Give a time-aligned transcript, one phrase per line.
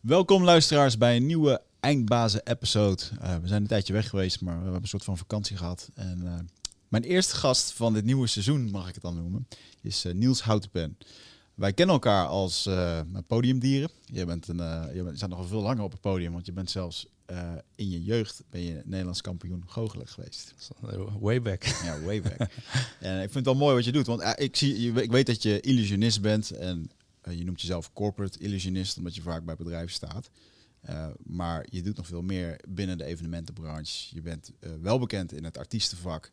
[0.00, 3.02] Welkom luisteraars bij een nieuwe Eindbazen-episode.
[3.22, 5.90] Uh, we zijn een tijdje weg geweest, maar we hebben een soort van vakantie gehad.
[5.94, 6.34] En uh,
[6.88, 9.48] mijn eerste gast van dit nieuwe seizoen, mag ik het dan noemen,
[9.82, 10.98] is uh, Niels Houtenpen.
[11.54, 12.68] Wij kennen elkaar als
[13.26, 13.90] podiumdieren.
[14.04, 16.70] Je bent, een, je bent, staat nog veel langer op het podium, want je bent
[16.70, 17.06] zelfs
[17.74, 20.54] in je jeugd ben je Nederlands kampioen goochelen geweest.
[21.20, 21.64] Way back.
[21.84, 22.50] Ja, way back.
[23.00, 25.42] en ik vind het wel mooi wat je doet, want ik, zie, ik weet dat
[25.42, 26.90] je illusionist bent en
[27.28, 30.30] uh, je noemt jezelf corporate illusionist, omdat je vaak bij bedrijven staat.
[30.88, 34.14] Uh, maar je doet nog veel meer binnen de evenementenbranche.
[34.14, 36.30] Je bent uh, wel bekend in het artiestenvak,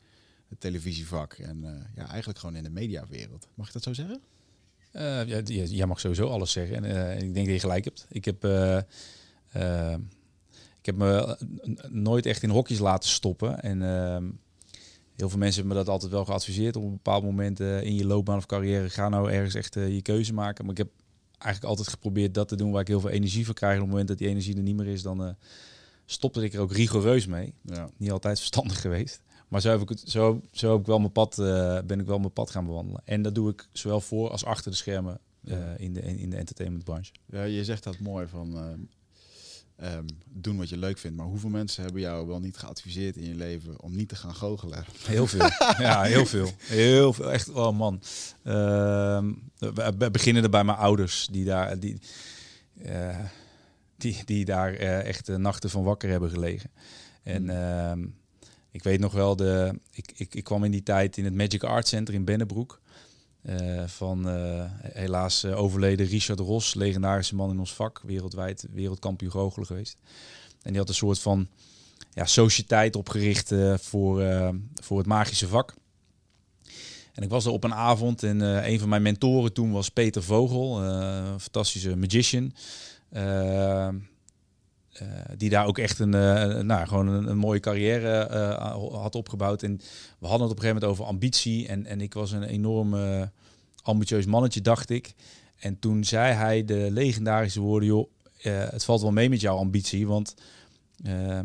[0.50, 3.48] het televisievak en ja, eigenlijk gewoon in de mediawereld.
[3.54, 4.22] Mag ik dat zo zeggen?
[4.92, 6.84] ja, jij mag sowieso alles zeggen.
[6.84, 8.06] En ik denk dat je gelijk hebt.
[8.10, 8.44] Ik heb,
[10.80, 11.38] ik heb me
[11.90, 13.62] nooit echt in hokjes laten stoppen.
[13.62, 14.30] En ehm,
[15.18, 17.96] heel veel mensen hebben me dat altijd wel geadviseerd op een bepaald moment uh, in
[17.96, 18.90] je loopbaan of carrière.
[18.90, 20.64] Ga nou ergens echt uh, je keuze maken.
[20.64, 20.90] Maar ik heb
[21.38, 23.76] eigenlijk altijd geprobeerd dat te doen waar ik heel veel energie van krijg.
[23.76, 25.30] op het moment dat die energie er niet meer is, dan uh,
[26.06, 27.54] stopte ik er ook rigoureus mee.
[27.62, 27.90] Ja.
[27.98, 29.22] Niet altijd verstandig geweest.
[29.48, 31.36] Maar zo heb ik, het, zo, zo heb ik wel mijn pad,
[31.86, 33.02] ben ik wel mijn pad gaan bewandelen.
[33.06, 35.20] En dat doe ik zowel voor als achter de schermen
[35.78, 37.12] in, de, in de entertainmentbranche.
[37.26, 38.78] Ja, je zegt dat mooi van
[39.84, 41.18] Um, doen wat je leuk vindt.
[41.18, 44.36] Maar hoeveel mensen hebben jou wel niet geadviseerd in je leven om niet te gaan
[44.36, 44.86] goochelen?
[45.06, 45.50] Heel veel.
[45.86, 46.52] ja, heel veel.
[46.58, 47.32] Heel veel.
[47.32, 48.02] Echt, oh man.
[48.44, 49.24] Uh,
[49.60, 52.00] we beginnen er bij mijn ouders, die daar, die,
[52.86, 53.20] uh,
[53.98, 56.70] die, die daar uh, echt nachten van wakker hebben gelegen.
[57.24, 58.06] En uh,
[58.72, 61.64] ik weet nog wel, de, ik, ik, ik kwam in die tijd in het Magic
[61.64, 62.82] Art Center in Bennebroek.
[63.50, 69.32] Uh, van uh, helaas uh, overleden Richard Ros, legendarische man in ons vak, wereldwijd wereldkampioen
[69.32, 69.98] goochelen geweest.
[70.62, 71.48] En die had een soort van
[72.14, 74.24] ja, sociëteit opgericht voor,
[74.82, 75.74] voor het magische vak.
[77.14, 80.24] En ik was er op een avond en een van mijn mentoren toen was Peter
[80.24, 82.54] Vogel, een fantastische magician.
[85.38, 86.10] Die daar ook echt een,
[86.66, 88.28] nou, gewoon een, mooie carrière
[88.92, 89.64] had opgebouwd.
[89.64, 89.82] En
[90.20, 91.68] we hadden het op een gegeven moment over ambitie.
[91.68, 93.32] En, en ik was een enorme
[93.82, 95.14] ambitieus mannetje, dacht ik.
[95.60, 98.10] En toen zei hij de legendarische woorden, joh,
[98.72, 100.36] het valt wel mee met jouw ambitie, want...
[101.06, 101.40] Uh,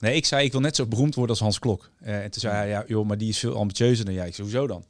[0.00, 1.90] nee, ik zei, ik wil net zo beroemd worden als Hans Klok.
[1.98, 4.26] En toen zei hij, ja, joh, maar die is veel ambitieuzer dan jij.
[4.26, 4.84] Ik sowieso dan.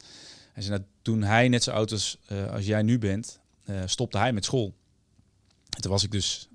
[0.52, 2.18] En zei, nou, toen hij net zo oud was
[2.50, 3.40] als jij nu bent,
[3.84, 4.74] stopte hij met school.
[5.70, 6.49] En toen was ik dus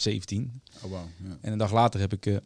[0.00, 0.62] 17.
[0.76, 1.38] Oh, wow, ja.
[1.40, 2.40] En een dag later heb ik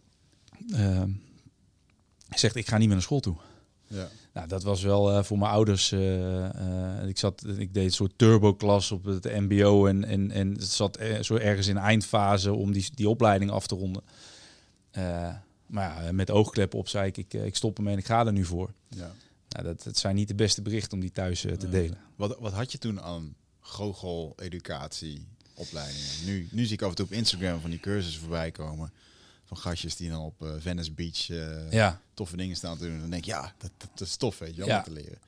[2.28, 3.36] gezegd, ik ga niet meer naar school toe.
[3.86, 4.08] Ja.
[4.32, 5.92] Nou, dat was wel uh, voor mijn ouders.
[5.92, 10.52] Uh, uh, ik, zat, ik deed een soort turbo-klas op het MBO en, en, en
[10.52, 14.02] het zat er, zo ergens in eindfase om die, die opleiding af te ronden.
[15.66, 18.32] maar ja, met oogkleppen op zei ik, ik, ik stop ermee en ik ga er
[18.32, 18.72] nu voor.
[18.88, 19.12] Ja.
[19.48, 21.98] Nou, dat, dat zijn niet de beste berichten om die thuis te delen.
[22.16, 26.24] Wat, wat had je toen aan goochel-educatie, opleidingen?
[26.24, 28.92] Nu, nu zie ik af en toe op Instagram van die cursussen voorbij komen
[29.44, 32.00] van gastjes die dan op uh, Venice Beach uh, ja.
[32.14, 33.00] toffe dingen staan te doen.
[33.00, 34.82] Dan denk ik, ja, dat, dat, is tof, weet je, om ja.
[34.82, 35.18] te leren.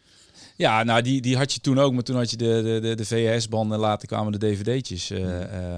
[0.56, 2.94] Ja, nou, die, die had je toen ook, maar toen had je de, de, de,
[2.94, 5.10] de VHS-banden, later kwamen de dvd'tjes.
[5.10, 5.74] Uh,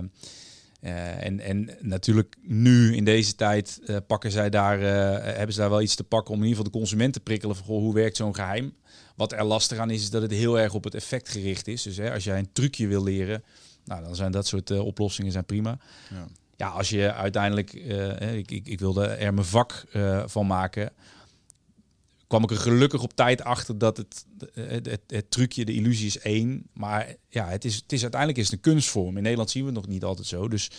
[0.81, 5.95] en, en natuurlijk nu, in deze tijd, pakken zij daar, hebben ze daar wel iets
[5.95, 8.35] te pakken om in ieder geval de consument te prikkelen van, goh, hoe werkt zo'n
[8.35, 8.75] geheim?
[9.17, 11.83] Wat er lastig aan is, is dat het heel erg op het effect gericht is.
[11.83, 13.43] Dus hè, als jij een trucje wil leren,
[13.89, 15.79] nou, dan zijn dat soort oplossingen zijn prima.
[16.11, 16.27] Ja
[16.59, 20.93] ja, als je uiteindelijk, uh, ik, ik, ik, wilde er mijn vak uh, van maken,
[22.27, 26.07] kwam ik er gelukkig op tijd achter dat het, het, het, het, trucje, de illusie
[26.07, 26.67] is één.
[26.73, 29.17] Maar ja, het is, het is uiteindelijk is het een kunstvorm.
[29.17, 30.49] In Nederland zien we het nog niet altijd zo.
[30.49, 30.71] Dus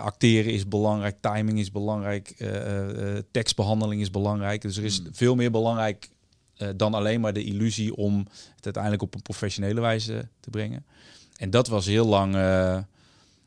[0.00, 2.34] acteren is belangrijk, timing is belangrijk,
[3.30, 4.62] tekstbehandeling is belangrijk.
[4.62, 5.14] Dus er is hmm.
[5.14, 6.08] veel meer belangrijk
[6.76, 8.18] dan alleen maar de illusie om
[8.56, 10.84] het uiteindelijk op een professionele wijze te brengen.
[11.34, 12.34] En dat was heel lang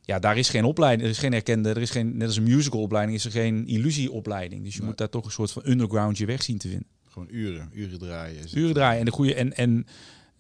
[0.08, 2.44] ja, daar is geen opleiding, er is geen erkende, er is geen, net als een
[2.44, 4.64] musicalopleiding, is er geen illusieopleiding.
[4.64, 6.88] Dus je moet daar toch een soort van underground je weg zien te vinden.
[7.08, 8.46] Gewoon uren, uren draaien.
[8.54, 9.88] Uren draaien en de goede en en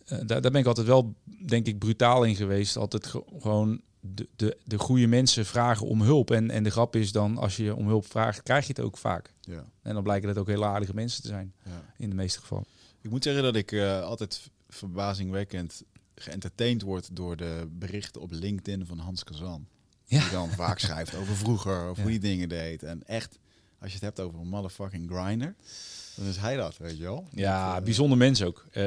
[0.07, 1.15] uh, daar, daar ben ik altijd wel,
[1.45, 2.77] denk ik, brutaal in geweest.
[2.77, 6.31] Altijd gewoon de, de, de goede mensen vragen om hulp.
[6.31, 8.97] En, en de grap is dan, als je om hulp vraagt, krijg je het ook
[8.97, 9.33] vaak.
[9.41, 9.65] Ja.
[9.81, 11.93] En dan blijken dat ook hele aardige mensen te zijn, ja.
[11.97, 12.65] in de meeste gevallen.
[13.01, 15.83] Ik moet zeggen dat ik uh, altijd verbazingwekkend
[16.21, 19.67] geëntertaind wordt door de berichten op LinkedIn van Hans Kazan.
[20.05, 20.21] Ja.
[20.21, 22.83] Die dan vaak schrijft over vroeger, of hoe die dingen deed.
[22.83, 23.39] En echt,
[23.79, 25.55] als je het hebt over een motherfucking grinder,
[26.15, 27.27] dan is hij dat, weet je wel.
[27.31, 28.65] Ja, dat, bijzonder mens ook.
[28.69, 28.83] Uh,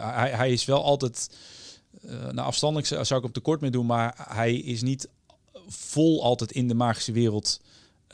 [0.00, 1.30] hij, hij is wel altijd,
[2.04, 5.08] uh, nou afstandelijk zou ik hem tekort mee doen, maar hij is niet
[5.66, 7.60] vol altijd in de magische wereld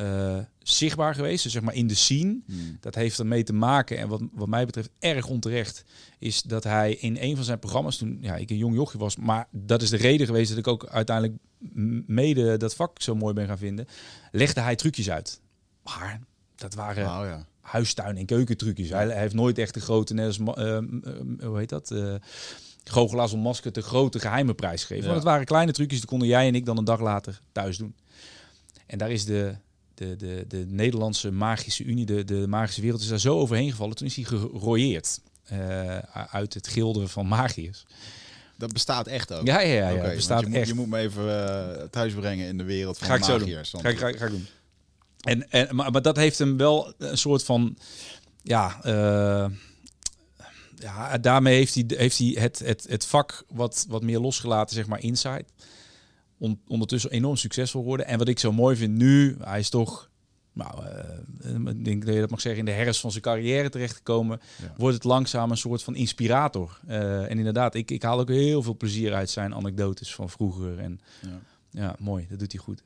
[0.00, 1.42] uh, zichtbaar geweest.
[1.42, 2.40] Dus zeg maar in de scene.
[2.46, 2.76] Hmm.
[2.80, 3.98] Dat heeft ermee te maken.
[3.98, 5.84] En wat, wat mij betreft erg onterecht.
[6.18, 9.16] Is dat hij in een van zijn programma's, toen ja, ik een jong jochje was.
[9.16, 11.36] Maar dat is de reden geweest dat ik ook uiteindelijk
[12.06, 13.86] mede dat vak zo mooi ben gaan vinden,
[14.30, 15.40] legde hij trucjes uit.
[15.82, 16.20] Maar
[16.54, 17.46] dat waren Oh ja.
[17.60, 18.88] huistuin- en keukentrucjes.
[18.88, 20.82] Hij, hij heeft nooit echt de grote, net als, eh, eh,
[21.40, 21.90] hoe heet dat?
[21.90, 22.14] eh
[22.84, 25.02] Goochelaars om masker de grote geheime prijs gegeven.
[25.02, 25.10] Ja.
[25.10, 27.76] Want het waren kleine trucjes, die konden jij en ik dan een dag later thuis
[27.76, 27.94] doen.
[28.86, 29.54] En daar is de,
[30.00, 33.96] de, de, de Nederlandse magische unie, de, de magische wereld, is daar zo overheen gevallen.
[33.96, 35.98] Toen is hij gerooieerd eh,
[36.30, 37.84] uit het gilde van magiërs.
[38.56, 39.46] Dat bestaat echt ook.
[39.46, 40.68] Ja, ja, ja, ja bestaat je moet, echt.
[40.68, 41.48] Je moet me even
[41.78, 43.40] eh, thuis brengen in de wereld van Ga ik zo doen.
[43.48, 44.46] magiërs, want- Ga ik, ga, ik- ga ik doen.
[45.20, 47.76] En, en, maar, maar dat heeft hem wel een soort van...
[48.42, 49.50] Ja, eh,
[50.78, 54.86] ja daarmee heeft hij, heeft hij het, het, het vak wat, wat meer losgelaten, zeg
[54.86, 55.44] maar, inside.
[56.42, 58.06] On- ondertussen enorm succesvol geworden.
[58.06, 60.08] En wat ik zo mooi vind nu, hij is toch...
[60.52, 60.84] Nou,
[61.68, 64.72] ik denk dat je dat mag zeggen, in de herfst van zijn carrière terechtgekomen, Ja.
[64.76, 66.80] wordt het langzaam een soort van inspirator.
[66.86, 70.78] Eh, en inderdaad, ik, ik haal ook heel veel plezier uit zijn anekdotes van vroeger.
[70.78, 71.40] En Ja.
[71.70, 72.82] ja, mooi, dat doet hij goed.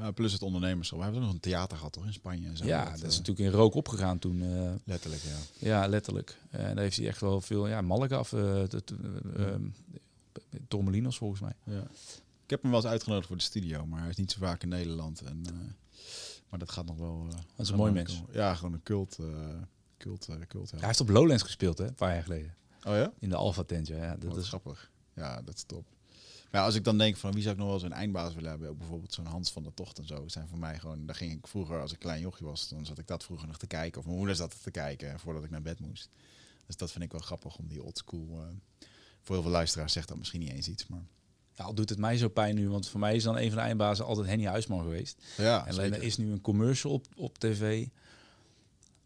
[0.00, 0.98] Ja, plus het ondernemerschap.
[0.98, 2.06] We hebben nog een theater gehad, toch?
[2.06, 2.64] In Spanje en zo.
[2.64, 4.42] Ja, Dat, dat eh, is natuurlijk in rook opgegaan toen.
[4.84, 5.66] Letterlijk, ja.
[5.68, 6.38] ja, letterlijk.
[6.50, 8.68] En daar heeft hij echt wel veel, ja, eh, eh,
[10.68, 11.52] Tormelinos volgens mij.
[11.64, 11.82] ja.
[12.48, 14.62] Ik heb hem wel eens uitgenodigd voor de studio, maar hij is niet zo vaak
[14.62, 15.20] in Nederland.
[15.20, 15.52] En, eh,
[16.48, 17.26] maar dat gaat nog wel...
[17.30, 18.22] eh, een gaat mooi nog mens.
[18.32, 19.18] Ja, gewoon een cult.
[19.18, 19.26] eh
[19.98, 22.54] cult, cult Hij heeft op Lowlands gespeeld, hè, een paar jaar geleden.
[22.84, 23.12] Oh ja?
[23.18, 24.10] In de Alpha Tent, ja.
[24.10, 24.90] Dat dat is is, grappig.
[25.14, 25.86] Ja, dat is top.
[26.50, 28.68] Maar als ik dan denk van wie zou ik nog wel zo'n eindbaas willen hebben,
[28.68, 31.32] ook bijvoorbeeld zo'n Hans van der Tocht en zo, zijn voor mij gewoon, daar ging
[31.32, 33.98] ik vroeger als ik klein jochie was, dan zat ik dat vroeger nog te kijken,
[33.98, 36.08] of mijn moeder zat te kijken voordat ik naar bed moest.
[36.66, 38.28] Dus dat vind ik wel grappig om die oldschool.
[38.30, 38.86] eh
[39.22, 41.02] voor heel veel luisteraars zegt dat misschien niet eens iets, maar
[41.58, 43.56] ja, al doet het mij zo pijn nu, want voor mij is dan een van
[43.58, 45.16] de eindbazen altijd Henny Huisman geweest.
[45.36, 47.86] ja, en alleen er is nu een commercial op, op tv.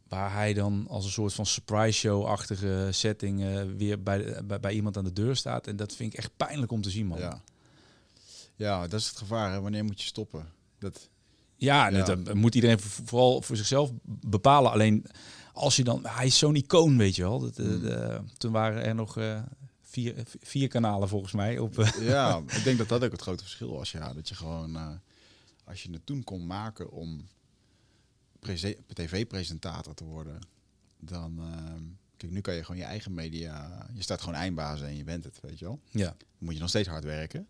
[0.09, 4.73] Waar hij dan als een soort van surprise show-achtige setting eh, weer bij, bij, bij
[4.73, 5.67] iemand aan de deur staat.
[5.67, 7.19] En dat vind ik echt pijnlijk om te zien, man.
[7.19, 7.41] Ja.
[8.57, 9.53] ja, dat is het gevaar.
[9.53, 9.61] Hè?
[9.61, 10.49] Wanneer moet je stoppen?
[10.79, 11.09] Dat,
[11.57, 12.05] Ja, Ja.
[12.05, 14.71] dat eh, moet iedereen voor- vooral voor zichzelf bepalen.
[14.73, 15.07] Alleen
[15.53, 17.39] als je dan, hij is zo'n icoon, weet je wel.
[17.41, 17.81] Dat, eh, Mm.
[17.81, 19.17] de- toen waren er nog
[19.93, 21.59] vier, vier kanalen volgens mij.
[21.59, 23.91] Op, eh, ja, ik denk dat dat ook het grote verschil was.
[23.93, 24.89] Ja, dat je gewoon, eh,
[25.65, 27.27] als je het toen kon maken om
[28.41, 30.39] prese- tv-presentator te worden,
[30.99, 31.83] dan, ehm,
[32.17, 35.25] kijk, nu kan je gewoon je eigen media, je staat gewoon eindbaas en je bent
[35.25, 35.81] het, weet je wel.
[35.91, 36.05] ja.
[36.19, 37.49] Dan moet je nog steeds hard werken.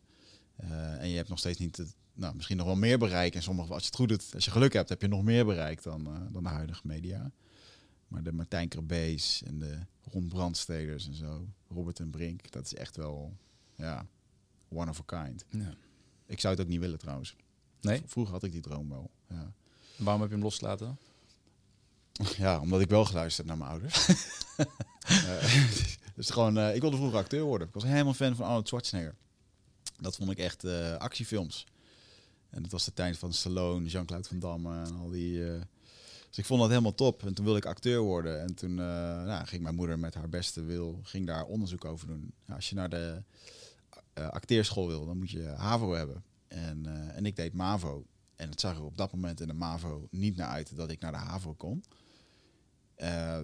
[0.56, 3.35] Eh, en je hebt nog steeds niet, het, nou, misschien nog wel meer bereik.
[3.35, 5.44] En sommige, als je het goed doet, als je geluk hebt, heb je nog meer
[5.47, 7.31] bereik dan, dan de huidige media.
[8.12, 9.79] Maar de Martijn Kerbees en de
[10.11, 13.37] Ron Brandsteders en zo, Robert en Brink, dat is echt wel,
[13.75, 14.06] ja,
[14.69, 15.44] one of a kind.
[15.49, 15.75] ja.
[16.26, 17.37] Ik zou het ook niet willen trouwens.
[17.81, 18.03] Nee?
[18.06, 19.11] Vroeger had ik die droom wel.
[19.29, 19.53] Ja,
[19.97, 20.99] Waarom heb je hem losgelaten?
[22.37, 24.06] ja omdat ik wel geluisterd heb naar mijn ouders.
[26.17, 27.69] Dus gewoon, eh, ik wilde vroeger acteur worden.
[27.69, 29.15] Ik was helemaal fan van Arnold Schwarzenegger.
[30.00, 31.67] Dat vond ik echt eh, actiefilms.
[32.50, 35.44] En dat was de tijd van Stallone, Jean-Claude Van Damme en al die...
[36.32, 37.23] dus ik vond dat helemaal top.
[37.23, 38.40] En toen wilde ik acteur worden.
[38.40, 38.84] En toen eh,
[39.25, 42.32] nou, ging mijn moeder met haar beste wil ging daar onderzoek over doen.
[42.46, 43.23] Ja, als je naar de
[44.12, 46.25] eh, acteerschool wil, dan moet je HAVO hebben.
[46.49, 48.06] En, eh, en ik deed MAVO.
[48.37, 51.00] En het zag er op dat moment in de MAVO niet naar uit dat ik
[51.00, 51.84] naar de HAVO kon.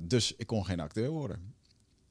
[0.03, 1.55] Dus ik kon geen acteur worden.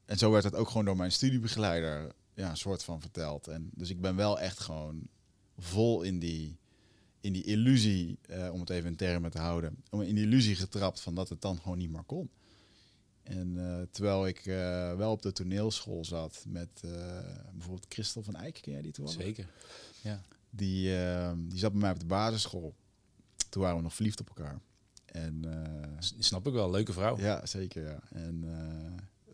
[0.04, 3.48] En zo werd het ook gewoon door mijn studiebegeleider ja, een soort van verteld.
[3.48, 5.08] En dus ik ben wel echt gewoon
[5.56, 6.58] vol in die,
[7.20, 10.56] in die illusie, eh, om het even in termen te houden, om in die illusie
[10.56, 12.30] getrapt van dat het dan gewoon niet meer kon.
[13.22, 16.80] En eh, terwijl ik eh, wel op de toneelschool zat met
[17.52, 19.22] bijvoorbeeld Christel van Eyck, ken jij die toevallig?
[19.22, 19.48] Zeker.
[20.02, 20.22] Ja.
[20.50, 20.82] Die,
[21.48, 22.74] die zat bij mij op de basisschool.
[23.48, 24.60] Toen waren we nog verliefd op elkaar.
[25.04, 25.44] En
[25.98, 27.18] Snap ik wel, leuke vrouw.
[27.18, 27.82] ja, zeker.
[27.82, 28.00] Ja.
[28.10, 28.40] En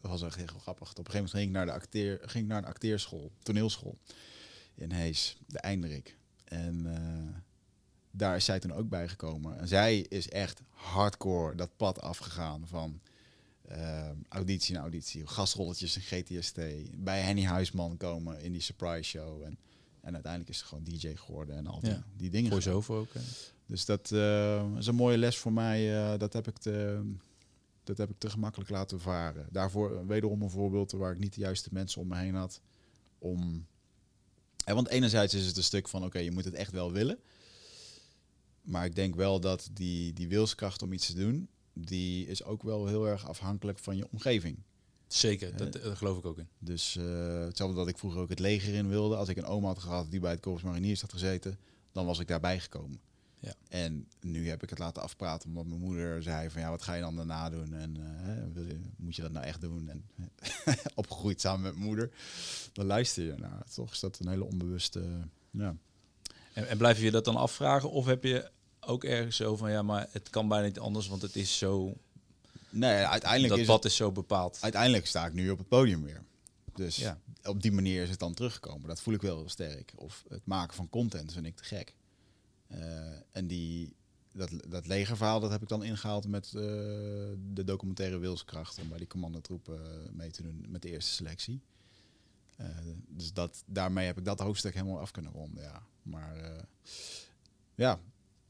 [0.01, 0.91] dat was echt heel grappig.
[0.91, 3.99] Op een gegeven moment ging ik naar de, acteer, ging ik naar een acteerschool, toneelschool
[4.75, 6.17] in Hees, de Eindrik.
[6.45, 6.87] En
[8.17, 9.59] daar is zij toen ook bij gekomen.
[9.59, 13.01] En zij is echt hardcore dat pad afgegaan van
[13.69, 16.59] eh, auditie naar auditie, gastrolletjes in GTST,
[16.97, 19.43] bij Henny Huisman komen in die surprise show.
[19.43, 19.59] En,
[20.01, 22.05] en uiteindelijk is ze gewoon DJ geworden en al die, Ja.
[22.17, 22.51] die dingen.
[22.51, 23.13] Voor zoveel ook.
[23.15, 23.21] hè.
[23.67, 25.97] Dus dat eh, is een mooie les voor mij.
[26.13, 27.03] eh, dat, heb ik te,
[27.85, 29.47] dat heb ik te gemakkelijk laten varen.
[29.51, 32.61] Daarvoor eh, wederom een voorbeeld waar ik niet de juiste mensen om me heen had.
[33.19, 33.67] Om,
[34.65, 37.19] want enerzijds is het een stuk van, oké, je moet het echt wel willen.
[38.65, 42.63] Maar ik denk wel dat die, die wilskracht om iets te doen, die is ook
[42.63, 44.59] wel heel erg afhankelijk van je omgeving.
[45.07, 46.49] Zeker, dat, dat geloof ik ook in.
[46.59, 49.17] Dus eh, hetzelfde dat ik vroeger ook het leger in wilde.
[49.17, 51.59] Als ik een oma had gehad die bij het Korps Mariniers had gezeten,
[51.93, 53.01] dan was ik daarbij gekomen.
[53.39, 53.55] Ja.
[53.69, 56.95] En nu heb ik het laten afpraten omdat mijn moeder zei van ja, wat ga
[56.95, 57.75] je dan daarna doen?
[57.75, 59.89] En eh, wil je, moet je dat nou echt doen?
[59.89, 60.05] En
[60.95, 62.11] opgegroeid samen met mijn moeder.
[62.73, 63.65] Dan luister je naar.
[63.75, 65.29] Toch is dat een hele onbewuste...
[65.51, 65.77] ja.
[66.55, 67.91] En, en blijf je dat dan afvragen?
[67.91, 71.23] Of heb je ook ergens zo van, ja, maar het kan bijna niet anders, want
[71.23, 71.97] het is zo...
[72.71, 74.59] Nee, uiteindelijk dat is pad het, is zo bepaald.
[74.61, 76.23] uiteindelijk sta ik nu op het podium weer.
[76.75, 77.19] Dus Ja.
[77.43, 78.89] op die manier is het dan teruggekomen.
[78.89, 79.93] Dat voel ik wel heel sterk.
[79.97, 81.95] Of het maken van content vind ik te gek.
[82.67, 82.79] Eh,
[83.33, 83.95] en die,
[84.33, 86.53] dat, dat legerverhaal dat heb ik dan ingehaald met eh,
[87.53, 88.79] de documentaire Wilskracht.
[88.79, 89.75] Om bij die commandotroep eh,
[90.13, 91.61] mee te doen met de eerste selectie.
[92.57, 92.67] Eh,
[93.09, 95.63] dus dat, daarmee heb ik dat hoofdstuk helemaal af kunnen ronden.
[95.63, 95.83] Ja.
[96.03, 96.63] Maar eh,
[97.75, 98.01] ja,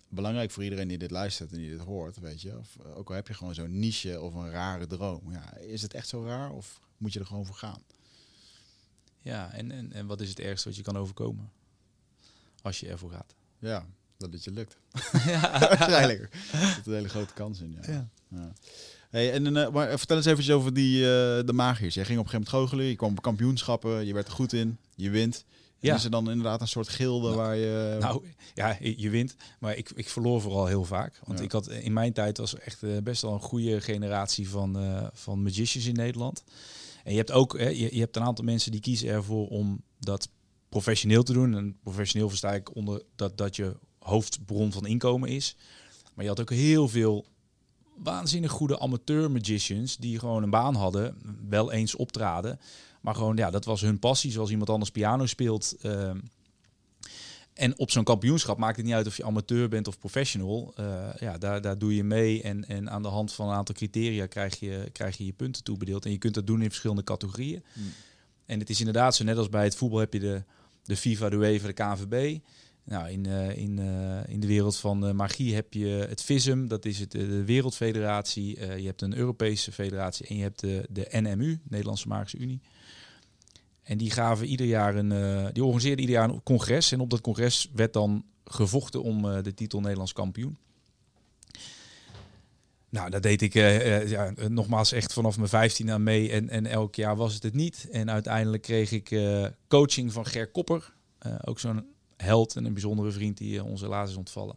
[0.09, 2.59] belangrijk voor iedereen die dit luistert en die dit hoort, weet je.
[2.59, 5.33] Of, eh, ook al heb je gewoon zo'n niche of een rare droom.
[5.33, 7.83] Ja, is het echt zo raar of moet je er gewoon voor gaan?
[9.21, 11.53] Ja, en, en, en wat is het ergste wat je kan overkomen?
[12.63, 13.35] Als je ervoor gaat.
[13.59, 14.77] Ja, dat het je lukt.
[15.13, 16.21] Waarschijnlijk.
[16.53, 17.93] Er zit een hele grote kans in, ja.
[17.93, 18.09] Ja.
[18.29, 18.53] Ja.
[19.15, 21.95] Hey, en, eh, maar vertel eens eventjes over die, eh, de magiërs.
[21.95, 24.53] Jij ging op een gegeven moment goochelen, je kwam op kampioenschappen, je werd er goed
[24.53, 25.45] in, je wint.
[25.81, 25.95] En Ja.
[25.95, 27.97] Is er dan inderdaad een soort gilde Nou, waar je...
[28.01, 29.37] Nou, ja, je je wint.
[29.59, 31.21] Maar ik, ik verloor vooral heel vaak.
[31.25, 31.45] Want Ja.
[31.45, 35.07] ik had in mijn tijd was echt eh, best wel een goede generatie van, eh,
[35.13, 36.45] van magicians in Nederland.
[37.05, 39.83] En je hebt ook, hè, je, je hebt een aantal mensen die kiezen ervoor om
[39.99, 40.29] dat
[40.69, 41.55] professioneel te doen.
[41.57, 45.57] En professioneel versta ik onder dat dat je hoofdbron van inkomen is.
[46.15, 47.27] Maar je had ook heel veel
[47.97, 51.17] waanzinnig goede amateur magicians die gewoon een baan hadden,
[51.49, 52.61] wel eens optraden.
[53.01, 55.77] Maar gewoon, ja, dat was hun passie, zoals iemand anders piano speelt.
[55.81, 56.19] ehm,
[57.55, 60.73] en op zo'n kampioenschap maakt het niet uit of je amateur bent of professional.
[60.77, 62.43] Eh, ja, daar, daar doe je mee.
[62.43, 65.65] En, en aan de hand van een aantal criteria krijg je, krijg je je punten
[65.65, 66.05] toebedeeld.
[66.05, 67.63] En je kunt dat doen in verschillende categorieën.
[67.73, 67.93] Hmm.
[68.47, 70.43] En het is inderdaad zo, net als bij het voetbal heb je de,
[70.85, 72.39] de FIFA, de UEFA, de KNVB.
[72.85, 76.67] Nou, in, eh, in, eh, in de wereld van eh, magie heb je het FISM,
[76.67, 78.61] dat is het, de Wereldfederatie.
[78.61, 82.61] Je hebt een Europese federatie en je hebt de, de NMU, Nederlandse Magische Unie.
[83.83, 85.09] En die gaven ieder jaar een,
[85.53, 86.93] die organiseerden ieder jaar een congres.
[86.93, 90.59] En op dat congres werd dan gevochten om de titel Nederlands kampioen.
[92.89, 93.53] Nou, dat deed ik
[94.09, 96.31] ja, nogmaals echt vanaf mijn 15 aan mee.
[96.31, 97.89] En, en elk jaar was het het niet.
[97.91, 99.21] En uiteindelijk kreeg ik
[99.69, 100.93] coaching van Ger Kopper.
[101.45, 104.57] Ook zo'n held en een bijzondere vriend die eh, ons helaas is ontvallen.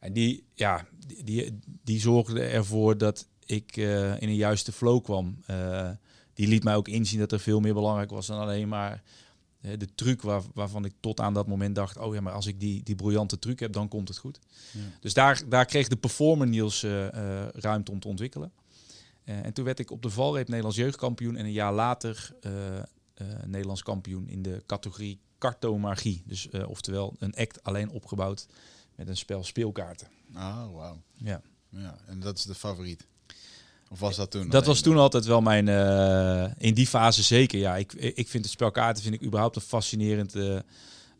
[0.00, 5.04] En die, ja, die, die, die zorgde ervoor dat ik eh, in een juiste flow
[5.04, 5.38] kwam.
[5.46, 5.90] Eh,
[6.34, 9.02] die liet mij ook inzien dat er veel meer belangrijk was dan alleen maar
[9.78, 12.60] de truc waar, waarvan ik tot aan dat moment dacht, oh ja, maar als ik
[12.60, 14.38] die, die briljante truc heb, dan komt het goed.
[14.72, 14.80] Ja.
[15.00, 16.82] Dus daar, daar kreeg de performer Niels
[17.52, 18.52] ruimte om te ontwikkelen.
[19.24, 22.34] En toen werd ik op de valreep Nederlands jeugdkampioen en een jaar later
[23.44, 26.22] Nederlands kampioen in de categorie cartomagie.
[26.26, 28.46] Dus eh, oftewel een act alleen opgebouwd
[28.94, 30.08] met een spel speelkaarten.
[30.32, 31.02] Ah, wauw.
[31.14, 31.42] Ja.
[31.68, 33.06] Ja, en dat is de favoriet.
[33.90, 34.48] Of was dat toen?
[34.48, 37.58] Dat was toen altijd wel mijn, eh, in die fase zeker.
[37.58, 40.58] Ja, ik, ik vind het spel kaarten vind ik überhaupt een fascinerend eh,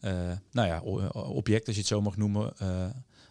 [0.05, 0.81] eh, nou ja,
[1.13, 2.53] object, als je het zo mag noemen.
[2.59, 2.87] Eh,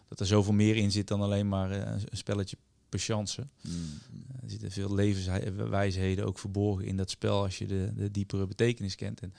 [0.08, 2.56] dat er zoveel meer in zit dan alleen maar eh, een spelletje
[2.98, 3.46] chance.
[3.60, 4.00] Mm,
[4.42, 8.94] Er zitten veel levenswijsheden ook verborgen in dat spel als je de, de diepere betekenis
[8.94, 9.20] kent.
[9.20, 9.34] En,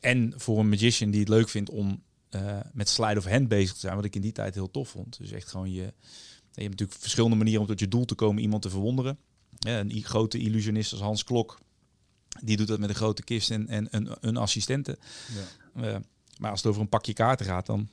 [0.00, 3.72] en voor een magician die het leuk vindt om eh, met slide of hand bezig
[3.74, 5.18] te zijn, wat ik in die tijd heel tof vond.
[5.18, 5.92] Dus echt gewoon je.
[6.52, 9.18] Je hebt natuurlijk verschillende manieren om tot je doel te komen, iemand te verwonderen.
[9.58, 11.58] Ja, een grote illusionist als Hans Klok,
[12.42, 14.98] die doet dat met een grote kist en, en een, een assistente.
[15.34, 15.82] ja.
[15.82, 15.96] Eh,
[16.38, 17.88] maar als het over een pakje kaarten gaat, dan,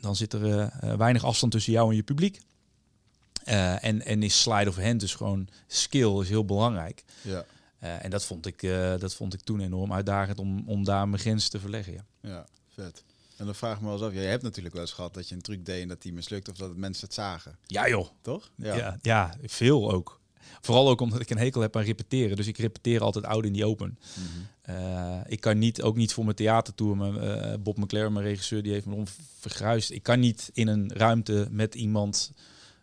[0.00, 2.40] dan zit er eh, eh, weinig afstand tussen jou en je publiek.
[3.46, 7.04] Eh, en, en is slide of hand, dus gewoon skill, is heel belangrijk.
[7.22, 7.44] Ja,
[7.78, 11.08] Eh, en dat vond, ik, eh, dat vond ik toen enorm uitdagend om, om daar
[11.08, 11.92] mijn grens te verleggen.
[11.92, 12.02] Ja.
[12.20, 13.02] ja, vet.
[13.36, 15.28] En dan vraag ik me wel eens af, jij hebt natuurlijk wel eens gehad dat
[15.28, 18.08] je een truc deed en dat die mislukt of dat mensen het zagen, ja joh,
[18.20, 18.50] toch?
[18.56, 18.98] ja.
[19.02, 20.20] Ja, veel ook.
[20.60, 22.36] Vooral ook omdat ik een hekel heb aan repeteren.
[22.36, 23.98] Dus ik repeteer altijd oud in die open.
[24.14, 25.22] Mhm.
[25.26, 28.86] Ik kan niet, ook niet voor mijn theatertour, mijn, Bob McLaren, mijn regisseur, die heeft
[28.86, 29.04] me om
[29.38, 29.90] vergruist.
[29.90, 32.32] Ik kan niet in een ruimte met iemand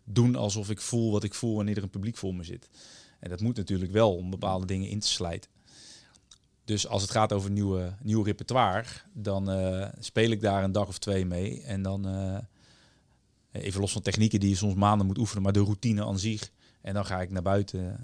[0.04, 2.70] doen alsof ik voel wat ik voel wanneer er een publiek voor me zit.
[3.20, 5.50] En dat moet natuurlijk wel om bepaalde dingen in te slijten.
[6.66, 10.88] Dus als het gaat over nieuwe, nieuw repertoire, dan eh, speel ik daar een dag
[10.88, 11.62] of twee mee.
[11.62, 12.38] En dan, eh,
[13.52, 16.52] even los van technieken die je soms maanden moet oefenen, maar de routine aan zich.
[16.82, 18.00] En dan ga ik naar buiten.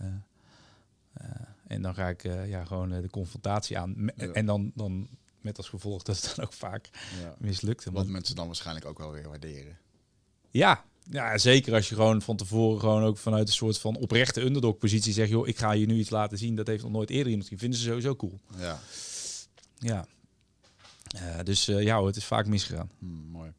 [1.13, 1.25] eh,
[1.68, 4.10] en dan ga ik ja, gewoon de confrontatie aan.
[4.15, 4.27] Ja.
[4.32, 5.08] En dan, dan
[5.41, 6.89] met als gevolg dat het dan ook vaak
[7.22, 7.36] Ja.
[7.38, 7.86] mislukt.
[7.86, 9.77] Wat mensen dan waarschijnlijk ook wel weer waarderen.
[10.50, 14.42] ja, ja, zeker als je gewoon van tevoren gewoon ook vanuit een soort van oprechte
[14.42, 16.56] underdog positie zegt, joh, ik ga je nu iets laten zien.
[16.56, 17.60] Dat heeft nog nooit eerder iemand gezien.
[17.60, 18.39] Vinden ze sowieso cool.
[18.58, 18.80] Ja,
[19.78, 20.08] Ja.
[21.16, 22.89] Eh, dus eh, ja, hoor, het is vaak misgegaan.
[23.00, 23.51] Hm, mooi.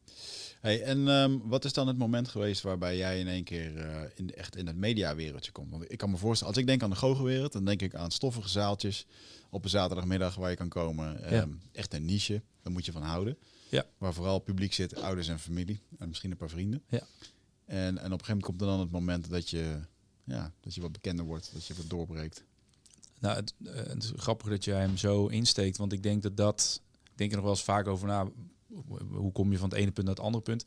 [0.61, 4.01] Hey, en ehm, wat is dan het moment geweest waarbij jij in één keer eh,
[4.15, 5.71] in, de- echt in het mediawereldje komt?
[5.71, 8.11] Want ik kan me voorstellen, als ik denk aan de goochelwereld, dan denk ik aan
[8.11, 9.05] stoffige zaaltjes
[9.49, 11.23] op een zaterdagmiddag waar je kan komen.
[11.23, 11.47] Ehm, Ja.
[11.71, 13.37] Echt een niche, daar moet je van houden.
[13.69, 13.85] Ja.
[13.97, 15.81] Waar vooral publiek zit, ouders en familie.
[15.99, 16.83] En misschien een paar vrienden.
[16.89, 17.01] Ja.
[17.71, 19.79] En, en op een gegeven moment komt er dan het moment dat je,
[20.23, 21.49] ja, dat je wat bekender wordt.
[21.53, 22.43] Dat je wat doorbreekt.
[23.19, 26.37] Nou, het, eh, het is grappig dat jij hem zo insteekt, want ik denk dat
[26.37, 28.31] dat, ik denk er nog wel eens vaak over na,
[29.09, 30.65] hoe kom je van het ene punt naar het andere punt.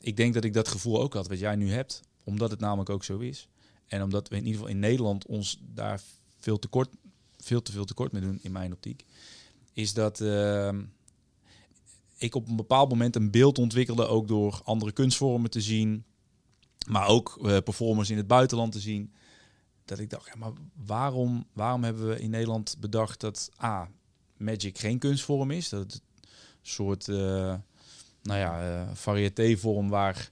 [0.00, 2.90] Ik denk dat ik dat gevoel ook had, wat jij nu hebt, omdat het namelijk
[2.90, 3.48] ook zo is.
[3.86, 6.00] En omdat we in ieder geval in Nederland ons daar
[6.36, 6.88] veel te kort,
[7.36, 9.04] veel te veel tekort mee doen, in mijn optiek,
[9.72, 10.78] is dat uh,
[12.16, 16.04] ik op een bepaald moment een beeld ontwikkelde, ook door andere kunstvormen te zien,
[16.86, 19.12] maar ook uh, performers in het buitenland te zien
[19.84, 20.52] dat ik dacht, ja, maar
[20.86, 23.90] waarom, waarom hebben we in Nederland bedacht dat A,
[24.36, 25.68] Magic geen kunstvorm is?
[25.68, 26.28] Dat het een
[26.62, 27.16] soort, uh,
[28.22, 30.30] nou ja, uh, variété-vorm waar,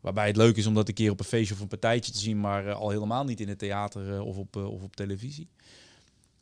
[0.00, 2.18] waarbij het leuk is om dat een keer op een feestje of een partijtje te
[2.18, 5.48] zien, maar al helemaal niet in het theater of, op, of op televisie.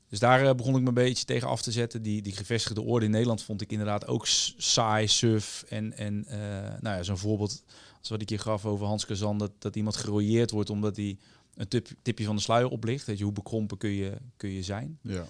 [0.09, 2.03] Dus daar begon ik me een beetje tegen af te zetten.
[2.03, 5.65] Die, die gevestigde orde in Nederland vond ik inderdaad ook saai, suf.
[5.69, 6.27] En, en
[6.81, 7.63] nou ja, zo'n voorbeeld
[8.09, 11.19] wat ik je gaf over Hans Kazan, dat, dat iemand gerooieerd wordt omdat hij
[11.55, 13.07] een tip, tipje van de sluier oplicht.
[13.07, 14.99] Weet je, hoe bekrompen kun je, kun je zijn.
[15.03, 15.27] Ja.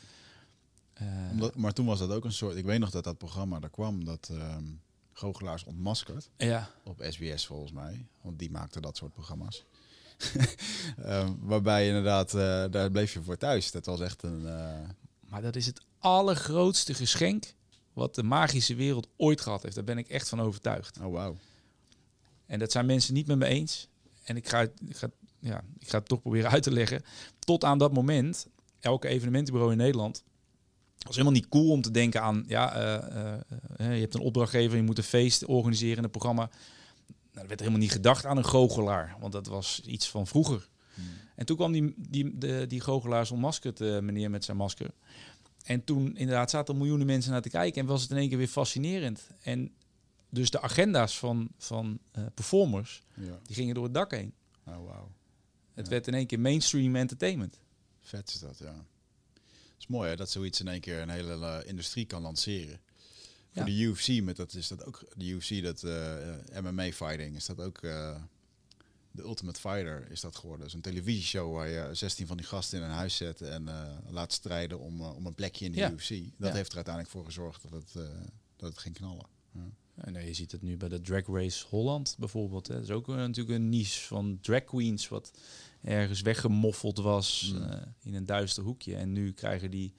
[1.03, 2.57] Uh, Omdat, maar toen was dat ook een soort...
[2.57, 4.81] Ik weet nog dat dat programma er kwam, dat um,
[5.13, 6.31] Goochelaars ontmaskerd.
[6.37, 6.71] Ja.
[6.85, 8.07] Op SBS volgens mij.
[8.21, 9.65] Want die maakte dat soort programma's.
[10.99, 13.71] um, waarbij inderdaad, uh, daar bleef je voor thuis.
[13.71, 14.41] Dat was echt een...
[14.43, 14.79] Uh...
[15.29, 17.55] Maar dat is het allergrootste geschenk
[17.93, 19.75] wat de magische wereld ooit gehad heeft.
[19.75, 20.99] Daar ben ik echt van overtuigd.
[21.01, 21.37] Oh, wauw.
[22.47, 23.89] En dat zijn mensen niet met me eens.
[24.25, 27.03] En ik ga, ik ga ja, ik ga het toch proberen uit te leggen.
[27.39, 28.47] Tot aan dat moment,
[28.81, 30.25] elke evenementenbureau in Nederland
[30.99, 33.33] was helemaal niet cool om te denken aan, ja, uh,
[33.81, 36.51] uh, je hebt een opdrachtgever, je moet een feest organiseren in een programma.
[37.33, 40.69] Nou, er werd helemaal niet gedacht aan een goochelaar, want dat was iets van vroeger.
[40.95, 41.05] Hmm.
[41.35, 44.91] En toen kwam die, die, de, die goochelaars onmaskerd, uh, meneer met zijn masker.
[45.63, 48.29] En toen inderdaad zaten er miljoenen mensen naar te kijken en was het in één
[48.29, 49.29] keer weer fascinerend.
[49.41, 49.73] En
[50.29, 51.99] dus de agenda's van, van
[52.35, 53.39] performers, ja.
[53.43, 54.35] die gingen door het dak heen.
[54.67, 55.07] Oh, wow.
[55.75, 55.91] Het Ja.
[55.91, 57.59] werd in één keer mainstream entertainment.
[58.01, 58.75] Vet is dat, ja.
[59.35, 62.81] Het is mooi hè, dat zoiets in één keer een hele uh, industrie kan lanceren.
[63.53, 67.47] Voor de UFC, met dat is dat ook de UFC, dat uh, MMA fighting, is
[67.47, 67.81] dat ook
[69.11, 70.71] de Ultimate Fighter is dat geworden.
[70.71, 74.33] Zo'n televisieshow waar je 16 van die gasten in een huis zet en uh, laat
[74.33, 75.91] strijden om, uh, om een plekje in de Ja.
[75.91, 76.09] UFC.
[76.09, 76.55] Dat Ja.
[76.55, 78.09] heeft er uiteindelijk voor gezorgd dat het, uh,
[78.57, 79.27] dat het ging knallen.
[79.53, 79.61] Ja.
[79.97, 82.67] En nou, je ziet het nu bij de Drag Race Holland bijvoorbeeld.
[82.69, 82.75] Hè.
[82.75, 85.31] Dat is ook uh, natuurlijk een niche van drag queens wat
[85.83, 87.63] ergens weggemoffeld was Mm.
[87.63, 88.97] uh, in een duister hoekje.
[88.97, 89.93] En nu krijgen die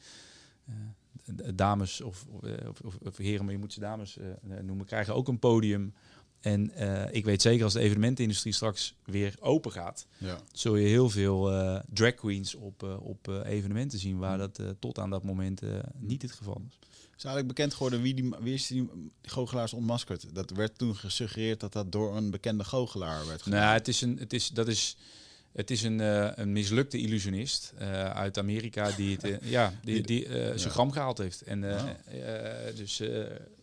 [1.55, 2.25] dames of,
[2.67, 4.17] of, of, of, heren, maar je moet ze dames
[4.61, 5.93] noemen, krijgen ook een podium.
[6.39, 10.39] En uh, ik weet zeker als de evenementenindustrie straks weer open gaat, Ja.
[10.51, 14.39] zul je heel veel uh, drag queens op, uh, op evenementen zien waar Mm.
[14.53, 15.61] dat tot aan dat moment
[15.97, 16.79] niet het geval is.
[17.17, 18.89] Is eigenlijk bekend geworden wie, die, wie is die
[19.21, 20.35] goochelaars ontmaskerd?
[20.35, 23.59] Dat werd toen gesuggereerd dat dat door een bekende goochelaar werd gedaan.
[23.59, 24.97] Nou, het is een, het is, dat is,
[25.51, 30.01] het is een, uh, een mislukte illusionist uh, uit Amerika die, het, uh, ja, die,
[30.01, 30.69] die zijn Ja.
[30.69, 31.41] gram gehaald heeft.
[31.41, 31.83] En Oh.
[32.75, 33.01] dus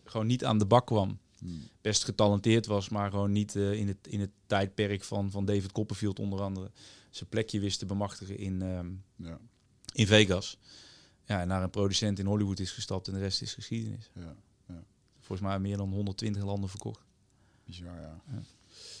[0.03, 1.19] gewoon niet aan de bak kwam.
[1.39, 1.67] Hmm.
[1.81, 6.19] Best getalenteerd was, maar gewoon niet in, het, in het tijdperk van, van David Copperfield
[6.19, 6.71] onder andere
[7.09, 9.37] zijn plekje wist te bemachtigen in, um, Ja,
[9.93, 10.57] in Vegas.
[11.25, 14.09] Ja, naar een producent in Hollywood is gestapt en de rest is geschiedenis.
[14.13, 14.35] ja,
[15.19, 16.99] Volgens mij meer dan 120 landen verkocht.
[17.65, 18.21] bizar ja.
[18.31, 18.41] Ja.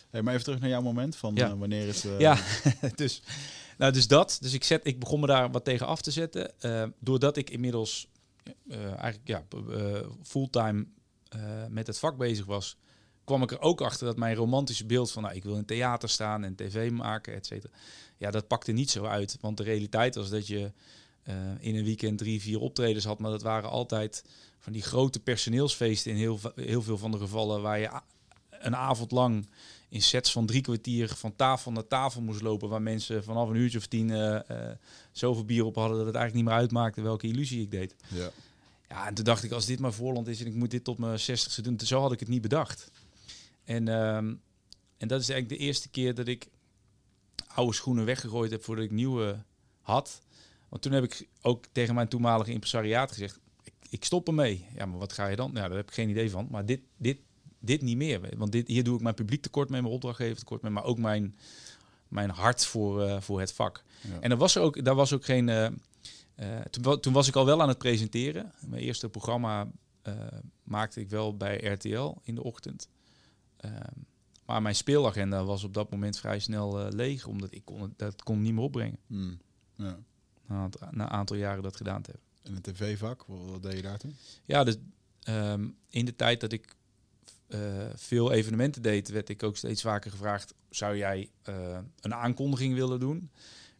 [0.09, 1.49] Hey, maar even terug naar jouw moment van Ja.
[1.49, 2.03] uh, wanneer het...
[2.03, 2.37] uh, Ja,
[2.95, 3.21] dus,
[3.77, 4.37] nou, dus dat.
[4.41, 6.51] Dus ik, zet, ik begon me daar wat tegen af te zetten.
[6.61, 8.07] Uh, doordat ik inmiddels
[8.69, 9.43] eigenlijk ja,
[10.23, 10.85] fulltime
[11.69, 12.77] met het vak bezig was,
[13.23, 16.09] kwam ik er ook achter dat mijn romantische beeld van nou, ik wil in theater
[16.09, 17.73] staan en tv maken, et cetera.
[18.17, 19.37] Ja, dat pakte niet zo uit.
[19.41, 20.71] Want de realiteit was dat je
[21.29, 24.23] uh, in een weekend drie, vier optredens had, maar dat waren altijd
[24.59, 27.89] van die grote personeelsfeesten in heel, heel veel van de gevallen waar je
[28.49, 29.47] een avond lang
[29.89, 32.69] in sets van drie kwartier van tafel naar tafel moest lopen.
[32.69, 34.71] Waar mensen vanaf een uurtje of tien uh, uh,
[35.11, 37.95] zoveel bier op hadden dat het eigenlijk niet meer uitmaakte welke illusie ik deed.
[38.07, 38.31] Ja.
[38.89, 40.97] Ja, en toen dacht ik, als dit maar voorland is en ik moet dit tot
[40.97, 42.91] mijn zestigste doen, zo had ik het niet bedacht.
[43.63, 44.41] En, um,
[44.97, 46.47] en dat is eigenlijk de eerste keer dat ik
[47.47, 49.43] oude schoenen weggegooid heb voordat ik nieuwe
[49.81, 50.21] had.
[50.69, 54.65] Want toen heb ik ook tegen mijn toenmalige impresariaat gezegd, ik, ik stop ermee.
[54.75, 55.51] Ja, maar wat ga je dan?
[55.53, 56.47] Ja, daar heb ik geen idee van.
[56.49, 57.17] Maar dit, dit,
[57.59, 58.37] dit niet meer.
[58.37, 60.97] Want dit, hier doe ik mijn publiek tekort mee, mijn opdrachtgever tekort mee, maar ook
[60.97, 61.35] mijn,
[62.07, 63.83] mijn hart voor, uh, voor het vak.
[64.01, 64.19] Ja.
[64.19, 65.47] En er was er ook, daar was ook geen.
[65.47, 65.67] Uh,
[66.39, 68.51] uh, toen, toen, was ik al wel aan het presenteren.
[68.59, 69.67] Mijn eerste programma
[70.63, 72.89] maakte ik wel bij RTL in de ochtend.
[73.65, 73.71] Uh,
[74.45, 78.41] maar mijn speelagenda was op dat moment vrij snel leeg, omdat ik kon, dat kon
[78.41, 78.97] niet meer opbrengen.
[79.07, 79.37] Mm.
[79.75, 79.97] Ja.
[80.47, 82.29] Na, een aantal jaren dat gedaan te hebben.
[82.43, 84.15] En het tv-vak, wat, deed je daar toen?
[84.45, 84.75] Ja, dus
[85.29, 86.75] um, in de tijd dat ik
[87.47, 87.59] eh,
[87.95, 92.99] veel evenementen deed, werd ik ook steeds vaker gevraagd: zou jij eh, een aankondiging willen
[92.99, 93.29] doen?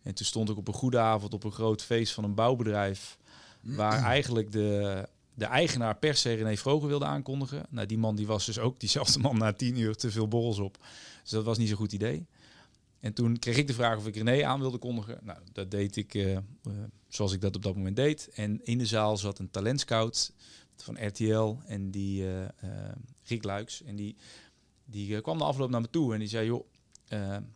[0.02, 3.18] En toen stond ik op een goede avond op een groot feest van een bouwbedrijf,
[3.62, 7.66] waar eigenlijk de, de eigenaar per se René Vroger wilde aankondigen.
[7.70, 10.60] Nou, die man die was dus ook diezelfde man na tien uur te veel borrels
[10.60, 10.78] op.
[11.22, 12.26] Dus dat was niet zo'n goed idee.
[13.06, 15.20] En toen kreeg ik de vraag of ik René aan wilde kondigen.
[15.24, 16.40] Nou, dat deed ik uh, uh,
[17.08, 18.30] zoals ik dat op dat moment deed.
[18.34, 20.34] En in de zaal zat een talentscout
[20.76, 22.46] van RTL en die uh,
[23.24, 23.84] Rick Luiks.
[23.84, 24.16] En die,
[24.86, 26.66] die kwam de afloop naar me toe en die zei, joh,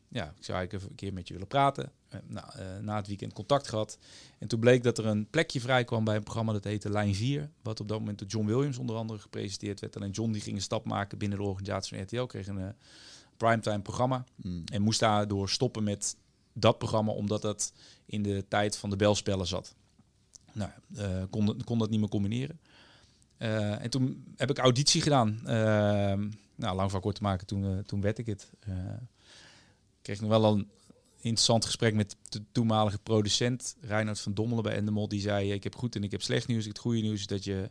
[0.07, 1.91] ja, ik zou eigenlijk even een keer met je willen praten.
[2.27, 2.45] nou,
[2.81, 3.97] na het weekend contact gehad.
[4.37, 7.15] En toen bleek dat er een plekje vrij kwam bij een programma dat heette Lijn
[7.15, 7.49] 4.
[7.61, 9.95] Wat op dat moment door John Williams onder andere gepresenteerd werd.
[9.95, 12.25] En John die ging een stap maken binnen de organisatie van RTL.
[12.25, 12.75] Kreeg een
[13.39, 14.23] primetime programma.
[14.35, 14.63] Mm.
[14.71, 16.15] En moest daardoor stoppen met
[16.53, 17.73] dat programma, omdat dat
[18.05, 19.75] in de tijd van de belspellen zat.
[20.53, 22.59] Nou, uh, kon, kon dat niet meer combineren.
[23.37, 25.39] Uh, en toen heb ik auditie gedaan.
[25.43, 25.47] Uh,
[26.55, 28.51] nou, lang van kort te maken, toen, toen werd ik het.
[30.01, 30.69] Kreeg nog wel een
[31.15, 35.07] interessant gesprek met de toenmalige producent Reinhard van Dommelen bij Endemol.
[35.07, 36.65] Die zei, ik heb goed en ik heb slecht nieuws.
[36.65, 37.69] Het goede nieuws is dat je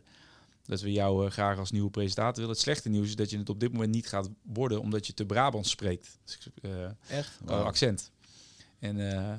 [0.69, 2.49] dat we jou uh, graag als nieuwe presentator willen.
[2.49, 5.13] Het slechte nieuws is dat je het op dit moment niet gaat worden, omdat je
[5.13, 6.17] te Brabant spreekt.
[6.23, 6.71] Dus, uh,
[7.07, 7.39] Echt?
[7.45, 7.65] Wow.
[7.65, 8.11] accent.
[8.79, 9.33] En uh,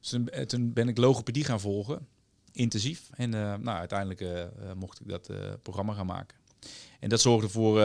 [0.00, 2.06] toen, toen, ben ik logopedie gaan volgen,
[2.52, 3.10] intensief.
[3.14, 5.30] En nou, uiteindelijk mocht ik dat
[5.62, 6.36] programma gaan maken.
[7.00, 7.80] En dat zorgde voor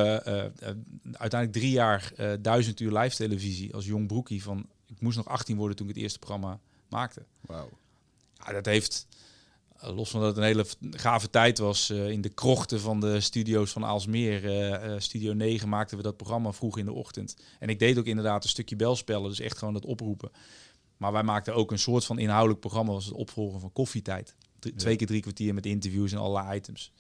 [1.12, 4.44] uiteindelijk drie jaar duizend uur live televisie als jong broekie.
[4.44, 6.60] Van, ik moest nog 18 worden toen ik het eerste programma
[6.90, 7.26] maakte.
[7.42, 7.70] Wauw.
[8.46, 9.19] Ja, dat heeft eh,
[9.82, 13.20] los van dat het een hele gave tijd was, uh, in de krochten van de
[13.20, 14.44] studio's van Aalsmeer,
[14.94, 17.36] uh, Studio 9, maakten we dat programma vroeg in de ochtend.
[17.60, 20.32] En ik deed ook inderdaad een stukje belspellen, dus echt gewoon dat oproepen.
[20.98, 24.36] Maar wij maakten ook een soort van inhoudelijk programma, was het opvolger van Koffietijd.
[24.76, 26.92] Twee keer drie kwartier met interviews en allerlei items.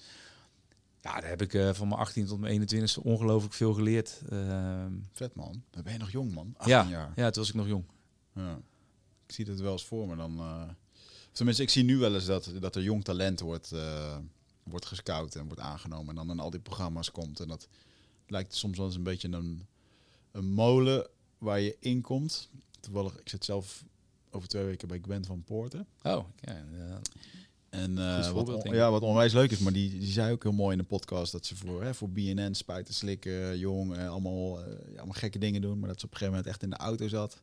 [1.01, 4.21] Ja, daar heb ik uh, van mijn 18 tot mijn 21 ongelooflijk veel geleerd.
[4.29, 7.11] Ehm, Vet man, dan ben je nog jong man, 18 ja, jaar.
[7.15, 7.83] Ja, toen was ik nog jong.
[8.33, 8.59] Ja.
[9.25, 10.41] Ik zie het wel eens voor me dan...
[11.31, 14.17] Tenminste, ik zie nu wel eens dat, dat er jong talent wordt, uh,
[14.63, 16.09] wordt gescout en wordt aangenomen.
[16.09, 17.39] En dan in al die programma's komt.
[17.39, 17.67] En dat
[18.27, 19.65] lijkt soms wel eens een beetje een,
[20.31, 22.49] een molen waar je in komt.
[22.79, 23.83] Toevallig, ik zit zelf
[24.31, 25.87] over twee weken bij Gwen van Poorten.
[26.03, 26.65] Oh, ja.
[26.77, 27.01] ja.
[27.69, 30.51] En uh, wat, on, ja, wat onwijs leuk is, maar die, die zei ook heel
[30.51, 34.59] mooi in de podcast dat ze voor, hè, voor BNN spuiten, slikken, jong, uh, allemaal,
[34.59, 34.65] uh,
[34.97, 35.79] allemaal gekke dingen doen.
[35.79, 37.41] Maar dat ze op een gegeven moment echt in de auto zat.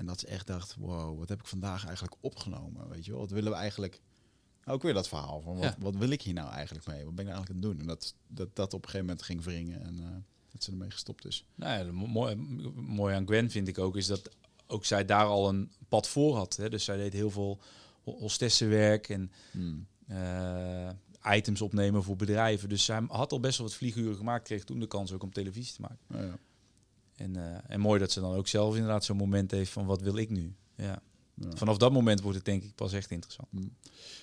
[0.00, 2.88] En dat ze echt dacht, wow, wat heb ik vandaag eigenlijk opgenomen?
[2.88, 4.00] Weet je wel, wat willen we eigenlijk...
[4.64, 5.76] Ook weer dat verhaal van, wat, ja.
[5.78, 7.04] wat wil ik hier nou eigenlijk mee?
[7.04, 7.80] Wat ben ik nou eigenlijk aan het doen?
[7.80, 10.06] En dat dat, dat op een gegeven moment ging wringen en uh,
[10.52, 11.44] dat ze ermee gestopt is.
[11.54, 12.34] Nou ja, mooi,
[12.74, 14.30] mooi aan Gwen vind ik ook, is dat
[14.66, 16.56] ook zij daar al een pad voor had.
[16.56, 16.70] Hè?
[16.70, 17.60] Dus zij deed heel veel
[18.02, 19.86] hostessenwerk en hmm.
[20.10, 20.90] uh,
[21.34, 22.68] items opnemen voor bedrijven.
[22.68, 25.32] Dus zij had al best wel wat vlieguren gemaakt, kreeg toen de kans ook om
[25.32, 25.98] televisie te maken.
[26.08, 26.38] Ja, ja.
[27.20, 30.00] En, uh, en mooi dat ze dan ook zelf inderdaad zo'n moment heeft van wat
[30.00, 30.54] wil ik nu?
[30.74, 31.02] Ja.
[31.34, 31.50] ja.
[31.54, 33.48] Vanaf dat moment wordt het denk ik pas echt interessant.
[33.52, 33.72] Mm.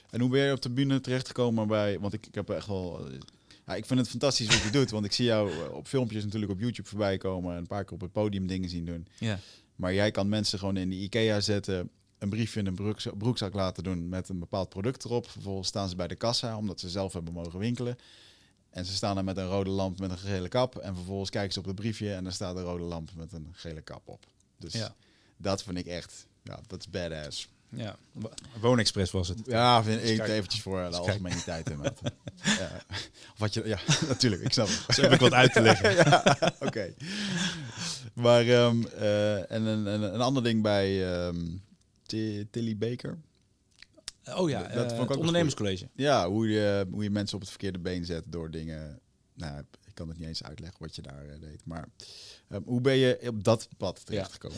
[0.10, 3.08] En hoe ben je op de bühne terechtgekomen bij, want ik, ik heb echt wel...
[3.66, 6.52] Ja, ik vind het fantastisch wat je doet, want ik zie jou op filmpjes natuurlijk
[6.52, 9.08] op YouTube voorbij komen en een paar keer op het podium dingen zien doen.
[9.20, 9.40] Ja.
[9.76, 13.54] Maar jij kan mensen gewoon in de IKEA zetten, een briefje in een broekzak, broekzak
[13.54, 15.30] laten doen met een bepaald product erop.
[15.30, 17.98] Vervolgens staan ze bij de kassa, omdat ze zelf hebben mogen winkelen.
[18.70, 20.78] En ze staan er met een rode lamp met een gele kap.
[20.78, 23.50] En vervolgens kijken ze op het briefje en er staat een rode lamp met een
[23.52, 24.26] gele kap op.
[24.58, 24.96] Dus ja.
[25.38, 27.50] dat vind ik echt, ja, dat is badass.
[27.70, 27.98] Ja,
[28.60, 29.42] Woonexpress was het.
[29.46, 31.80] Ja, vind ik eventjes voor de algemeniteit in.
[32.42, 32.82] ja.
[33.38, 34.96] Wat je, ja, natuurlijk, ik snap het.
[34.96, 35.96] Zo heb ik wat uit te leggen.
[36.06, 36.66] ja, Oké.
[36.66, 36.96] Okay.
[38.14, 41.64] Maar, um, uh, en een, een, een, ander ding bij um,
[42.52, 43.18] Tilly Baker.
[44.36, 45.88] Oh ja, dat uh, het ondernemerscollege.
[45.96, 49.00] Ja, hoe je, hoe je mensen op het verkeerde been zet door dingen.
[49.34, 51.62] Nou, ik kan het niet eens uitleggen wat je daar uh, deed.
[51.66, 51.88] Maar
[52.50, 54.58] uh, hoe ben je op dat pad terechtgekomen?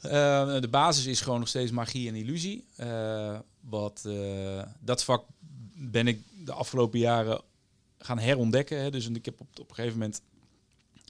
[0.00, 0.60] Ja.
[0.60, 2.64] de basis is gewoon nog steeds magie en illusie.
[3.60, 4.08] wat,
[4.80, 5.24] dat vak
[5.74, 7.40] ben ik de afgelopen jaren
[7.98, 8.80] gaan herontdekken.
[8.80, 8.90] Hè.
[8.90, 10.20] Dus ik heb op, op een gegeven moment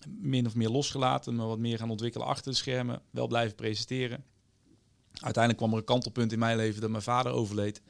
[0.06, 3.02] min of meer losgelaten, me wat meer gaan ontwikkelen achter de schermen.
[3.11, 4.24] Wel blijven presenteren
[5.22, 7.83] uiteindelijk kwam er een kantelpunt in mijn leven dat mijn vader overleed.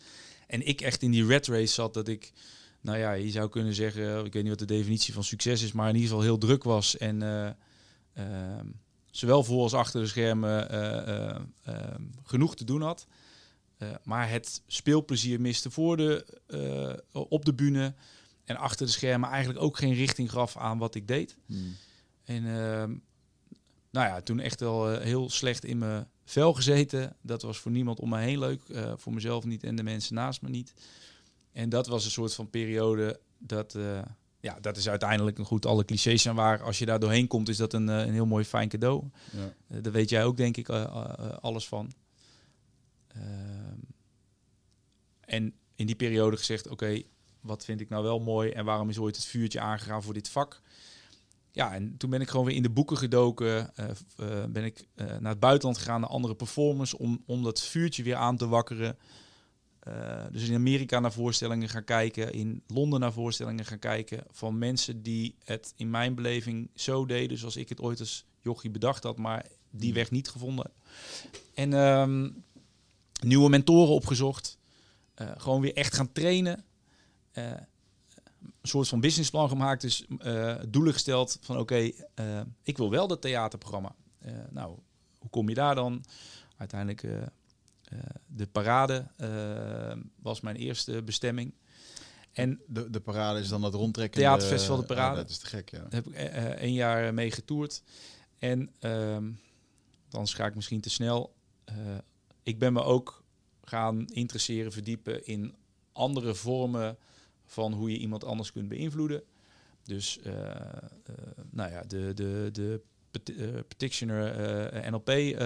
[0.47, 2.33] En ik echt in die red race zat dat ik,
[2.81, 5.73] nou ja, je zou kunnen zeggen, ik weet niet wat de definitie van succes is,
[5.73, 6.97] maar in ieder geval heel druk was.
[6.97, 7.49] En uh,
[8.19, 8.25] uh,
[9.11, 11.85] zowel voor als achter de schermen uh,
[12.23, 13.07] genoeg te doen had.
[14.03, 16.25] maar het speelplezier miste voor de,
[17.13, 17.95] op de bühne
[18.45, 21.37] en achter de schermen eigenlijk ook geen richting gaf aan wat ik deed.
[21.47, 21.77] Hmm.
[22.25, 22.95] En ehm,
[23.91, 27.17] nou ja, toen echt wel heel slecht in mijn vel gezeten.
[27.21, 28.63] Dat was voor niemand om me heen leuk.
[28.69, 30.73] Uh, voor mezelf niet en de mensen naast me niet.
[31.53, 34.03] En dat was een soort van periode dat, uh,
[34.41, 35.67] ja, dat is uiteindelijk een goed.
[35.67, 36.63] Alle clichés zijn waar.
[36.63, 39.05] Als je daar doorheen komt, is dat een, een heel mooi fijn cadeau.
[39.33, 39.81] Ja.
[39.81, 41.93] daar weet jij ook, denk ik, alles van.
[43.09, 43.79] Ehm,
[45.21, 47.03] en in die periode gezegd, oké,
[47.41, 50.29] wat vind ik nou wel mooi en waarom is ooit het vuurtje aangegaan voor dit
[50.29, 50.63] vak?
[51.57, 53.71] Ja, en toen ben ik gewoon weer in de boeken gedoken.
[53.81, 53.87] Uh,
[54.21, 58.03] uh, ben ik uh, naar het buitenland gegaan, naar andere performers, om, om dat vuurtje
[58.03, 58.99] weer aan te wakkeren.
[60.31, 64.25] dus in Amerika naar voorstellingen gaan kijken, in Londen naar voorstellingen gaan kijken.
[64.31, 68.71] Van mensen die het in mijn beleving zo deden zoals ik het ooit als jochie
[68.71, 70.71] bedacht had, maar die weg niet gevonden.
[71.55, 72.45] En um,
[73.23, 74.59] nieuwe mentoren opgezocht.
[75.15, 76.65] gewoon weer echt gaan trainen
[78.67, 79.81] een soort van businessplan gemaakt.
[79.81, 83.95] Dus uh, doelen gesteld van oké, uh, ik wil wel dat theaterprogramma.
[84.27, 84.79] Uh, nou,
[85.19, 86.05] hoe kom je daar dan?
[86.57, 87.09] Uiteindelijk
[88.27, 89.07] de parade
[90.23, 91.55] was mijn eerste bestemming.
[92.33, 94.21] En de, de parade is dan dat rondtrekken.
[94.21, 95.11] Theaterfestival de parade.
[95.11, 95.79] Oh, dat is te gek, ja.
[95.79, 96.15] Daar heb ik
[96.59, 97.83] één jaar mee getoerd.
[98.39, 99.31] En ehm,
[100.09, 101.35] dan ga ik misschien te snel.
[102.43, 103.25] ik ben me ook
[103.65, 105.55] gaan interesseren, verdiepen in
[105.93, 106.99] andere vormen
[107.47, 109.23] van hoe je iemand anders kunt beïnvloeden.
[109.83, 111.17] Dus uh, uh,
[111.51, 112.83] nou ja, de, de, de
[113.31, 115.41] uh, petitioner NLP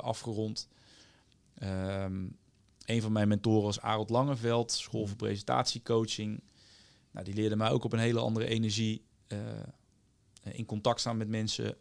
[0.00, 0.68] afgerond.
[1.62, 2.36] Um,
[2.84, 6.42] een van mijn mentoren was Arend Langeveld, school voor presentatiecoaching.
[7.10, 9.04] Nou, die leerde mij ook op een hele andere energie
[10.42, 11.76] in contact staan met mensen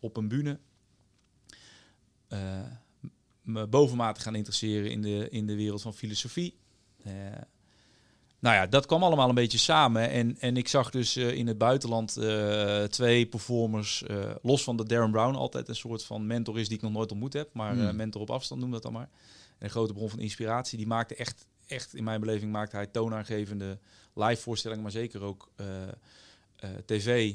[0.00, 0.58] op een bühne.
[3.42, 6.58] me bovenmatig gaan interesseren in de, in de wereld van filosofie
[8.40, 10.10] nou ja, dat kwam allemaal een beetje samen.
[10.10, 14.76] En, en ik zag dus uh, in het buitenland uh, twee performers, uh, los van
[14.76, 17.48] de Darren Brown, altijd een soort van mentor is die ik nog nooit ontmoet heb.
[17.52, 17.96] Maar Hmm.
[17.96, 19.08] mentor op afstand noem dat dan maar.
[19.58, 20.78] En een grote bron van inspiratie.
[20.78, 23.78] Die maakte echt, echt in mijn beleving, maakte hij toonaangevende
[24.14, 25.50] live voorstellingen, maar zeker ook
[26.84, 27.34] tv.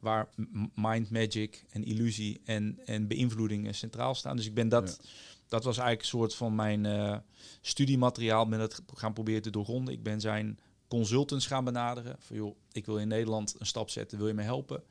[0.00, 0.28] waar
[0.74, 4.36] mind magic en illusie en, en beïnvloeding centraal staan.
[4.36, 4.98] Dus ik ben dat...
[5.02, 5.08] Ja
[5.50, 7.16] dat was eigenlijk een soort van mijn uh,
[7.60, 8.48] studiemateriaal.
[8.48, 9.94] Ben dat gaan proberen te doorgronden.
[9.94, 10.58] Ik ben zijn
[10.88, 12.16] consultants gaan benaderen.
[12.18, 14.18] Van joh, ik wil in Nederland een stap zetten.
[14.18, 14.82] Wil je me helpen?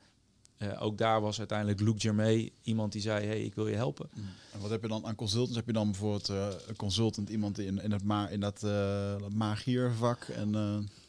[0.58, 4.10] Uh, ook daar was uiteindelijk Luc Germay iemand die zei: hey, ik wil je helpen.
[4.14, 4.24] Mm.
[4.52, 5.56] En wat heb je dan aan consultants?
[5.56, 8.62] Heb je dan bijvoorbeeld uh, een consultant, iemand in, in, het ma in dat
[9.34, 10.22] magiervak?
[10.22, 10.50] En,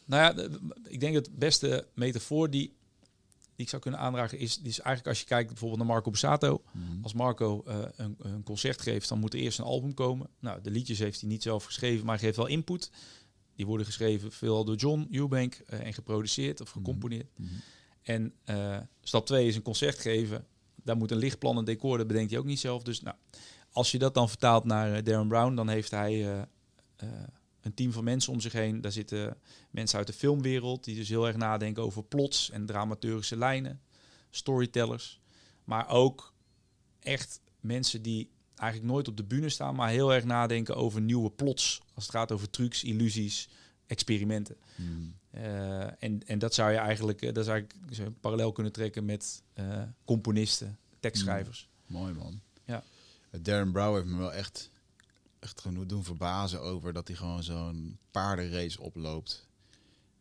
[0.04, 0.48] Nou ja,
[0.88, 2.76] ik denk het beste metafoor die
[3.62, 6.62] die ik zou kunnen aandragen is, is eigenlijk als je kijkt bijvoorbeeld naar Marco Bussato.
[6.72, 7.02] Mhm.
[7.02, 10.28] Als Marco uh, een, een, concert geeft, dan moet er eerst een album komen.
[10.38, 12.90] Nou, de liedjes heeft hij niet zelf geschreven, maar hij geeft wel input.
[13.54, 17.28] Die worden geschreven veel door John Eubank uh, en geproduceerd of gecomponeerd.
[17.36, 17.60] Mm -hmm.
[18.02, 20.46] En uh, stap 2 is een concert geven.
[20.82, 22.82] Daar moet een lichtplan en decor, dat bedenkt hij ook niet zelf.
[22.82, 23.16] Dus nou,
[23.70, 26.46] als je dat dan vertaalt naar Darren Brown, dan heeft hij
[27.62, 28.80] een team van mensen om zich heen.
[28.80, 29.36] Daar zitten
[29.70, 33.80] mensen uit de filmwereld die dus heel erg nadenken over plots en dramaturgische lijnen,
[34.30, 35.20] storytellers,
[35.64, 36.32] maar ook
[37.00, 41.30] echt mensen die eigenlijk nooit op de bühne staan, maar heel erg nadenken over nieuwe
[41.30, 43.48] plots als het gaat over trucs, illusies,
[43.86, 44.56] experimenten.
[44.76, 45.14] Hmm.
[45.34, 48.72] Uh, en, en dat zou je eigenlijk, uh, dat zou ik zou je parallel kunnen
[48.72, 51.68] trekken met uh, componisten, tekstschrijvers.
[51.86, 51.96] Hmm.
[51.96, 52.40] Mooi man.
[52.64, 52.84] Ja.
[53.40, 54.70] Darren Brown heeft me wel echt
[55.42, 59.46] echt genoeg doen verbazen over dat hij gewoon zo'n paardenrace oploopt.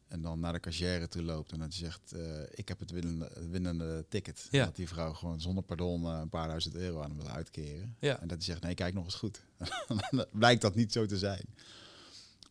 [0.08, 3.32] En dan naar de cashier toe loopt en dan zegt, uh, ik heb het winnende,
[3.50, 4.48] winnende ticket.
[4.52, 4.66] Ja.
[4.66, 7.96] Dat die vrouw gewoon zonder pardon uh, een paar duizend euro aan hem wil uitkeren.
[8.00, 8.20] Ja.
[8.20, 9.44] En dat hij zegt, nee, kijk nog eens goed.
[10.32, 11.46] blijkt dat niet zo te zijn.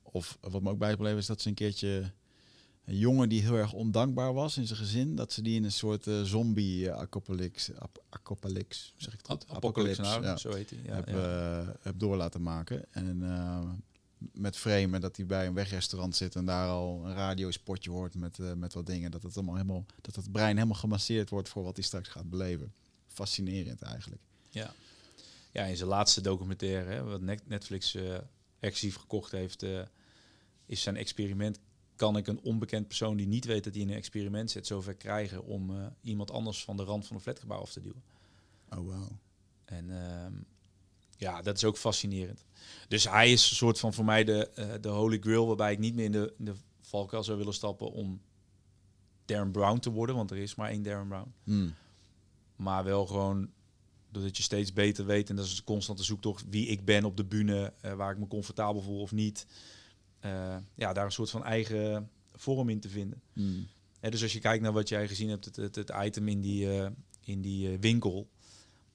[0.03, 2.13] Of wat me ook bijgebleven is dat ze een keertje
[2.91, 5.73] een jongen die heel erg ondankbaar was in zijn gezin, dat ze die in een
[5.73, 9.49] soort uh, zombie-apocalypse, ap apocalypse, zeg ik goed?
[9.49, 10.37] Apocalypse, nou, ja.
[10.37, 10.79] zo heet hij.
[10.85, 11.61] Ja, heb, ja.
[11.61, 12.85] Uh, heb door laten maken.
[12.93, 13.71] En uh,
[14.33, 18.39] met framen dat hij bij een wegrestaurant zit en daar al een radiospotje hoort met,
[18.57, 19.11] met wat dingen.
[19.11, 22.31] Dat het, allemaal helemaal, dat het brein helemaal gemasseerd wordt voor wat hij straks gaat
[22.31, 22.73] beleven.
[23.07, 24.23] Fascinerend eigenlijk.
[24.49, 24.75] Ja,
[25.53, 27.97] ja in zijn laatste documentaire, hè, wat Netflix
[28.61, 29.65] exclusief gekocht heeft,
[30.67, 31.59] is zijn experiment
[32.01, 34.95] kan ik een onbekend persoon die niet weet dat hij in een experiment zit, zover
[34.95, 38.03] krijgen om uh, iemand anders van de rand van een flatgebouw af te duwen.
[38.69, 39.11] Oh wow.
[39.65, 40.27] En uh,
[41.17, 42.45] ja, dat is ook fascinerend.
[42.89, 45.79] Dus hij is een soort van voor mij de, uh, de holy grail, waarbij ik
[45.79, 48.21] niet meer in de, in de valkuil zou willen stappen om
[49.25, 51.33] Darren Brown te worden, want er is maar één Darren Brown.
[51.45, 51.75] Mm.
[52.57, 53.51] Maar wel gewoon
[54.11, 57.17] doordat je steeds beter weet en dat is een constante zoektocht wie ik ben op
[57.17, 59.47] de bühne, uh, waar ik me comfortabel voel of niet.
[60.25, 63.23] Uh, ja, daar een soort van eigen vorm in te vinden.
[63.33, 63.67] Mm.
[64.01, 66.41] Hè, dus als je kijkt naar wat jij gezien hebt, het, het, het item in
[66.41, 66.87] die, uh,
[67.25, 68.29] in die uh, winkel.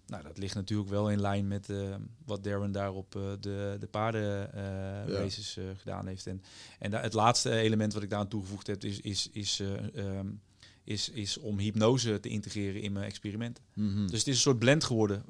[0.08, 3.78] nou, dat ligt natuurlijk wel in lijn met uh, wat Darren daar op uh, de,
[3.80, 6.28] de paardenraces gedaan heeft.
[6.28, 6.42] En,
[6.80, 9.62] en het laatste element wat ik daar aan toegevoegd heb, is, is, is,
[9.96, 10.42] um,
[10.84, 13.64] is, is om hypnose te integreren in mijn experimenten.
[13.74, 14.08] Mm -hmm.
[14.08, 15.24] Dus het is een soort blend geworden.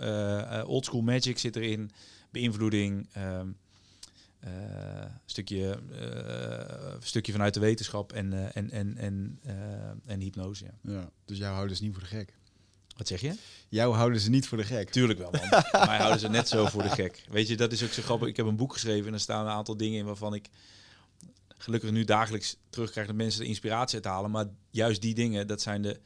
[0.67, 1.91] old school magic zit erin,
[2.31, 3.58] beïnvloeding, um,
[5.25, 5.79] stukje,
[6.99, 9.39] stukje vanuit de wetenschap en, en, en, en,
[10.05, 10.65] en hypnose.
[10.65, 10.91] Ja.
[10.91, 11.10] ja.
[11.25, 12.34] Dus jou houden dus niet voor de gek?
[12.97, 13.36] Wat zeg je?
[13.69, 14.89] Jou houden ze niet voor de gek.
[14.89, 15.63] Tuurlijk wel, man.
[15.88, 17.25] Mij houden ze net zo voor de gek.
[17.29, 18.27] Weet je, dat is ook zo grappig.
[18.27, 20.49] Ik heb een boek geschreven en er staan een aantal dingen in waarvan ik
[21.58, 24.31] gelukkig nu dagelijks terugkrijg dat mensen de inspiratie uit halen.
[24.31, 25.99] Maar juist die dingen, dat zijn de...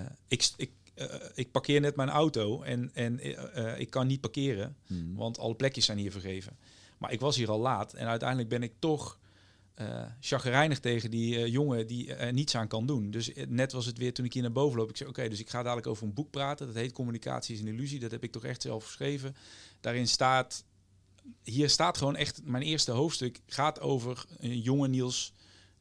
[0.00, 4.20] Uh, ik, ik, uh, ik parkeer net mijn auto en, en uh, ik kan niet
[4.20, 5.14] parkeren, hmm.
[5.14, 6.56] want alle plekjes zijn hier vergeven.
[7.04, 9.18] Maar ik was hier al laat en uiteindelijk ben ik toch
[9.80, 13.10] uh, chagrijnig tegen die uh, jongen die niets aan kan doen.
[13.10, 14.90] Dus net was het weer toen ik hier naar boven loop.
[14.90, 16.66] Ik zei, oké, dus ik ga dadelijk over een boek praten.
[16.66, 18.00] Dat heet Communicatie is een illusie.
[18.00, 19.36] Dat heb ik toch echt zelf geschreven.
[19.80, 20.64] Daarin staat,
[21.42, 25.32] hier staat gewoon echt, mijn eerste hoofdstuk gaat over een jonge Niels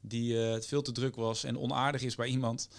[0.02, 2.70] die het veel te druk was en onaardig is bij iemand.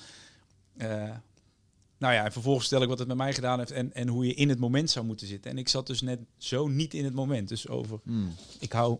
[1.98, 4.26] Nou ja, en vervolgens stel ik wat het met mij gedaan heeft en, en hoe
[4.26, 5.50] je in het moment zou moeten zitten.
[5.50, 7.48] En ik zat dus net zo niet in het moment.
[7.48, 8.34] Dus over, hmm.
[8.60, 8.98] ik hou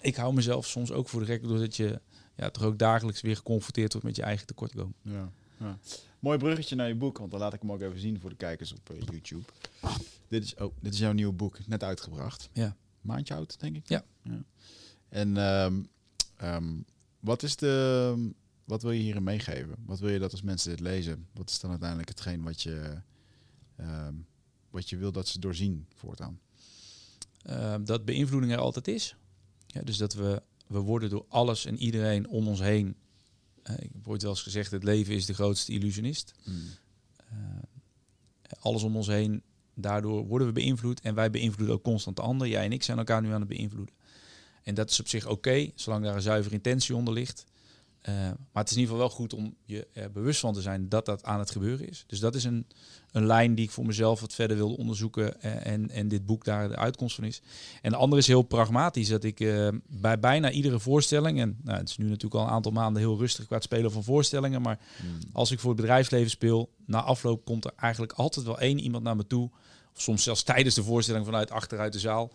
[0.00, 2.00] ik hou mezelf soms ook voor de gek doordat je
[2.36, 4.94] ja, toch ook dagelijks weer geconfronteerd wordt met je eigen tekortkomen.
[5.02, 5.78] Ja, ja.
[6.18, 8.36] Mooi bruggetje naar je boek, want dan laat ik hem ook even zien voor de
[8.36, 9.44] kijkers op uh, YouTube.
[10.28, 12.48] Dit is, oh, dit is jouw nieuwe boek, net uitgebracht.
[12.52, 12.76] Ja.
[13.00, 13.88] Maandje oud, denk ik.
[13.88, 14.04] Ja.
[14.22, 14.42] ja.
[15.08, 15.88] En um,
[16.42, 16.84] um,
[17.20, 18.32] wat is de,
[18.66, 19.74] wat wil je hierin meegeven?
[19.84, 21.26] Wat wil je dat als mensen dit lezen?
[21.32, 23.02] Wat is dan uiteindelijk hetgeen wat je,
[23.80, 24.26] um,
[24.70, 26.40] wat je wil dat ze doorzien voortaan?
[27.84, 29.16] dat beïnvloeding er altijd is.
[29.66, 32.96] Ja, dus dat we, we worden door alles en iedereen om ons heen.
[33.62, 36.32] Uh, ik heb ooit wel eens gezegd, het leven is de grootste illusionist.
[36.44, 36.62] Mm.
[37.32, 37.38] Uh,
[38.58, 39.42] alles om ons heen,
[39.74, 41.00] daardoor worden we beïnvloed.
[41.00, 42.48] En wij beïnvloeden ook constant de ander.
[42.48, 43.94] Jij en ik zijn elkaar nu aan het beïnvloeden.
[44.62, 47.44] En dat is op zich oké, zolang daar een zuivere intentie onder ligt.
[48.08, 50.60] Uh, maar het is in ieder geval wel goed om je er bewust van te
[50.60, 52.04] zijn dat dat aan het gebeuren is.
[52.06, 52.66] Dus dat is een,
[53.12, 56.44] een lijn die ik voor mezelf wat verder wilde onderzoeken eh, en, en dit boek
[56.44, 57.42] daar de uitkomst van is.
[57.82, 61.78] En de andere is heel pragmatisch, dat ik uh, bij bijna iedere voorstelling, en nou,
[61.78, 64.62] het is nu natuurlijk al een aantal maanden heel rustig qua het spelen van voorstellingen,
[64.62, 65.18] maar hmm.
[65.32, 69.04] als ik voor het bedrijfsleven speel, na afloop komt er eigenlijk altijd wel één iemand
[69.04, 69.50] naar me toe,
[69.94, 72.32] of soms zelfs tijdens de voorstelling vanuit achteruit de zaal,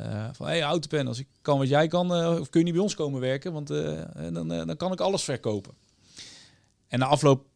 [0.00, 2.82] uh, van hey, autopen, als ik kan wat jij kan, uh, kun je niet bij
[2.82, 4.00] ons komen werken, want uh,
[4.32, 5.74] dan, dan kan ik alles verkopen.
[6.88, 7.46] En na afloop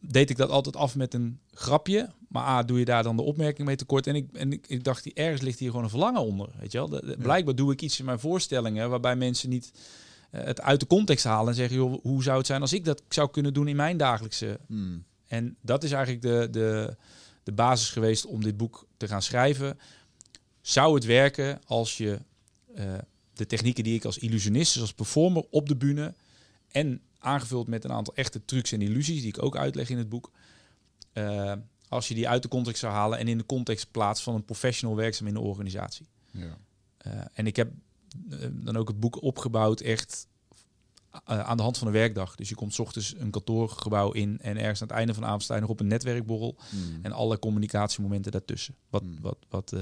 [0.00, 2.10] deed ik dat altijd af met een grapje.
[2.28, 4.06] Maar A, doe je daar dan de opmerking mee tekort.
[4.06, 6.48] En ik, en ik, ik dacht, ergens ligt hier gewoon een verlangen onder.
[6.58, 6.88] Weet je wel?
[6.88, 9.72] De, Blijkbaar doe ik iets in mijn voorstellingen waarbij mensen niet
[10.30, 13.02] het uit de context halen en zeggen, joh, hoe zou het zijn als ik dat
[13.08, 14.60] zou kunnen doen in mijn dagelijkse.
[14.66, 15.04] Hmm.
[15.26, 16.96] En dat is eigenlijk de, de,
[17.42, 19.78] de basis geweest om dit boek te gaan schrijven
[20.70, 22.20] zou het werken als je
[22.76, 22.98] uh,
[23.32, 26.14] de technieken die ik als illusionist, dus als performer op de bühne
[26.68, 30.08] en aangevuld met een aantal echte trucs en illusies die ik ook uitleg in het
[30.08, 30.32] boek,
[31.14, 31.52] uh,
[31.88, 34.44] als je die uit de context zou halen en in de context plaats van een
[34.44, 36.06] professional werkzaam in de organisatie.
[36.30, 36.58] Ja.
[37.06, 37.72] Uh, en ik heb
[38.52, 40.28] dan ook het boek opgebouwd echt
[41.24, 42.34] aan de hand van een werkdag.
[42.34, 45.28] Dus je komt s ochtends een kantoorgebouw in en ergens aan het einde van de
[45.28, 46.98] avond sta je nog op een netwerkborrel hmm.
[47.02, 48.74] en alle communicatiemomenten daartussen.
[48.90, 49.20] Wat, hmm.
[49.20, 49.74] wat, wat,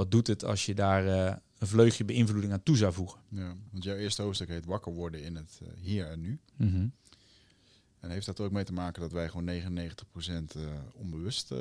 [0.00, 3.20] wat doet het als je daar uh, een vleugje beïnvloeding aan toe zou voegen?
[3.28, 6.40] Ja, want jouw eerste hoofdstuk heet wakker worden in het uh, hier en nu.
[6.56, 6.86] Mhm.
[8.00, 11.52] En heeft dat ook mee te maken dat wij gewoon 99% uh, eh, onbewust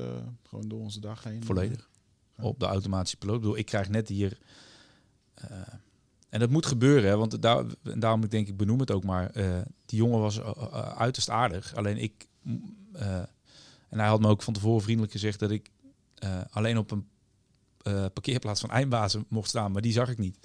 [0.43, 1.43] gewoon door onze dag heen?
[1.43, 1.89] Volledig.
[2.38, 3.36] Op de automatische piloot.
[3.36, 4.38] Ik bedoel, ik krijg net hier...
[6.30, 9.32] en dat moet gebeuren, hè, want daar, daarom ik denk ik benoem het ook maar.
[9.86, 10.41] die jongen was
[10.95, 11.75] uiterst aardig.
[11.75, 12.28] Alleen ik...
[13.89, 15.71] en hij had me ook van tevoren vriendelijk gezegd dat ik
[16.49, 17.08] alleen op een
[17.89, 20.38] uh, parkeerplaats van Eindbazen mocht staan, maar die zag ik niet.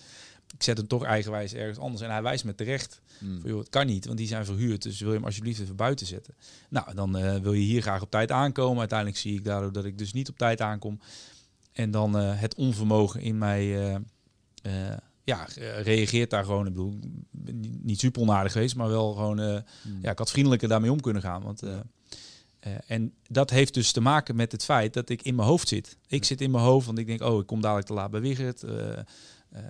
[0.55, 3.01] Ik zet hem toch eigenwijs ergens anders en hij wijst me terecht.
[3.21, 3.41] Mm.
[3.41, 5.77] Van, joh, het kan niet, want die zijn verhuurd, dus wil je hem alsjeblieft even
[5.77, 6.35] buiten zetten.
[6.69, 8.79] Nou, dan uh, wil je hier graag op tijd aankomen.
[8.79, 11.01] Uiteindelijk zie ik daardoor dat ik dus niet op tijd aankom.
[11.73, 13.65] En dan uh, het onvermogen in mij
[15.25, 15.47] ja,
[15.83, 16.67] reageert daar gewoon.
[16.67, 16.99] Ik bedoel,
[17.83, 19.37] niet super onaardig geweest, maar wel gewoon.
[19.37, 19.99] Mm.
[20.03, 21.43] Ja, ik had vriendelijker daarmee om kunnen gaan.
[21.43, 21.63] Want
[22.67, 25.69] uh, en dat heeft dus te maken met het feit dat ik in mijn hoofd
[25.69, 25.97] zit.
[26.07, 28.21] Ik zit in mijn hoofd, want ik denk, oh, ik kom dadelijk te laat bij
[28.21, 28.63] Wigert.
[28.63, 28.71] Uh,
[29.55, 29.61] uh,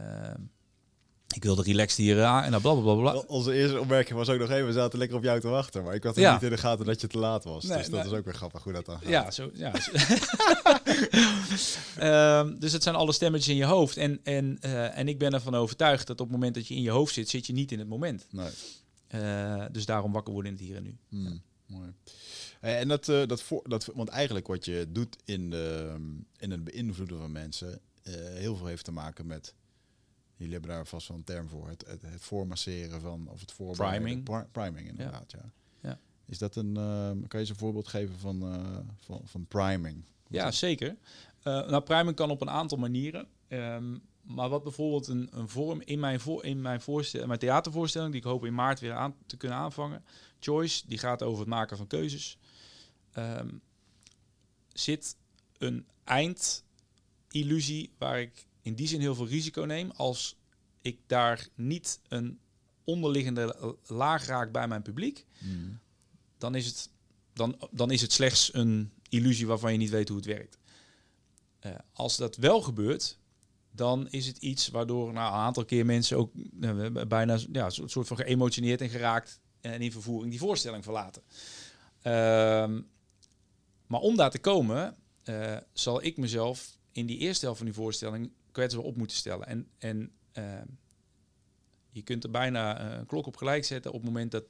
[1.35, 3.11] ik wilde relaxed hier aan en dan blablabla.
[3.11, 5.85] Bla, Onze eerste opmerking was ook nog even, we zaten lekker op jou te wachten.
[5.85, 7.65] Maar ik had er niet in de gaten dat je te laat was.
[7.65, 9.09] Nee, dus dat is ook weer grappig hoe dat dan gaat.
[9.09, 9.73] Ja, zo, ja.
[12.41, 13.97] um, dus het zijn alle stemmetjes in je hoofd.
[13.97, 14.61] En, en,
[14.95, 17.29] en ik ben ervan overtuigd dat op het moment dat je in je hoofd zit,
[17.29, 18.27] zit je niet in het moment.
[18.31, 18.51] Nee.
[19.71, 20.97] dus daarom wakker worden in het hier en nu.
[21.09, 21.93] Hmm, mooi.
[22.65, 25.95] Eh, En dat, eh, dat, voor, dat, want eigenlijk wat je doet in, de,
[26.39, 29.55] in het beïnvloeden van mensen, eh, heel veel heeft te maken met,
[30.37, 33.53] jullie hebben daar vast wel een term voor, het, het, het voormasseren van, of het
[33.53, 34.03] voorbereiden.
[34.03, 34.25] Priming.
[34.25, 35.51] Pri- priming, inderdaad, ja.
[35.81, 35.99] Ja.
[36.27, 38.41] Is dat een, kan je eens een voorbeeld geven van,
[38.97, 40.05] van, van priming?
[40.29, 40.97] Ja, zeker.
[41.43, 43.27] Nou, priming kan op een aantal manieren.
[43.49, 48.13] Ehm, maar wat bijvoorbeeld een, een vorm in mijn, voor, in mijn, voorstel, mijn theatervoorstelling,
[48.13, 50.05] die ik hoop in maart weer aan te kunnen aanvangen,
[50.39, 52.39] Choice, die gaat over het maken van keuzes,
[53.15, 53.49] ehm,
[54.73, 55.17] zit
[55.59, 60.37] een eindillusie waar ik in die zin heel veel risico neem als
[60.81, 62.39] ik daar niet een
[62.85, 65.79] onderliggende laag raak bij mijn publiek, Mm.
[66.39, 66.91] dan is het,
[67.33, 70.59] dan, dan is het slechts een illusie waarvan je niet weet hoe het werkt.
[71.59, 73.19] Eh, als dat wel gebeurt,
[73.71, 77.89] dan is het iets waardoor nou, een aantal keer mensen ook eh, bijna ja, een
[77.91, 81.23] soort van geëmotioneerd en geraakt en in vervoering die voorstelling verlaten.
[82.03, 82.81] Ehm,
[83.87, 87.77] maar om daar te komen, eh, zal ik mezelf in die eerste helft van die
[87.77, 89.47] voorstelling kwetsbaar op moeten stellen.
[89.47, 90.67] En, en ehm,
[91.91, 94.45] je kunt er bijna eh, een klok op gelijk zetten op het moment dat,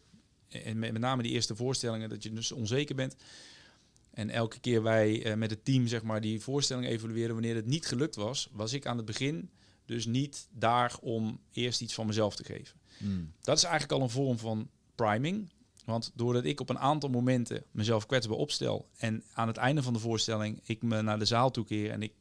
[0.49, 3.17] en met name die eerste voorstellingen, dat je dus onzeker bent.
[4.11, 7.67] En elke keer wij eh, met het team zeg maar, die voorstelling evalueerden, wanneer het
[7.67, 9.51] niet gelukt was, was ik aan het begin
[9.87, 12.79] dus niet daar om eerst iets van mezelf te geven.
[12.99, 13.33] Mm.
[13.41, 15.51] Dat is eigenlijk al een vorm van priming.
[15.85, 19.93] Want doordat ik op een aantal momenten mezelf kwetsbaar opstel en aan het einde van
[19.93, 22.13] de voorstelling ik me naar de zaal toekeer en ik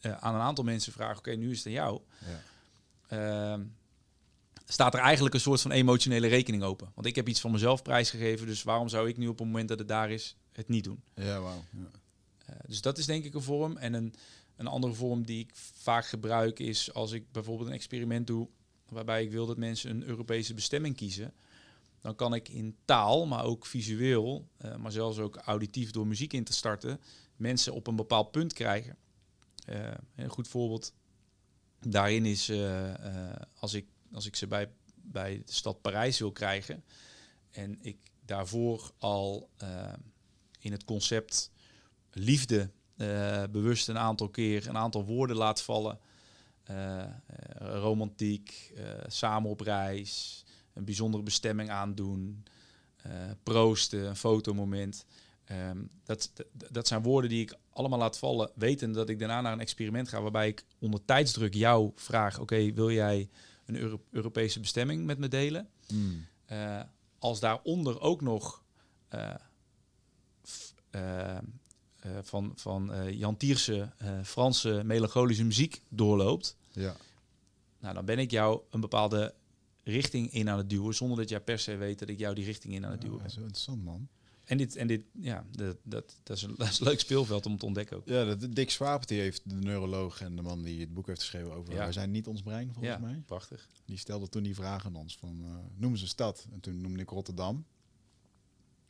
[0.00, 2.00] eh, aan een aantal mensen vraag, oké, nu is het aan jou.
[2.18, 2.40] Ja.
[3.52, 3.62] Ehm,
[4.66, 6.92] staat er eigenlijk een soort van emotionele rekening open.
[6.94, 9.68] Want ik heb iets van mezelf prijsgegeven, dus waarom zou ik nu op het moment
[9.68, 11.02] dat het daar is, het niet doen?
[11.14, 11.64] Ja, wauw.
[11.70, 11.90] Ja.
[12.46, 13.76] Eh, dus dat is denk ik een vorm.
[13.76, 14.14] En een,
[14.56, 18.48] een andere vorm die ik vaak gebruik is als ik bijvoorbeeld een experiment doe
[18.88, 21.34] waarbij ik wil dat mensen een Europese bestemming kiezen.
[22.02, 26.32] Dan kan ik in taal, maar ook visueel, eh, maar zelfs ook auditief door muziek
[26.32, 27.00] in te starten,
[27.36, 28.96] mensen op een bepaald punt krijgen.
[29.66, 30.92] Eh, een goed voorbeeld
[31.80, 32.92] daarin is eh,
[33.58, 36.84] als, ik, als ik ze bij, bij de stad Parijs wil krijgen
[37.50, 39.50] en ik daarvoor al
[40.58, 41.50] in het concept
[42.10, 42.70] liefde
[43.50, 45.98] bewust een aantal keer een aantal woorden laat vallen.
[47.58, 48.72] Romantiek,
[49.06, 52.44] samen op reis, een bijzondere bestemming aandoen,
[52.96, 53.10] eh,
[53.42, 55.04] proosten, een fotomoment.
[55.44, 56.32] Ehm, dat,
[56.70, 60.08] dat, zijn woorden die ik allemaal laat vallen, weten dat ik daarna naar een experiment
[60.08, 63.28] ga waarbij ik onder tijdsdruk jou vraag: Oké, wil jij
[63.66, 65.68] een Euro- Europese bestemming met me delen?
[65.92, 66.26] Mm.
[66.44, 66.80] Eh,
[67.18, 68.62] als daaronder ook nog
[69.08, 69.34] eh,
[72.22, 73.92] van, van Jan Tierse
[74.24, 76.96] Franse melancholische muziek doorloopt, ja.
[77.78, 79.34] nou, dan ben ik jou een bepaalde
[79.82, 82.44] richting in aan het duwen, zonder dat jij per se weet dat ik jou die
[82.44, 83.30] richting in aan het duwen Ja, ben.
[83.32, 84.08] zo interessant, man.
[84.44, 87.46] En dit, en dit ja, dat, dat, dat, is een, dat is een leuk speelveld
[87.46, 88.08] om te ontdekken ook.
[88.08, 91.20] Ja, dat, Dick Swaap, die heeft de neuroloog en de man die het boek heeft
[91.20, 91.78] geschreven over Ja.
[91.78, 93.22] wij zijn niet ons brein, volgens ja, mij.
[93.26, 93.68] prachtig.
[93.84, 96.46] Die stelde toen die vraag aan ons van, eh, noem eens een stad.
[96.52, 97.64] En toen noemde ik Rotterdam.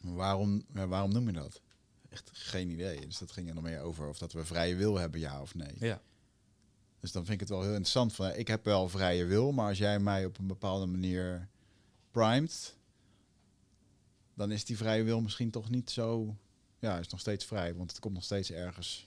[0.01, 1.61] Waarom, ja, waarom noem je dat?
[2.09, 3.07] Echt geen idee.
[3.07, 5.55] Dus dat ging er nog meer over of dat we vrije wil hebben, ja of
[5.55, 5.73] nee.
[5.79, 6.03] Ja,
[7.03, 8.13] Dus dan vind ik het wel heel interessant.
[8.13, 11.49] Van, ik heb wel vrije wil, maar als jij mij op een bepaalde manier
[12.11, 12.77] primet,
[14.35, 16.37] dan is die vrije wil misschien toch niet zo...
[16.79, 19.07] Ja, is nog steeds vrij, want het komt nog steeds ergens.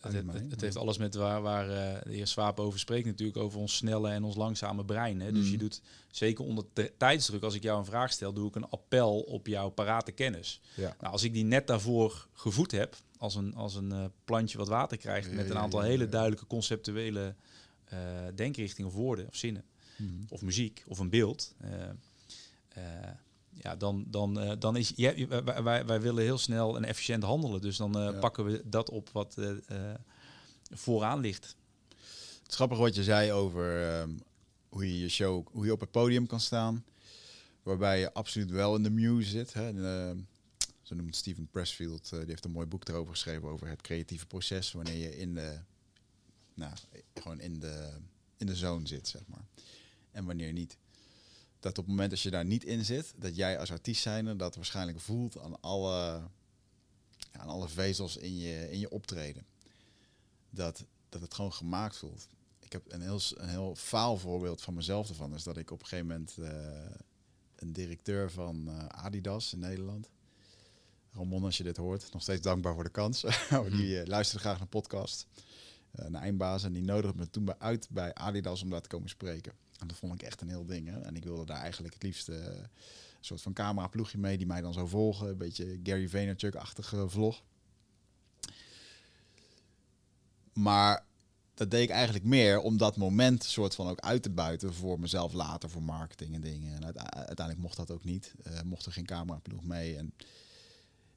[0.00, 3.60] het, het, heeft alles met waar, waar eh, de heer Swaap over spreekt natuurlijk, over
[3.60, 5.20] ons snelle en ons langzame brein.
[5.20, 5.32] Hè?
[5.32, 5.52] Dus Mhm.
[5.52, 5.80] je doet
[6.10, 6.64] zeker onder
[6.96, 10.60] tijdsdruk, als ik jou een vraag stel, doe ik een appel op jouw parate kennis.
[10.74, 10.96] Ja.
[11.00, 14.68] Nou, als ik die net daarvoor gevoed heb, als een, als een eh, plantje wat
[14.68, 17.34] water krijgt met een aantal hele duidelijke conceptuele
[17.84, 17.98] eh,
[18.34, 19.64] denkrichtingen of woorden of zinnen,
[19.96, 20.08] Mhm.
[20.28, 21.54] of muziek of een beeld.
[22.68, 22.82] eh,
[23.54, 25.14] ja, dan, dan, dan is ja,
[25.62, 27.60] wij, wij, willen heel snel en efficiënt handelen.
[27.60, 28.12] Dus dan Ja.
[28.12, 29.36] pakken we dat op wat
[30.70, 31.56] vooraan ligt.
[32.42, 34.10] Het is grappig wat je zei over ehm,
[34.68, 36.84] hoe je je show, hoe je op het podium kan staan.
[37.62, 39.52] Waarbij je absoluut wel in de muse zit.
[39.52, 39.66] Hè.
[39.68, 40.28] En,
[40.90, 44.26] zo noemt Steven Pressfield, eh, die heeft een mooi boek erover geschreven over het creatieve
[44.26, 44.72] proces.
[44.72, 45.58] Wanneer je in de,
[46.54, 46.74] nou,
[47.14, 47.90] gewoon in de,
[48.36, 49.44] in de zone zit, zeg maar.
[50.10, 50.76] En wanneer niet.
[51.60, 54.36] Dat op het moment dat je daar niet in zit, dat jij als artiest zijnde
[54.36, 56.28] dat waarschijnlijk voelt aan alle,
[57.30, 59.46] aan alle vezels in je, in je optreden.
[60.50, 62.28] Dat, dat het gewoon gemaakt voelt.
[62.60, 65.34] Ik heb een heel, een heel faal voorbeeld van mezelf ervan.
[65.34, 66.96] Is dat ik op een gegeven moment eh,
[67.56, 70.10] een directeur van eh, Adidas in Nederland.
[71.12, 73.20] Ramon, als je dit hoort, nog steeds dankbaar voor de kans.
[73.70, 75.26] die eh, luisterde graag naar podcast.
[75.92, 76.64] eh naar Eindbaas.
[76.64, 79.52] En die nodigde me toen bij, uit bij Adidas om daar te komen spreken.
[79.78, 80.88] En dat vond ik echt een heel ding.
[80.88, 81.00] Hè?
[81.00, 82.68] En ik wilde daar eigenlijk het liefst eh, Een
[83.20, 85.28] soort van cameraploegje mee die mij dan zou volgen.
[85.28, 87.42] Een beetje Gary Vaynerchuk-achtige vlog.
[90.52, 91.04] Maar
[91.54, 95.00] dat deed ik eigenlijk meer om dat moment soort van ook uit te buiten voor
[95.00, 96.74] mezelf later, voor marketing en dingen.
[96.74, 98.34] En uite- uiteindelijk mocht dat ook niet.
[98.42, 99.96] Eh, mocht er geen cameraploeg mee.
[99.96, 100.12] En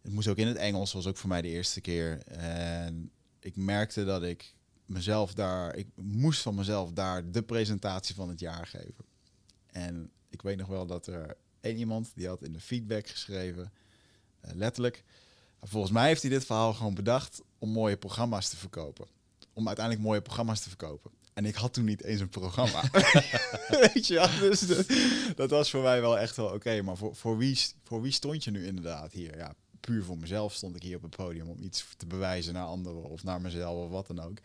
[0.04, 2.22] het moest ook in het Engels, was ook voor mij de eerste keer.
[2.28, 4.54] En ik merkte dat ik
[4.86, 9.06] mezelf daar, ik moest van mezelf daar de presentatie van het jaar geven.
[9.68, 13.72] En ik weet nog wel dat er één iemand die had in de feedback geschreven,
[14.41, 15.04] eh, letterlijk.
[15.62, 19.08] Volgens mij heeft hij dit verhaal gewoon bedacht om mooie programma's te verkopen.
[19.54, 21.12] Om uiteindelijk mooie programma's te verkopen.
[21.34, 22.82] En ik had toen niet eens een programma.
[23.93, 24.38] Weet je?
[24.39, 26.82] Dus de- dat was voor mij wel echt wel oké.
[26.82, 29.38] maar voor, voor, wie, voor wie stond je nu inderdaad hier?
[29.38, 32.65] Ja, puur voor mezelf stond ik hier op het podium om iets te bewijzen naar
[32.65, 34.38] anderen of naar mezelf of wat dan ook.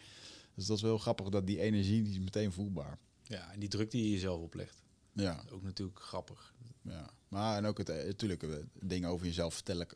[0.55, 2.99] Dus dat is wel grappig dat die energie die is meteen voelbaar.
[3.23, 4.83] Ja, en die druk die je jezelf oplegt.
[5.13, 6.55] Ja, Ook natuurlijk grappig.
[6.83, 7.11] ja.
[7.29, 9.87] Maar en ook het, eh, natuurlijk eh, dingen over jezelf vertellen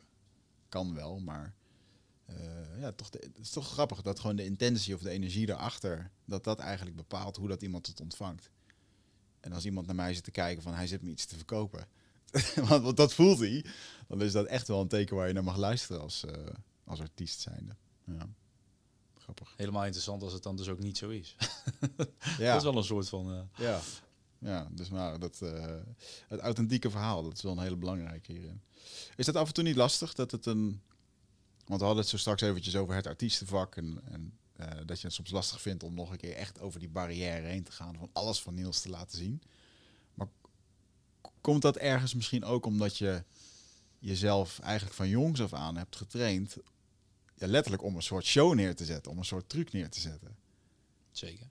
[0.69, 1.53] kan wel, maar
[2.25, 5.45] eh, ja, toch de, het is toch grappig dat gewoon de intentie of de energie
[5.45, 8.49] daarachter, dat dat eigenlijk bepaalt hoe dat iemand het ontvangt.
[9.39, 11.87] En als iemand naar mij zit te kijken van hij zit me iets te verkopen,
[12.69, 13.65] want, want dat voelt hij,
[14.07, 16.33] dan is dat echt wel een teken waar je naar mag luisteren als, eh,
[16.83, 17.75] als artiest zijnde.
[18.05, 18.29] Ja.
[19.17, 19.53] Grappig.
[19.57, 21.35] Helemaal interessant als het dan dus ook niet zo is.
[22.37, 22.47] Ja.
[22.51, 23.31] Dat is wel een soort van...
[23.33, 23.79] eh, Ja,
[24.39, 25.75] ja dus maar dat, eh,
[26.27, 28.61] het authentieke verhaal, dat is wel een hele belangrijke hierin.
[29.15, 30.81] Is dat af en toe niet lastig dat het een.
[31.65, 33.75] Want we hadden het zo straks eventjes over het artiestenvak.
[33.75, 34.37] En, en
[34.85, 37.63] dat je het soms lastig vindt om nog een keer echt over die barrière heen
[37.63, 37.95] te gaan.
[37.97, 39.41] Van alles van Niels te laten zien.
[41.43, 43.23] Komt dat ergens misschien ook omdat je
[43.99, 46.57] jezelf eigenlijk van jongs af aan hebt getraind.
[47.35, 49.99] Ja, letterlijk om een soort show neer te zetten, om een soort truc neer te
[49.99, 50.35] zetten.
[51.11, 51.47] Zeker.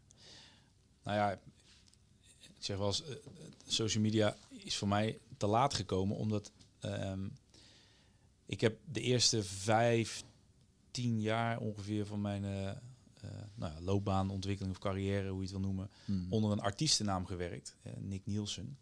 [1.03, 1.33] Nou ja,
[2.41, 3.17] ik zeg wel eens, eh,
[3.67, 7.29] social media is voor mij te laat gekomen, omdat ehm,
[8.47, 10.25] ik heb de eerste vijf,
[10.91, 12.69] tien jaar ongeveer van mijn eh,
[13.23, 15.91] eh, nou ja, loopbaan, ontwikkeling of carrière, hoe je het wil noemen,
[16.31, 18.79] onder een artiestennaam gewerkt, eh, Nick Nielsen.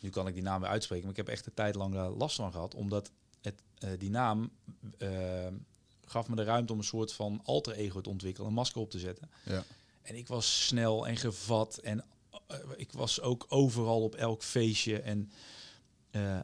[0.00, 2.10] Nu kan ik die naam weer uitspreken, maar ik heb echt een tijd lang daar
[2.10, 4.50] last van gehad, omdat het, eh, die naam
[4.98, 5.46] eh,
[6.04, 8.90] gaf me de ruimte om een soort van alter ego te ontwikkelen, een masker op
[8.90, 9.30] te zetten.
[9.44, 9.64] Ja.
[10.02, 12.04] En ik was snel en gevat en
[12.46, 15.00] eh, ik was ook overal op elk feestje.
[15.00, 15.30] En,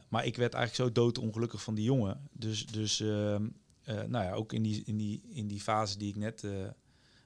[0.07, 2.29] maar ik werd eigenlijk zo doodongelukkig van die jongen.
[2.31, 3.47] Dus, dus ehm,
[3.83, 6.45] eh, nou ja, ook in die, in, die, in die fase die ik net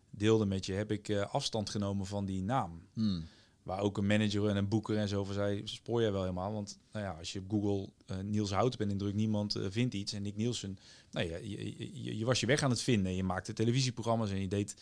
[0.09, 2.87] deelde met je, heb ik afstand genomen van die naam.
[2.93, 3.27] Hmm.
[3.67, 6.53] Waar ook een manager en een boeker en zo voor zei, spoor jij wel helemaal.
[6.53, 9.65] Want nou ja, als je op Google eh, Niels Hout bent en drukt niemand eh,
[9.69, 10.13] vindt iets.
[10.13, 10.77] En Nick Nielsen,
[11.11, 13.15] nou ja, je, je, je, je was je weg aan het vinden.
[13.15, 14.75] Je maakte televisieprogramma's en je deed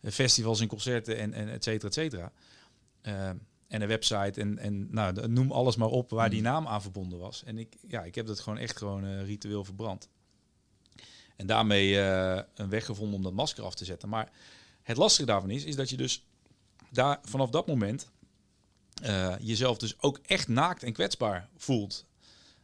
[0.00, 2.32] eh, festivals en concerten en, en et cetera, et cetera.
[3.02, 7.18] En een website en, en nou, noem alles maar op waar die naam aan verbonden
[7.18, 7.44] was.
[7.44, 10.08] En ik, ja, ik heb dat gewoon echt gewoon ritueel verbrand.
[11.36, 11.98] En daarmee
[12.54, 14.08] een weg gevonden om dat masker af te zetten.
[14.08, 14.32] Maar
[14.82, 16.24] het lastige daarvan is, is dat je dus
[16.90, 18.10] daar vanaf dat moment
[19.02, 22.06] eh, jezelf dus ook echt naakt en kwetsbaar voelt.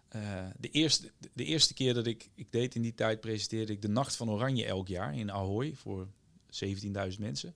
[0.09, 3.83] Eh, de, eerste, de eerste keer dat ik, ik deed in die tijd, presenteerde ik
[3.83, 6.07] de Nacht van Oranje elk jaar in Ahoy voor
[6.51, 7.55] 17.000 mensen.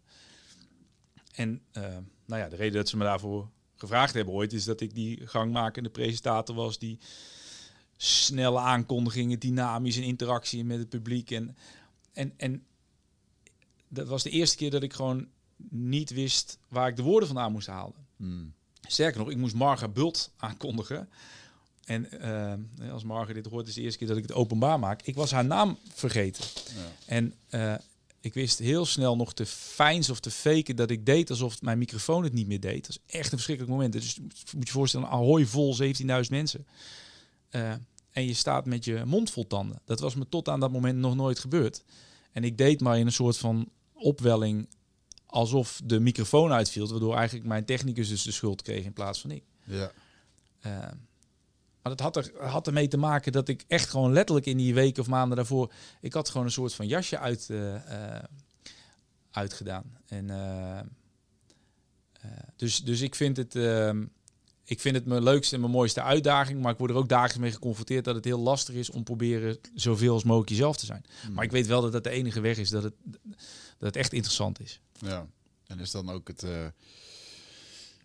[1.34, 1.82] En eh,
[2.26, 5.26] nou ja, de reden dat ze me daarvoor gevraagd hebben ooit, is dat ik die
[5.26, 6.98] gangmakende presentator was die
[7.96, 11.30] snelle aankondigingen, dynamisch en interactie met het publiek.
[11.30, 11.56] En,
[12.12, 12.66] en, en
[13.88, 15.28] dat was de eerste keer dat ik gewoon
[15.68, 18.06] niet wist waar ik de woorden vandaan moest halen.
[18.16, 18.54] Hmm.
[18.92, 21.08] Sterker nog, ik moest Marga Bult aankondigen.
[21.84, 22.10] En
[22.80, 25.02] eh, als Marga dit hoort, is de eerste keer dat ik het openbaar maak.
[25.02, 26.44] Ik was haar naam vergeten.
[26.76, 26.92] Ja.
[27.06, 27.74] En eh,
[28.20, 31.78] ik wist heel snel nog te fijns of te faken dat ik deed alsof mijn
[31.78, 32.86] microfoon het niet meer deed.
[32.86, 33.92] Dat is echt een verschrikkelijk moment.
[33.92, 34.18] Dus
[34.56, 36.66] moet je voorstellen, een ahoy vol 17.000 mensen.
[37.48, 37.72] Eh,
[38.10, 39.80] en je staat met je mond vol tanden.
[39.84, 41.84] Dat was me tot aan dat moment nog nooit gebeurd.
[42.32, 44.68] En ik deed maar in een soort van opwelling
[45.28, 46.88] alsof de microfoon uitviel.
[46.88, 49.42] Waardoor eigenlijk mijn technicus dus de schuld kreeg in plaats van ik.
[49.64, 49.92] Ja.
[50.60, 50.78] Eh,
[51.82, 54.74] maar dat had, er, had ermee te maken dat ik echt gewoon letterlijk in die
[54.74, 55.72] weken of maanden daarvoor...
[56.00, 58.24] Ik had gewoon een soort van jasje uit, eh, eh,
[59.30, 59.98] uitgedaan.
[60.06, 60.26] En,
[62.56, 63.54] dus, dus ik vind het...
[64.70, 67.38] ik vind het mijn leukste en mijn mooiste uitdaging, maar ik word er ook dagelijks
[67.38, 71.04] mee geconfronteerd dat het heel lastig is om proberen zoveel als mogelijk jezelf te zijn.
[71.32, 72.94] Maar ik weet wel dat dat de enige weg is, dat het,
[73.32, 73.36] dat
[73.78, 74.80] het echt interessant is.
[74.92, 75.26] Ja,
[75.66, 76.42] en is dan ook het.
[76.42, 76.66] eh,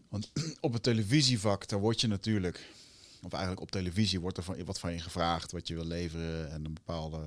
[0.10, 2.70] want op het televisievak, daar word je natuurlijk.
[3.22, 6.52] Of eigenlijk op televisie wordt er van, wat van je gevraagd, wat je wil leveren.
[6.52, 7.18] En een bepaalde.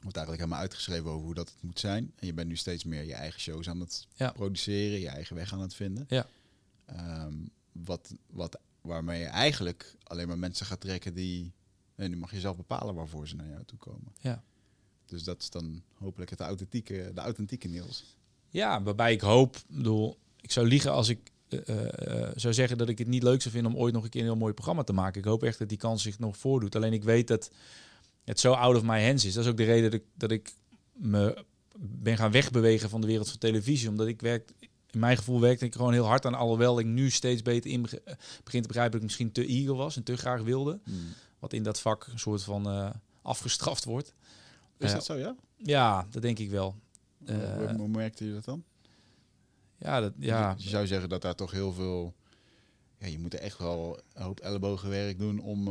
[0.00, 2.12] Wordt eigenlijk helemaal uitgeschreven over hoe dat het moet zijn.
[2.16, 4.30] En je bent nu steeds meer je eigen shows aan het Ja.
[4.30, 6.04] produceren, je eigen weg aan het vinden.
[6.08, 6.26] Ja.
[6.86, 7.34] Ehm,
[7.72, 11.52] wat, wat waarmee je eigenlijk alleen maar mensen gaat trekken die...
[11.94, 14.12] Nee, nu mag je zelf bepalen waarvoor ze naar jou toe komen.
[14.20, 14.42] Ja.
[15.06, 18.16] Dus dat is dan hopelijk het authentieke, de authentieke Niels.
[18.48, 22.78] Ja, waarbij ik hoop, ik bedoel, ik zou liegen als ik eh, eh, zou zeggen
[22.78, 24.52] dat ik het niet leuk zou vinden om ooit nog een keer een heel mooi
[24.52, 25.20] programma te maken.
[25.20, 26.76] Ik hoop echt dat die kans zich nog voordoet.
[26.76, 27.50] Alleen ik weet dat
[28.24, 29.34] het zo out of my hands is.
[29.34, 30.52] Dat is ook de reden dat ik, dat ik
[30.92, 31.44] me
[31.78, 33.88] ben gaan wegbewegen van de wereld van televisie.
[33.88, 34.52] Omdat ik werk,
[34.92, 36.34] in mijn gevoel werkte ik gewoon heel hard aan.
[36.34, 38.14] Alhoewel ik nu steeds beter in eh,
[38.44, 40.80] begin te begrijpen dat ik misschien te eager was en te graag wilde.
[41.38, 42.90] Wat in dat vak een soort van eh,
[43.22, 44.14] afgestraft wordt.
[44.78, 45.36] Is dat zo, ja?
[45.56, 46.76] Ja, dat denk ik wel.
[47.26, 48.64] hoe, Eh, hoe merkte je dat dan?
[49.78, 52.14] ja, dat, ja, Je zou zeggen dat daar toch heel veel...
[52.98, 55.68] Ja, je moet er echt wel een hoop ellebogenwerk doen om,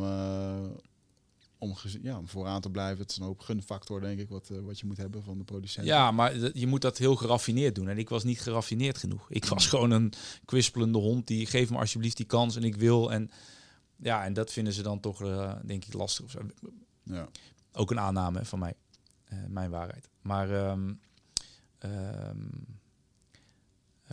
[1.62, 3.02] om, ja, om vooraan te blijven.
[3.02, 5.44] Het is een hoop gunfactor, denk ik, wat, eh, wat je moet hebben van de
[5.44, 5.86] producent.
[5.86, 7.88] Ja, maar je moet dat heel geraffineerd doen.
[7.88, 9.30] En ik was niet geraffineerd genoeg.
[9.30, 10.14] Ik was gewoon een
[10.46, 13.12] kwispelende hond die geef me alsjeblieft die kans en ik wil.
[13.12, 13.32] En
[13.96, 16.26] ja, en dat vinden ze dan toch, eh, denk ik, lastig.
[16.26, 16.40] Of zo.
[17.04, 17.28] Ja.
[17.74, 18.74] Ook een aanname van mij,
[19.26, 20.10] Eh, mijn waarheid.
[20.22, 20.78] Maar eh,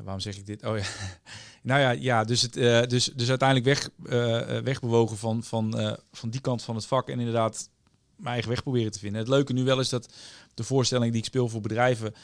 [0.03, 0.65] waarom zeg ik dit?
[0.65, 0.85] Oh ja,
[1.63, 5.97] nou ja, ja dus, het, eh, dus, dus uiteindelijk weg, eh, eh, wegbewogen van, van,
[6.13, 7.71] van die kant van het vak en inderdaad
[8.17, 9.21] mijn eigen weg proberen te vinden.
[9.21, 10.15] Het leuke nu wel is dat
[10.55, 12.15] de voorstelling die ik speel voor bedrijven,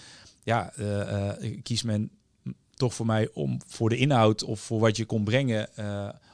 [0.42, 0.72] ja,
[1.62, 2.10] kiest men
[2.74, 5.68] toch voor mij om voor de inhoud of voor wat je kon brengen,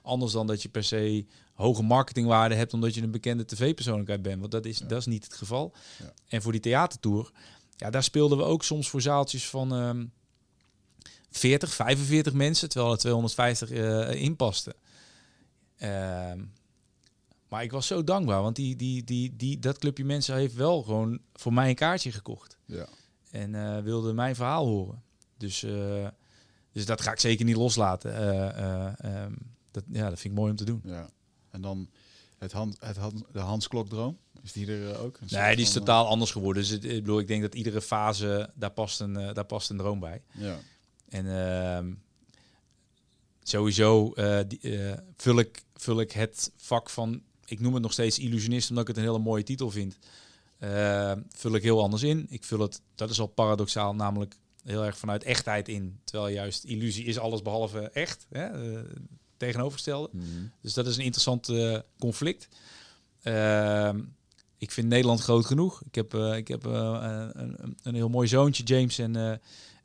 [0.03, 4.41] anders dan dat je per se hoge marketingwaarde hebt omdat je een bekende tv-persoonlijkheid bent.
[4.41, 4.86] Want dat is, Ja.
[4.86, 5.72] dat is niet het geval.
[5.99, 6.12] Ja.
[6.28, 7.30] En voor die theatertour,
[7.76, 10.05] ja, daar speelden we ook soms voor zaaltjes van ehm
[11.31, 14.74] 40, 45 mensen, terwijl er 250 eh inpasten.
[15.76, 16.45] Ehm,
[17.49, 20.83] maar ik was zo dankbaar, want die, die, die, die, dat clubje mensen heeft wel
[20.83, 22.57] gewoon voor mij een kaartje gekocht.
[22.64, 22.89] Ja.
[23.31, 25.03] En eh, wilde mijn verhaal horen.
[25.37, 26.09] Dus, eh,
[26.72, 28.14] dus dat ga ik zeker niet loslaten.
[28.14, 29.33] Eh, eh, ehm,
[29.70, 30.81] dat, ja, dat vind ik mooi om te doen.
[30.85, 31.11] ja.
[31.51, 31.89] En dan
[32.39, 34.18] het hand, het hand, de Hans Klokdroom.
[34.43, 35.18] Is die er ook?
[35.28, 36.62] Nee, die is totaal anders geworden.
[36.62, 40.01] Dus ik bedoel, ik denk dat iedere fase, daar past een, daar past een droom
[40.01, 40.22] bij.
[40.33, 40.59] ja.
[41.11, 41.93] En ehm,
[43.43, 47.93] sowieso eh, die, eh, vul, ik, vul ik het vak van, ik noem het nog
[47.93, 49.99] steeds illusionist, omdat ik het een hele mooie titel vind.
[50.59, 52.27] Eh, vul ik heel anders in.
[52.29, 56.01] Ik vul het, dat is al paradoxaal, namelijk heel erg vanuit echtheid in.
[56.05, 58.27] Terwijl juist illusie is alles behalve echt.
[58.31, 58.45] Hè?
[58.45, 58.81] eh,
[59.37, 60.09] tegenovergestelde.
[60.13, 60.27] Mhm.
[60.61, 61.53] Dus dat is een interessant
[61.99, 62.49] conflict.
[63.23, 64.01] Ehm,
[64.59, 65.83] ik vind Nederland groot genoeg.
[65.87, 68.99] Ik heb, ik heb een, een, heel mooi zoontje, James.
[68.99, 69.41] En,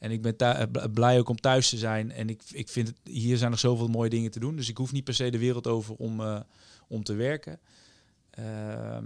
[0.05, 2.11] en ik ben eh, bl- blij ook om thuis te zijn.
[2.11, 4.55] En ik, ik vind het, hier zijn nog zoveel mooie dingen te doen.
[4.55, 6.39] Dus ik hoef niet per se de wereld over om, eh,
[6.87, 7.59] om te werken.
[8.29, 9.05] Ehm,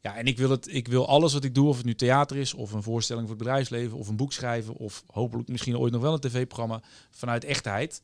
[0.00, 2.36] ja, en ik wil, het, ik wil alles wat ik doe, of het nu theater
[2.36, 5.92] is, of een voorstelling voor het bedrijfsleven, of een boek schrijven, of hopelijk misschien ooit
[5.92, 8.02] nog wel een tv-programma, vanuit echtheid,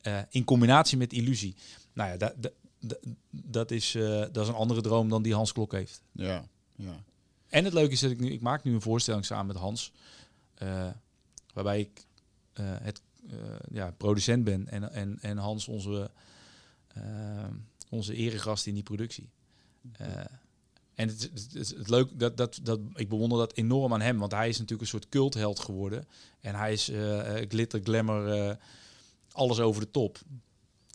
[0.00, 1.56] eh, in combinatie met illusie.
[1.92, 2.52] Nou ja, dat,
[3.30, 3.92] dat, is,
[4.32, 6.02] dat is een andere droom dan die Hans Klok heeft.
[6.12, 6.48] Ja.
[6.76, 7.04] ja.
[7.48, 9.92] En het leuke is dat ik nu, ik maak nu een voorstelling samen met Hans,
[11.52, 12.06] waarbij ik
[12.52, 13.36] eh, het eh,
[13.70, 16.10] ja, producent ben en, en, en Hans onze,
[16.88, 17.02] eh,
[17.90, 19.30] onze eregast in die productie.
[19.92, 20.08] Eh,
[20.94, 24.48] en het, het, leuk dat, dat, dat ik bewonder dat enorm aan hem, want hij
[24.48, 26.04] is natuurlijk een soort cultheld geworden
[26.40, 28.56] en hij is eh, eh, glitter, glamour, eh,
[29.32, 30.18] alles over de top.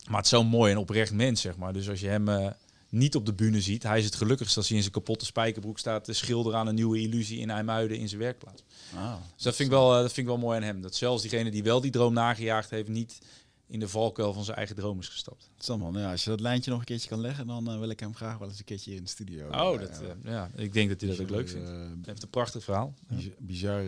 [0.07, 1.74] Maar het is zo'n mooi en oprecht mens, zeg maar.
[1.74, 2.51] Dus als je hem eh,
[2.92, 5.80] niet op de bühne ziet, hij is het gelukkigst als hij in zijn kapotte spijkerbroek
[5.80, 8.64] staat te schilderen aan een nieuwe illusie in IJmuiden in zijn werkplaats.
[8.96, 10.82] Ah, Dus dat vind, ik wel, eh, dat vind ik wel mooi aan hem.
[10.82, 13.20] Dat zelfs diegene die wel die droom nagejaagd heeft, niet
[13.68, 15.50] in de valkuil van zijn eigen droom is gestapt.
[15.58, 15.94] Sam, man.
[15.94, 18.16] Ja, als je dat lijntje nog een keertje kan leggen, dan eh, wil ik hem
[18.16, 19.48] graag wel eens een keertje in de studio.
[19.50, 21.68] Oh, eh, dat, ja, ik denk dat hij dat ook leuk vindt.
[21.70, 22.94] Hij heeft een prachtig verhaal.
[23.08, 23.84] Biz- Bizar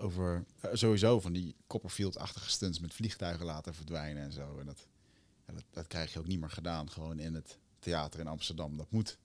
[0.00, 4.56] over sowieso van die Copperfield-achtige stunts met vliegtuigen laten verdwijnen en zo.
[4.60, 4.86] En dat,
[5.46, 8.76] ja, dat, dat krijg je ook niet meer gedaan, gewoon in het theater in Amsterdam.
[8.76, 9.18] Dat moet,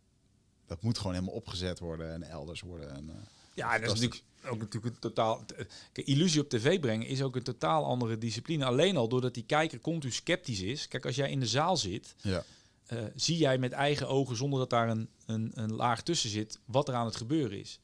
[0.66, 2.96] dat moet gewoon helemaal opgezet worden en elders worden.
[2.96, 3.16] En, eh,
[3.54, 5.44] Ja, dat is natuurlijk ook natuurlijk een totaal.
[5.92, 8.66] Kijk, illusie op tv brengen is ook een totaal andere discipline.
[8.66, 10.88] Alleen al doordat die kijker continu sceptisch is.
[10.88, 12.44] Kijk, als jij in de zaal zit, Ja,
[12.86, 16.60] eh, zie jij met eigen ogen, zonder dat daar een, een, een laag tussen zit,
[16.66, 17.80] wat er aan het gebeuren is.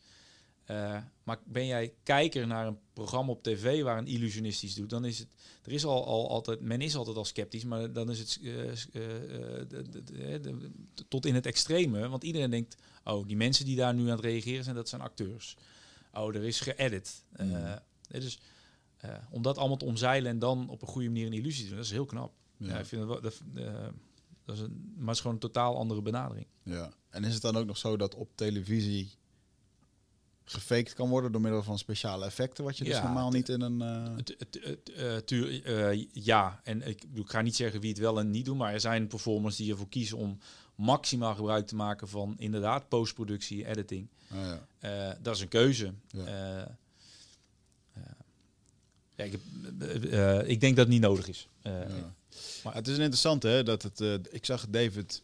[0.66, 0.98] Eh,
[1.30, 5.06] maar ben jij kijker naar een programma op tv waar een illusionist iets doet, dan
[5.06, 5.28] is het.
[5.64, 8.70] Er is al, al altijd, men is altijd al sceptisch, maar dan is het eh,
[8.70, 10.72] eh, eh, de- de-
[11.08, 12.08] tot in het extreme.
[12.10, 15.02] Want iedereen denkt, oh, die mensen die daar nu aan het reageren zijn, dat zijn
[15.02, 15.56] acteurs.
[16.14, 17.24] Oh, er is geëdit.
[17.38, 17.80] Mm.
[18.10, 18.40] dus
[19.32, 21.78] om dat allemaal te omzeilen en dan op een goede manier een illusie te doen,
[21.78, 22.34] dat is heel knap.
[22.58, 23.88] Ja, ja, ik vind dat, eh,
[24.46, 26.48] dat is een, maar het is gewoon een totaal andere benadering.
[26.64, 26.94] ja.
[27.10, 29.12] En is het dan ook nog zo dat op televisie
[30.52, 33.82] gefaked kan worden door middel van speciale effecten, wat je dus normaal niet in een...
[35.64, 38.74] eh, ja, en ik, ik ga niet zeggen wie het wel en niet doen, maar
[38.74, 40.40] er zijn performers die ervoor kiezen om
[40.76, 44.08] maximaal gebruik te maken van inderdaad postproductie, editing.
[44.32, 45.18] oh ja.
[45.22, 45.94] Dat is een keuze.
[46.08, 46.78] Ja.
[49.16, 49.26] Ja,
[50.46, 51.48] ik, denk dat het niet nodig is.
[52.64, 54.02] Maar het is een interessante, hè, dat het...
[54.32, 55.24] ik zag David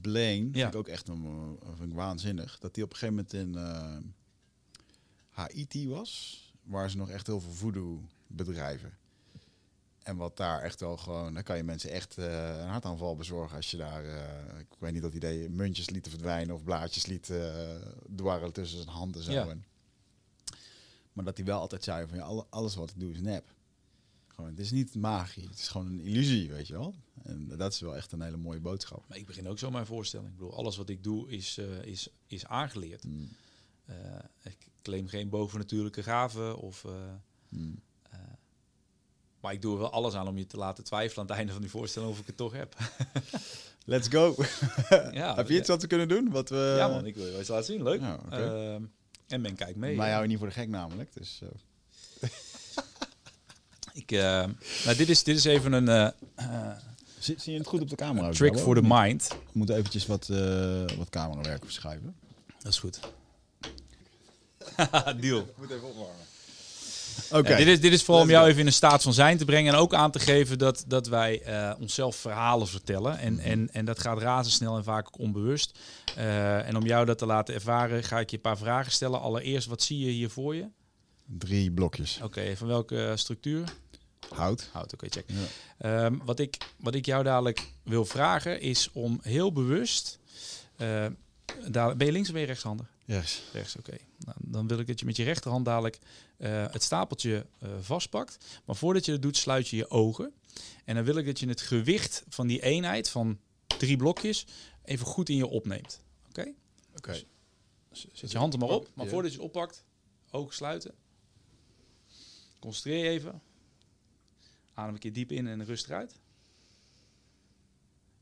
[0.00, 1.24] Blaine, vind ik ook echt een,
[1.62, 3.96] eh, vind ik waanzinnig, dat hij op een gegeven moment in eh,
[5.30, 8.92] Haiti was, waar ze nog echt heel veel voodoo bedrijven.
[10.02, 13.56] En wat daar echt wel gewoon, dan kan je mensen echt eh, een hartaanval bezorgen
[13.56, 14.04] als je daar,
[14.58, 17.54] ik weet niet dat idee, muntjes lieten verdwijnen of blaadjes liet uh,
[18.16, 19.32] dwarrelen tussen zijn handen zo.
[19.32, 19.48] Ja.
[19.48, 19.64] En,
[21.12, 23.54] maar dat hij wel altijd zei van ja, alle- alles wat ik doe is nep.
[24.36, 26.94] Gewoon, het is niet magie, het is gewoon een illusie, weet je wel.
[27.22, 29.04] En dat is wel echt een hele mooie boodschap.
[29.08, 30.28] Maar ik begin ook zo mijn voorstelling.
[30.28, 33.04] Ik bedoel, alles wat ik doe is, eh, is, is aangeleerd.
[33.04, 33.28] Mm.
[33.84, 33.94] Eh,
[34.42, 36.84] ik claim geen bovennatuurlijke gaven of...
[36.84, 36.92] eh,
[37.48, 37.80] Mm.
[39.40, 41.52] maar ik doe er wel alles aan om je te laten twijfelen aan het einde
[41.52, 42.76] van die voorstelling of ik het toch heb.
[43.84, 44.34] Let's go.
[45.12, 46.30] ja, Heb je iets wat we kunnen doen?
[46.30, 46.74] Wat we...
[46.78, 47.82] Ja man, ik wil je wel eens laten zien.
[47.82, 48.00] Leuk.
[48.00, 48.20] Ja.
[48.30, 48.82] Ehm,
[49.26, 49.98] en men kijkt mee.
[50.00, 51.12] Hou je niet voor de gek namelijk.
[51.12, 51.42] Dus,
[53.96, 54.44] Ik, eh,
[54.84, 56.76] nou, dit, is, dit is even een eh, eh,
[57.18, 58.30] zie, zie je het goed op de camera?
[58.30, 59.28] trick for the mind.
[59.28, 62.14] We moeten eventjes wat, eh wat camerawerk verschuiven.
[62.62, 63.00] Dat is goed.
[65.20, 65.48] Deal.
[65.56, 66.24] Moet even opwarmen.
[67.30, 67.50] Oké.
[67.50, 69.44] Ja, dit, is, dit is vooral om jou even in een staat van zijn te
[69.44, 69.72] brengen.
[69.72, 73.18] En ook aan te geven dat, dat wij eh, onszelf verhalen vertellen.
[73.18, 75.78] En, en, en dat gaat razendsnel en vaak ook onbewust.
[76.16, 79.20] Eh, en om jou dat te laten ervaren, ga ik je een paar vragen stellen.
[79.20, 80.68] Allereerst, wat zie je hier voor je?
[81.26, 82.20] Drie blokjes.
[82.22, 83.64] Oké, van welke structuur?
[84.34, 84.68] Hout.
[84.72, 85.24] Hout, oké, check.
[85.26, 85.46] Ja.
[85.78, 90.18] Ehm, wat, ik, wat ik jou dadelijk wil vragen is om heel bewust.
[90.76, 92.94] dadelijk- ben je links of ben je rechtshandig?
[93.04, 93.42] Yes.
[93.52, 93.96] Rechts, oké.
[94.18, 95.98] Nou, dan wil ik dat je met je rechterhand dadelijk
[96.36, 98.44] eh, het stapeltje eh, vastpakt.
[98.64, 100.32] Maar voordat je dat doet, sluit je je ogen.
[100.84, 104.46] En dan wil ik dat je het gewicht van die eenheid van drie blokjes
[104.84, 106.00] even goed in je opneemt.
[106.28, 106.52] Oké?
[106.96, 107.22] Oké.
[107.90, 108.90] Dus zet je hand er maar op.
[108.94, 109.84] Maar voordat je het oppakt,
[110.30, 110.94] ogen sluiten.
[112.58, 113.40] Concentreer je even.
[114.76, 116.20] Adem een keer diep in en rust eruit.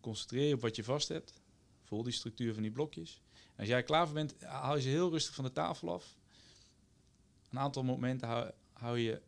[0.00, 1.40] Concentreer je op wat je vast hebt.
[1.82, 3.22] Voel die structuur van die blokjes.
[3.32, 6.16] En als jij klaar voor bent, haal je ze heel rustig van de tafel af.
[7.50, 9.22] Een aantal momenten hou, hou je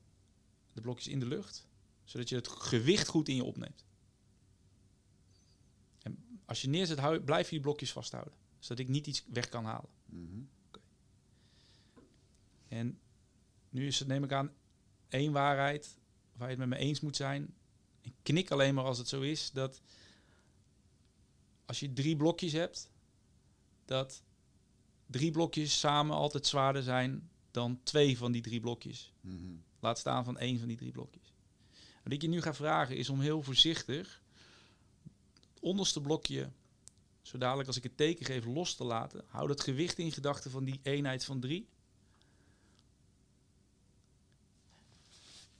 [0.72, 1.66] de blokjes in de lucht,
[2.04, 3.84] zodat je het gewicht goed in je opneemt.
[6.02, 9.48] En als je neerzet, hou, blijf je die blokjes vasthouden, zodat ik niet iets weg
[9.48, 9.90] kan halen.
[10.04, 10.42] Mhm.
[12.68, 13.00] En
[13.68, 14.52] nu is het, neem ik aan,
[15.08, 15.98] één waarheid
[16.36, 17.54] waar je het met me eens moet zijn.
[18.00, 19.80] Ik knik alleen maar als het zo is dat
[21.66, 22.90] als je drie blokjes hebt,
[23.84, 24.22] dat
[25.06, 29.12] drie blokjes samen altijd zwaarder zijn dan twee van die drie blokjes.
[29.20, 29.54] Mhm.
[29.80, 31.34] Laat staan van één van die drie blokjes.
[32.02, 34.22] Wat ik je nu ga vragen is om heel voorzichtig
[35.54, 36.50] het onderste blokje,
[37.22, 39.24] zo dadelijk als ik het teken geef, los te laten.
[39.26, 41.68] Hou het gewicht in gedachten van die eenheid van drie.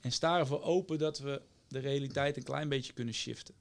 [0.07, 3.55] En sta ervoor open dat we de realiteit een klein beetje kunnen shiften.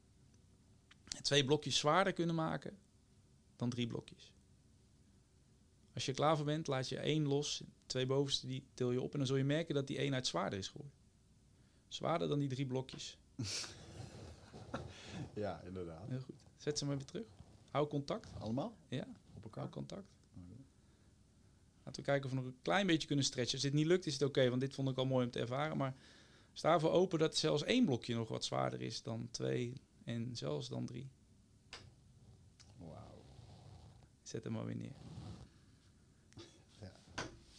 [1.16, 2.78] En twee blokjes zwaarder kunnen maken
[3.56, 4.32] dan drie blokjes.
[5.94, 7.62] Als je klaar voor bent, laat je één los.
[7.86, 9.12] Twee bovenste die til je op.
[9.12, 10.92] En dan zul je merken dat die eenheid zwaarder is geworden.
[11.88, 13.16] Zwaarder dan die drie blokjes.
[15.34, 16.08] Ja, inderdaad.
[16.08, 16.34] Heel goed.
[16.56, 17.26] Zet ze maar weer terug.
[17.70, 18.30] Hou contact.
[18.38, 18.76] Allemaal?
[18.88, 19.62] Ja, Op elkaar?
[19.62, 20.08] hou contact.
[21.84, 23.52] Laten we kijken of we nog een klein beetje kunnen stretchen.
[23.54, 24.48] Als dit niet lukt, is het oké.
[24.48, 25.76] want dit vond ik al mooi om te ervaren.
[25.76, 25.94] Maar
[26.56, 29.72] sta ervoor open dat zelfs één blokje nog wat zwaarder is dan twee.
[30.04, 31.08] En zelfs dan drie.
[32.78, 33.22] Wauw.
[34.22, 34.96] Zet hem maar weer neer.
[36.80, 36.92] Ja.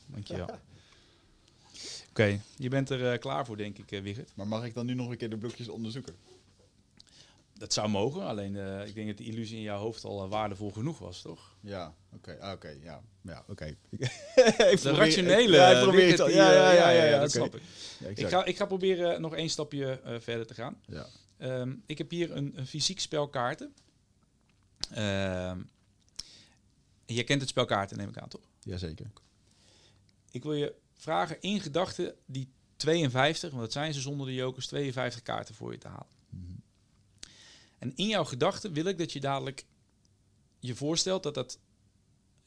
[0.06, 0.60] Dankjewel.
[2.10, 4.36] Oké, je bent er eh, klaar voor, denk ik, eh Wigert.
[4.36, 6.16] Maar mag ik dan nu nog een keer de blokjes onderzoeken?
[7.58, 10.30] Dat zou mogen, alleen eh, ik denk dat de illusie in jouw hoofd al eh,
[10.30, 11.56] waardevol genoeg was, toch?
[11.62, 13.76] Ja, oké, ah, oké, ja, ja, oké.
[14.84, 15.56] De rationele.
[15.56, 16.30] Ja, ik eh, probeer het al.
[16.30, 17.62] Ja, ja, eh, ja, ja, ja, dat snap ik.
[18.00, 20.82] Ja, Ik ga, ik ga proberen nog één stapje eh, verder te gaan.
[20.86, 21.06] Ja.
[21.38, 23.74] Ehm, ik heb hier een, een fysiek spel kaarten.
[24.92, 25.60] Ehm,
[27.06, 28.50] je kent het spel kaarten, neem ik aan, toch?
[28.60, 29.12] Jazeker.
[30.32, 34.68] Ik wil je vragen in gedachten die 52, want dat zijn ze zonder de jokers,
[34.68, 36.17] 52 kaarten voor je te halen.
[37.80, 39.66] En in jouw gedachten wil ik dat je dadelijk
[40.60, 41.60] je voorstelt dat dat,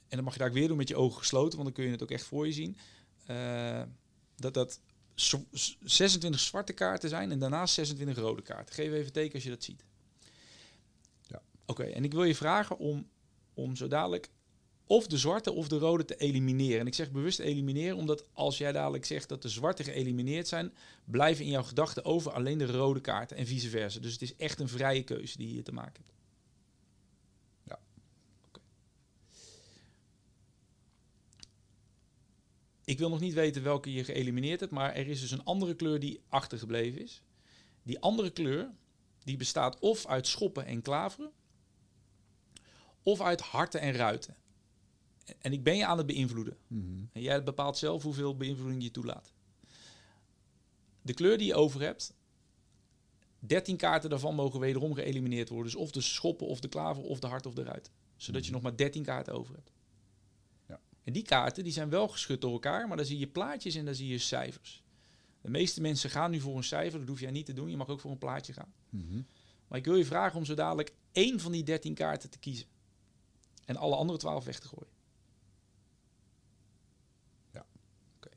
[0.08, 1.84] en dan mag je daar ook weer doen met je ogen gesloten, want dan kun
[1.84, 2.76] je het ook echt voor je zien,
[3.26, 3.82] eh,
[4.36, 4.80] dat dat
[5.14, 8.74] zo- s- 26 zwarte kaarten zijn en daarnaast 26 rode kaarten.
[8.74, 9.84] Geef even een teken als je dat ziet.
[11.26, 11.42] Ja.
[11.66, 13.08] Oké, en ik wil je vragen om,
[13.54, 14.28] om zo dadelijk
[14.90, 16.80] of de zwarte of de rode te elimineren.
[16.80, 20.72] En ik zeg bewust elimineren, omdat als jij dadelijk zegt dat de zwarte geëlimineerd zijn,
[21.04, 24.00] blijven in jouw gedachten over alleen de rode kaarten en vice versa.
[24.00, 26.18] Dus het is echt een vrije keuze die je te maken hebt.
[27.62, 27.78] Ja.
[32.84, 35.74] Ik wil nog niet weten welke je geëlimineerd hebt, maar er is dus een andere
[35.74, 37.22] kleur die achtergebleven is.
[37.82, 38.70] Die andere kleur,
[39.24, 41.32] die bestaat of uit schoppen en klaveren,
[43.02, 44.38] of uit harten en ruiten.
[45.38, 46.56] En ik ben je aan het beïnvloeden.
[46.66, 47.04] Mhm.
[47.12, 49.32] En jij bepaalt zelf hoeveel beïnvloeding je toelaat.
[51.02, 52.14] De kleur die je over hebt,
[53.38, 55.72] 13 kaarten daarvan mogen wederom geëlimineerd worden.
[55.72, 57.90] Dus of de schoppen of de klaver of de hart of de ruit.
[58.16, 59.72] Zodat je nog maar 13 kaarten over hebt.
[60.68, 60.80] Ja.
[61.04, 63.84] En die kaarten die zijn wel geschud door elkaar, maar daar zie je plaatjes en
[63.84, 64.82] daar zie je cijfers.
[65.40, 67.70] De meeste mensen gaan nu voor een cijfer, dat hoef jij niet te doen.
[67.70, 68.72] Je mag ook voor een plaatje gaan.
[68.88, 69.22] Mhm.
[69.68, 72.66] Maar ik wil je vragen om zo dadelijk één van die 13 kaarten te kiezen.
[73.64, 74.92] En alle andere 12 weg te gooien.
[77.52, 77.66] Ja.
[78.16, 78.28] Oké.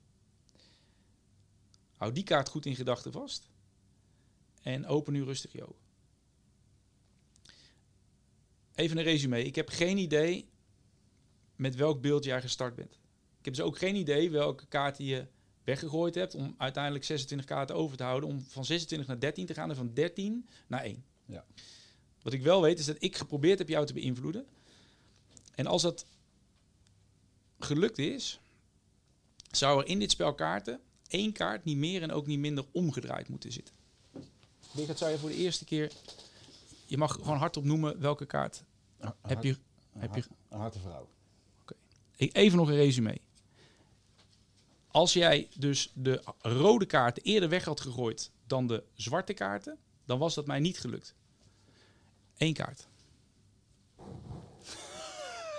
[2.03, 3.49] Hou die kaart goed in gedachten vast.
[4.61, 5.81] En open nu rustig je ogen.
[8.75, 9.43] Even een resume.
[9.43, 10.49] Ik heb geen idee
[11.55, 12.93] met welk beeld jij gestart bent.
[13.39, 15.27] Ik heb dus ook geen idee welke kaarten je
[15.63, 18.29] weggegooid hebt om uiteindelijk 26 kaarten over te houden.
[18.29, 21.05] Om van 26 naar 13 te gaan en van 13 naar 1.
[21.25, 21.45] Ja.
[22.21, 24.45] Wat ik wel weet is dat ik geprobeerd heb jou te beïnvloeden.
[25.55, 26.05] En als dat
[27.59, 28.39] gelukt is,
[29.51, 30.81] zou er in dit spel kaarten
[31.13, 33.73] één kaart niet meer en ook niet minder omgedraaid moeten zitten.
[34.73, 35.91] Richard, zou je voor de eerste keer...
[36.85, 38.63] Je mag gewoon hardop noemen welke kaart
[39.21, 39.57] heb je...
[39.97, 41.07] Heb je Een harte vrouw.
[42.15, 43.17] ik- even nog een resume.
[44.87, 50.19] Als jij dus de rode kaarten eerder weg had gegooid dan de zwarte kaarten, dan
[50.19, 51.15] was dat mij niet gelukt.
[52.37, 52.87] Eén kaart.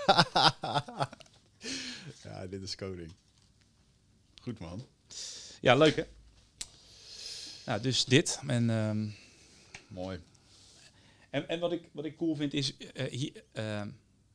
[2.23, 3.13] Ja, dit is coding.
[4.43, 4.87] Goed man.
[5.65, 6.05] Ja, leuk hè?
[7.67, 8.41] Nou, dus dit.
[8.47, 9.07] En, ehm,
[9.89, 10.21] Mooi.
[11.31, 12.77] en, en wat, ik, wat ik cool vind is...
[12.77, 13.89] eh, hier, ehm,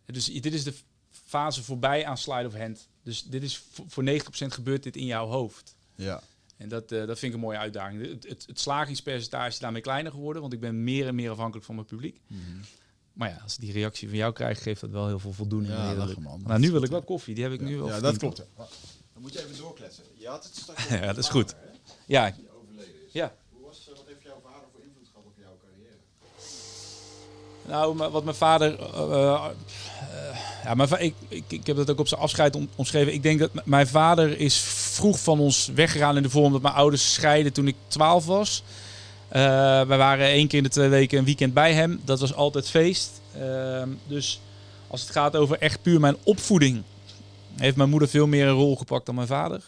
[0.06, 0.74] dus dit is de
[1.10, 2.88] fase voorbij aan slide of hand.
[3.04, 5.76] Dus dit is voor, voor 90% gebeurt dit in jouw hoofd.
[5.96, 6.22] Ja.
[6.58, 8.06] En dat, eh, dat vind ik een mooie uitdaging.
[8.06, 11.66] Het, het, het slagingspercentage is daarmee kleiner geworden, want ik ben meer en meer afhankelijk
[11.66, 12.22] van mijn publiek.
[12.28, 12.42] Mhm.
[13.14, 15.74] Maar ja, als ik die reactie van jou krijg, geeft dat wel heel veel voldoening.
[15.74, 16.42] Ja, lachen, man.
[16.46, 17.36] Nou, nu wil ik wel koffie.
[17.36, 17.88] Die heb ik nu wel.
[17.88, 18.48] Ja, dat klopt.
[19.20, 20.04] Dan moet je even doorkletsen.
[20.18, 21.56] Je had het straks Ja, dat is goed.
[22.06, 22.34] Ja, is.
[23.12, 23.34] ja.
[23.54, 25.98] Hoe was, wat heeft jouw vader voor invloed gehad op jouw carrière?
[27.68, 28.80] Nou, wat mijn vader.
[28.80, 29.46] eh, eh,
[30.64, 33.14] ja, mijn va- ik, ik, ik heb dat ook op zijn afscheid om- omschreven.
[33.14, 36.74] Ik denk dat mijn vader is vroeg van ons weggegaan in de vorm dat mijn
[36.74, 38.64] ouders scheiden toen ik 12 was.
[39.28, 39.40] Eh
[39.88, 42.02] wij waren één keer in de twee weken een weekend bij hem.
[42.06, 43.22] Dat was altijd feest.
[43.36, 44.40] Ehm, dus
[44.88, 46.84] als het gaat over echt puur mijn opvoeding,
[47.60, 49.64] heeft mijn moeder veel meer een rol gepakt dan mijn vader.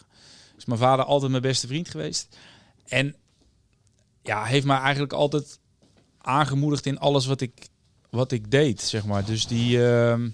[0.56, 2.36] Is mijn vader altijd mijn beste vriend geweest.
[2.86, 3.14] En
[4.22, 5.58] ja, heeft mij eigenlijk altijd
[6.18, 7.68] aangemoedigd in alles wat ik,
[8.10, 9.24] wat ik deed, zeg maar.
[9.24, 10.28] Dus die, ehm,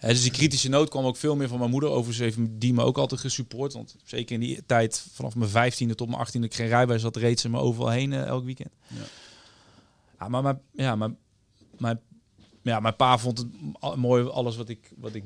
[0.00, 1.90] dus die kritische noot kwam ook veel meer van mijn moeder.
[1.90, 3.72] Overigens heeft die me ook altijd gesupport.
[3.72, 7.16] Want zeker in die tijd, vanaf mijn vijftiende tot mijn achttiende, ik geen rijbewijs had,
[7.16, 8.70] reed ze me overal heen eh, elk weekend.
[8.86, 9.02] Ja.
[10.18, 11.18] Ja, maar mijn, ja, mijn,
[11.78, 12.00] mijn,
[12.68, 15.24] ja, mijn pa vond het mooi alles wat ik, wat ik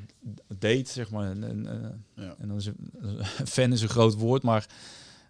[0.59, 1.31] deed, zeg maar.
[1.31, 2.35] En, en, eh, Ja.
[2.39, 2.91] en dan is een,
[3.55, 4.67] fan is een groot woord, maar,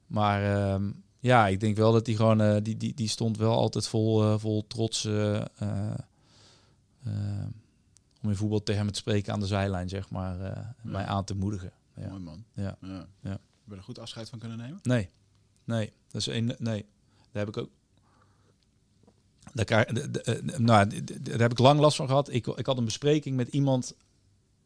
[0.06, 0.90] maar ehm,
[1.20, 4.22] ja, ik denk wel dat die gewoon, eh, die, die, die stond wel altijd vol,
[4.22, 5.06] eh, vol trots
[8.22, 10.36] om in voetbal tegen hem te spreken aan de zijlijn, zeg maar,
[10.82, 11.72] mij aan te moedigen.
[11.96, 12.08] Ja.
[12.08, 12.44] Mooi man.
[12.54, 12.76] Ja.
[12.80, 13.06] ja.
[13.20, 13.30] Ja.
[13.30, 14.78] Heb je er goed afscheid van kunnen nemen?
[14.82, 15.08] Nee,
[15.64, 16.86] nee, dat is een, nee,
[17.32, 17.70] daar heb ik ook.
[19.54, 22.32] Eh, nou, daar heb ik lang last van gehad.
[22.32, 23.94] Ik, ik had een bespreking met iemand.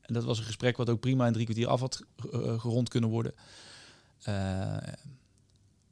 [0.01, 2.61] En dat was een gesprek wat ook prima in drie kwartier af had ge- eh,
[2.61, 3.35] gerond kunnen worden.
[4.23, 4.77] Eh,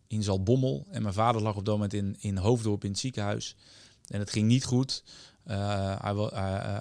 [0.06, 0.86] in Zaltbommel.
[0.90, 3.56] En mijn vader lag op dat moment in, in Hoofddorp in het ziekenhuis.
[4.08, 5.04] En het ging niet goed.
[5.44, 6.14] Eh, hij,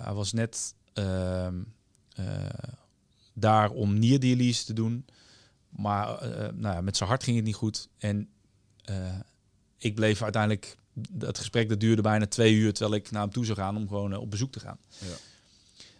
[0.03, 1.61] hij, was net ehm,
[2.15, 2.25] eh,
[3.33, 5.05] daar om nierdialyse te doen.
[5.69, 7.89] Maar eh, nou ja, met zijn hart ging het niet goed.
[7.97, 8.29] En
[8.83, 9.19] eh,
[9.77, 10.77] ik bleef uiteindelijk...
[10.93, 12.73] Dat gesprek dat duurde bijna twee uur...
[12.73, 14.77] terwijl ik naar hem toe zou gaan om gewoon eh, op bezoek te gaan.
[14.99, 15.15] Ja.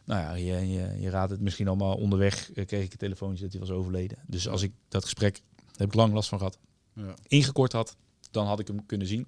[0.04, 2.52] Nou ja, je, je, je raadt het misschien allemaal onderweg...
[2.52, 4.18] eh, kreeg ik een telefoontje dat hij was overleden.
[4.28, 5.41] Dus als ik dat gesprek...
[5.56, 6.58] daar heb ik lang last van gehad.
[6.94, 7.16] Ja.
[7.28, 7.96] Ingekort had,
[8.32, 9.28] dan had ik hem kunnen zien.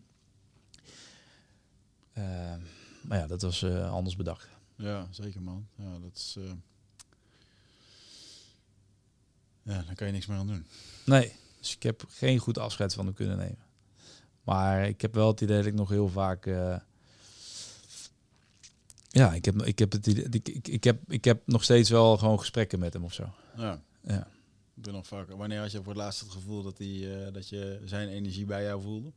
[2.14, 2.24] Eh,
[3.02, 4.48] maar ja, dat was anders bedacht.
[4.76, 5.68] Ja, zeker man.
[5.76, 6.38] Ja, dat is...
[9.64, 10.66] Ja, daar kan je niks meer aan doen.
[11.06, 13.65] Nee, dus ik heb geen goed afscheid van hem kunnen nemen.
[14.46, 16.46] Maar ik heb wel het idee dat ik nog heel vaak...
[16.46, 16.76] eh,
[19.08, 21.90] ja, ik heb, ik, heb het, idee- ik, ik, ik, heb, ik heb nog steeds
[21.90, 23.24] wel gewoon gesprekken met hem of zo.
[23.58, 23.82] Ja.
[24.08, 24.28] Ja.
[24.76, 25.38] Ik ben nog vaker.
[25.38, 28.46] Wanneer had je voor het laatst het gevoel dat, hij, eh, dat je zijn energie
[28.46, 29.12] bij jou voelde?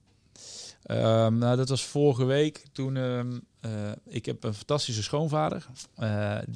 [0.82, 2.64] Ehm, nou, dat was vorige week.
[2.72, 5.66] Toen ehm, eh, ik heb een fantastische schoonvader.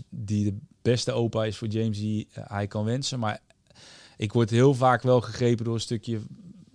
[0.08, 3.18] die de beste opa is voor James die hij kan wensen.
[3.18, 3.40] Maar
[4.16, 6.20] ik word heel vaak wel gegrepen door een stukje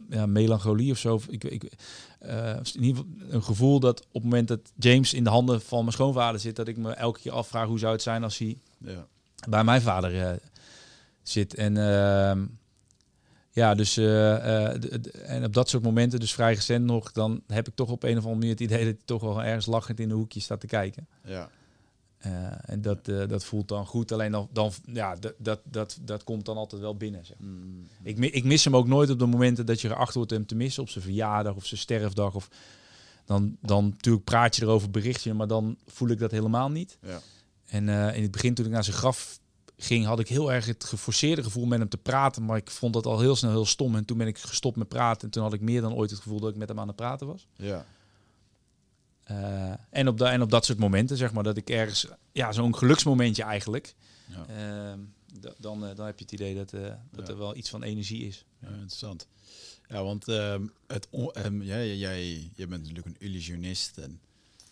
[0.10, 1.22] ja, melancholie of zo.
[1.30, 1.72] Ik, ik,
[2.20, 5.62] eh, in ieder geval een gevoel dat op het moment dat James in de handen
[5.62, 8.38] van mijn schoonvader zit, dat ik me elke keer afvraag hoe zou het zijn als
[8.38, 9.08] hij Ja.
[9.50, 10.34] bij mijn vader eh,
[11.24, 11.54] zit.
[11.54, 12.46] En ehm,
[13.52, 17.76] ja, dus eh, en op dat soort momenten, dus vrij recent nog, dan heb ik
[17.76, 20.10] toch op een of andere manier het idee dat hij toch wel ergens lachend in
[20.10, 21.08] een hoekje staat te kijken.
[21.24, 21.50] Ja.
[22.28, 24.12] Eh, en dat, eh, dat voelt dan goed.
[24.12, 27.26] Alleen dan, dan ja, dat, dat, dat, dat komt dan altijd wel binnen.
[27.26, 27.38] Zeg.
[27.40, 27.88] Mm.
[28.04, 30.46] Ik, mi- ik mis hem ook nooit op de momenten dat je erachter wordt hem
[30.46, 30.84] te missen.
[30.84, 32.36] Op zijn verjaardag of zijn sterfdag.
[32.36, 32.50] Of
[33.26, 36.98] dan, dan natuurlijk praat je erover, bericht je, maar dan voel ik dat helemaal niet.
[37.02, 37.20] Ja.
[37.66, 39.40] En eh, in het begin toen ik naar zijn graf
[39.78, 42.46] ging, had ik heel erg het geforceerde gevoel met hem te praten.
[42.46, 43.96] Maar ik vond dat al heel snel heel stom.
[43.96, 45.22] En toen ben ik gestopt met praten.
[45.22, 46.96] En toen had ik meer dan ooit het gevoel dat ik met hem aan het
[46.96, 47.48] praten was.
[47.56, 47.86] Ja.
[49.28, 52.76] Eh, en, op en op dat soort momenten, zeg maar, dat ik ergens, ja, zo'n
[52.76, 53.96] geluksmomentje eigenlijk.
[54.26, 54.46] Ja.
[54.48, 55.00] Ehm,
[55.40, 57.34] da- dan, eh, dan heb je het idee dat, eh, dat Ja.
[57.34, 58.46] er wel iets van energie is.
[58.62, 59.28] Ja, interessant.
[59.88, 64.20] Ja, want ehm, het ehm, jij, jij, jij bent natuurlijk een illusionist, en,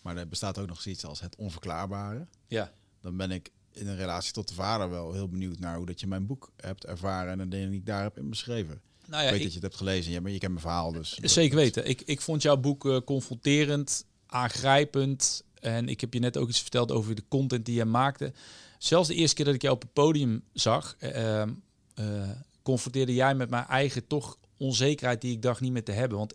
[0.02, 2.26] maar er bestaat ook nog zoiets als het onverklaarbare.
[2.46, 2.72] Ja.
[3.00, 6.00] Dan ben ik in een relatie tot de vader wel heel benieuwd naar hoe dat
[6.00, 8.80] je mijn boek hebt ervaren en de dingen die ik daar heb in beschreven.
[9.06, 10.64] Nou ik ja, weet ik- dat je het hebt gelezen, ja, maar je kent mijn
[10.64, 11.14] verhaal dus.
[11.14, 11.88] Zeker weten.
[11.88, 14.04] Ik, ik vond jouw boek confronterend,
[14.36, 15.44] aangrijpend.
[15.60, 18.32] En ik heb je net ook iets verteld over de content die je maakte.
[18.78, 21.52] Zelfs de eerste keer dat ik jou op het podium zag, eh, ehm,
[21.94, 22.30] eh,
[22.62, 26.18] confronteerde jij met mijn eigen toch onzekerheid die ik dacht niet meer te hebben.
[26.18, 26.34] Want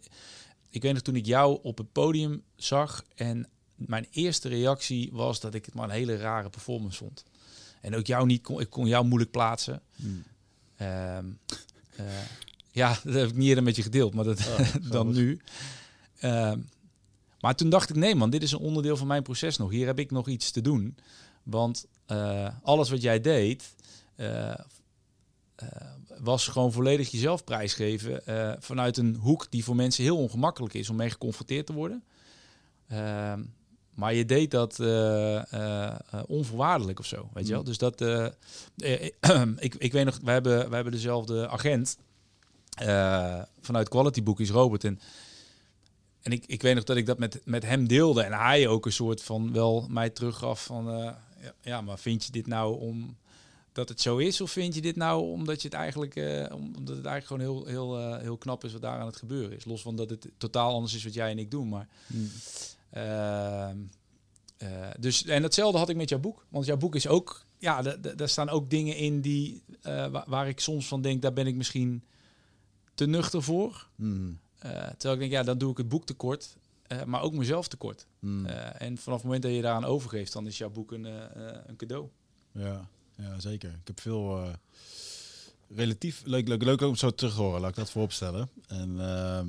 [0.69, 5.39] ik weet nog toen ik jou op het podium zag en mijn eerste reactie was
[5.39, 7.23] dat ik het maar een hele rare performance vond.
[7.81, 9.81] En ook jou niet kon, ik kon jou moeilijk plaatsen.
[9.95, 10.23] Hmm.
[10.75, 11.25] Ehm,
[11.95, 12.05] eh,
[12.71, 15.39] ja, dat heb ik niet eerder met je gedeeld, maar dat Oh, dan nu.
[16.19, 16.59] Ehm,
[17.41, 19.69] maar toen dacht ik, nee man, dit is een onderdeel van mijn proces nog.
[19.69, 20.97] Hier heb ik nog iets te doen.
[21.43, 23.75] Want eh, alles wat jij deed,
[24.15, 24.57] eh, eh,
[26.19, 28.21] was gewoon volledig jezelf prijsgeven.
[28.59, 32.03] vanuit een hoek die voor mensen heel ongemakkelijk is om mee geconfronteerd te worden.
[32.87, 33.43] Ehm,
[33.93, 34.79] maar je deed dat
[36.27, 37.61] onvoorwaardelijk of zo, weet je wel.
[37.61, 37.65] Mm.
[37.65, 38.01] Dus dat,
[39.65, 41.97] ik, ik weet nog, we hebben, we hebben dezelfde agent
[43.61, 44.83] vanuit Quality Book is Robert.
[44.83, 44.99] En,
[46.21, 48.21] en ik, ik weet nog dat ik dat met, met hem deelde.
[48.23, 50.89] En hij ook een soort van wel mij teruggaf van...
[50.89, 51.11] eh,
[51.61, 53.17] ja, maar vind je dit nou om
[53.71, 54.41] dat het zo is?
[54.41, 56.15] Of vind je dit nou omdat je het eigenlijk...
[56.15, 59.05] eh, om- omdat het eigenlijk gewoon heel, heel, eh, heel knap is wat daar aan
[59.05, 59.65] het gebeuren is.
[59.65, 61.69] Los van dat het totaal anders is wat jij en ik doen.
[61.69, 62.29] Maar Hmm.
[62.89, 63.77] Ehm,
[64.57, 66.45] eh, dus, en hetzelfde had ik met jouw boek.
[66.49, 70.07] Want jouw boek is ook, ja, da- da- daar staan ook dingen in die, eh,
[70.07, 72.03] wa- waar ik soms van denk, daar ben ik misschien
[72.93, 73.87] te nuchter voor.
[73.95, 74.39] Hmm.
[74.61, 76.57] Eh, terwijl ik denk, ja, dan doe ik het boek tekort,
[76.87, 78.07] eh, maar ook mezelf tekort.
[78.19, 78.45] Hmm.
[78.45, 81.03] Eh, en vanaf het moment dat je daaraan overgeeft, dan is jouw boek een,
[81.69, 82.09] een cadeau.
[82.51, 83.69] Ja, ja, zeker.
[83.69, 84.55] Ik heb veel
[85.67, 88.49] relatief leuk, leuk, leuk om zo terug te horen, laat ik dat vooropstellen.
[88.67, 89.47] En ehm,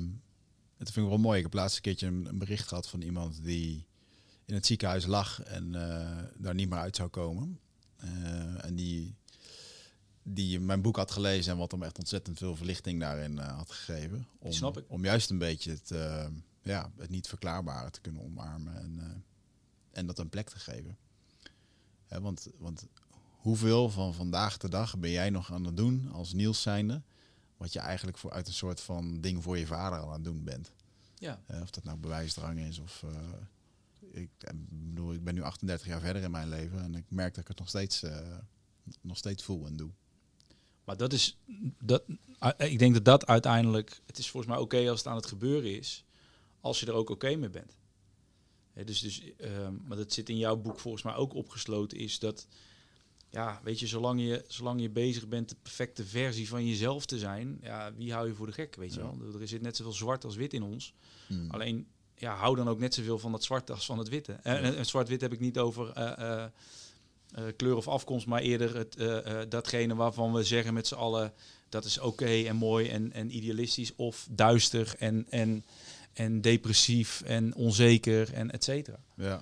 [0.77, 1.37] het vind ik wel mooi.
[1.37, 3.85] Ik heb laatst een keertje een, een bericht gehad van iemand die
[4.45, 5.71] in het ziekenhuis lag en
[6.37, 7.59] daar niet meer uit zou komen.
[8.57, 9.15] En die,
[10.23, 13.71] die mijn boek had gelezen en wat hem echt ontzettend veel verlichting daarin eh, had
[13.71, 14.27] gegeven.
[14.39, 14.85] Om, snap ik.
[14.87, 16.27] om juist een beetje het, eh,
[16.61, 19.05] ja, het niet verklaarbare te kunnen omarmen en, eh,
[19.91, 20.97] en dat een plek te geven.
[22.05, 22.87] Hè, want, want
[23.37, 27.01] hoeveel van vandaag de dag ben jij nog aan het doen als Niels zijnde,
[27.57, 30.23] wat je eigenlijk voor, uit een soort van ding voor je vader al aan het
[30.23, 30.71] doen bent?
[31.15, 31.41] Ja.
[31.61, 33.05] Of dat nou bewijsdrang is of...
[34.11, 34.29] ik,
[34.69, 37.47] bedoel, ik ben nu 38 jaar verder in mijn leven en ik merk dat ik
[37.47, 38.03] het nog steeds,
[39.01, 39.91] nog steeds voel en doe.
[40.83, 41.37] Maar dat is,
[41.79, 42.03] dat,
[42.39, 45.25] eh, ik denk dat dat uiteindelijk, het is volgens mij oké als het aan het
[45.25, 46.03] gebeuren is,
[46.61, 47.77] als je er ook oké mee bent.
[48.73, 52.19] Hè, dus, dus, ehm, maar dat zit in jouw boek volgens mij ook opgesloten, is
[52.19, 52.47] dat,
[53.29, 57.19] ja, weet je, zolang je, zolang je bezig bent de perfecte versie van jezelf te
[57.19, 59.11] zijn, ja, wie hou je voor de gek, weet je Ja.
[59.17, 59.41] wel?
[59.41, 60.93] Er zit net zoveel zwart als wit in ons.
[61.27, 61.49] Hmm.
[61.51, 64.33] Alleen, ja, hou dan ook net zoveel van het zwart als van het witte.
[64.33, 66.49] En, en, en zwart-wit heb ik niet over eh, eh,
[67.33, 70.95] eh, kleur of afkomst, maar eerder het, eh, eh, datgene waarvan we zeggen met z'n
[70.95, 71.33] allen
[71.69, 75.65] dat is oké en mooi en, en idealistisch, of duister en, en,
[76.13, 78.99] en depressief en onzeker en et cetera.
[79.15, 79.41] Ja,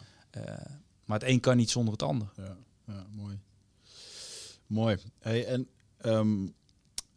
[1.06, 2.28] maar het een kan niet zonder het ander.
[2.38, 3.40] ja, ja, mooi.
[4.68, 4.98] Mooi.
[5.20, 5.68] Hey, en
[5.98, 6.48] ehm,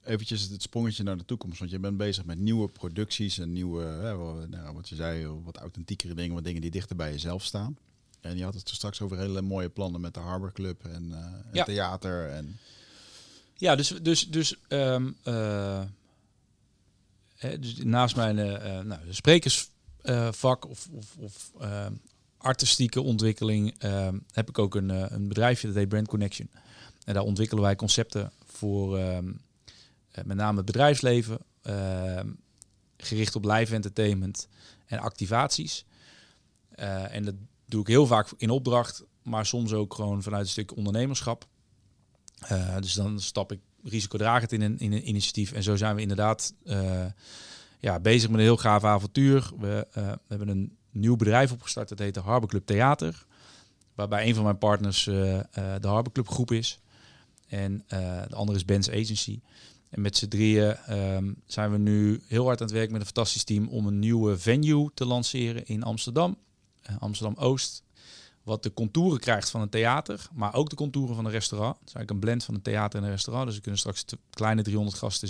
[0.02, 4.46] eventjes het sprongetje naar de toekomst, want je bent bezig met nieuwe producties en nieuwe,
[4.50, 7.78] nou, wat je zei, wat authentiekere dingen, wat dingen die dichter bij jezelf staan.
[8.24, 10.84] Ja, en je had het er straks over hele mooie plannen met de Harbor Club
[10.84, 11.64] en eh, het Ja.
[11.64, 12.30] theater.
[12.30, 12.58] En,
[13.56, 15.82] Ja, dus, dus, dus, ehm, eh,
[17.36, 21.50] hè, dus naast mijn eh, nou, sprekersvak of, of, of
[22.36, 26.50] artistieke ontwikkeling ehm, heb ik ook een, een bedrijfje dat heet Brand Connection.
[27.04, 29.32] En daar ontwikkelen wij concepten voor ehm,
[30.10, 31.38] eh, met name het bedrijfsleven,
[32.96, 34.48] gericht op live entertainment
[34.86, 35.84] en activaties.
[37.10, 37.34] En dat
[37.66, 41.46] doe ik heel vaak in opdracht, maar soms ook gewoon vanuit een stuk ondernemerschap.
[42.38, 45.52] Eh, dus dan stap ik risicodragend in een, in een initiatief.
[45.52, 47.06] En zo zijn we inderdaad eh,
[47.78, 49.50] ja, bezig met een heel gaaf avontuur.
[49.58, 53.26] We, eh, we hebben een nieuw bedrijf opgestart, dat heet de Harbor Club Theater.
[53.94, 56.80] Waarbij een van mijn partners de Harbor Club groep is.
[57.48, 57.84] En
[58.28, 59.40] de andere is Ben's Agency.
[59.88, 63.06] En met z'n drieën ehm, zijn we nu heel hard aan het werk met een
[63.06, 66.36] fantastisch team om een nieuwe venue te lanceren in Amsterdam.
[66.84, 67.82] Eh, Amsterdam-Oost.
[68.42, 71.78] Wat de contouren krijgt van een theater, maar ook de contouren van een restaurant.
[71.78, 73.46] Het is eigenlijk een blend van een theater en een restaurant.
[73.46, 75.28] Dus er kunnen straks kleine 300 gasten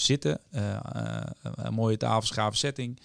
[0.00, 0.40] zitten.
[0.50, 1.22] Eh, eh,
[1.54, 2.98] een mooie tafels, gave setting.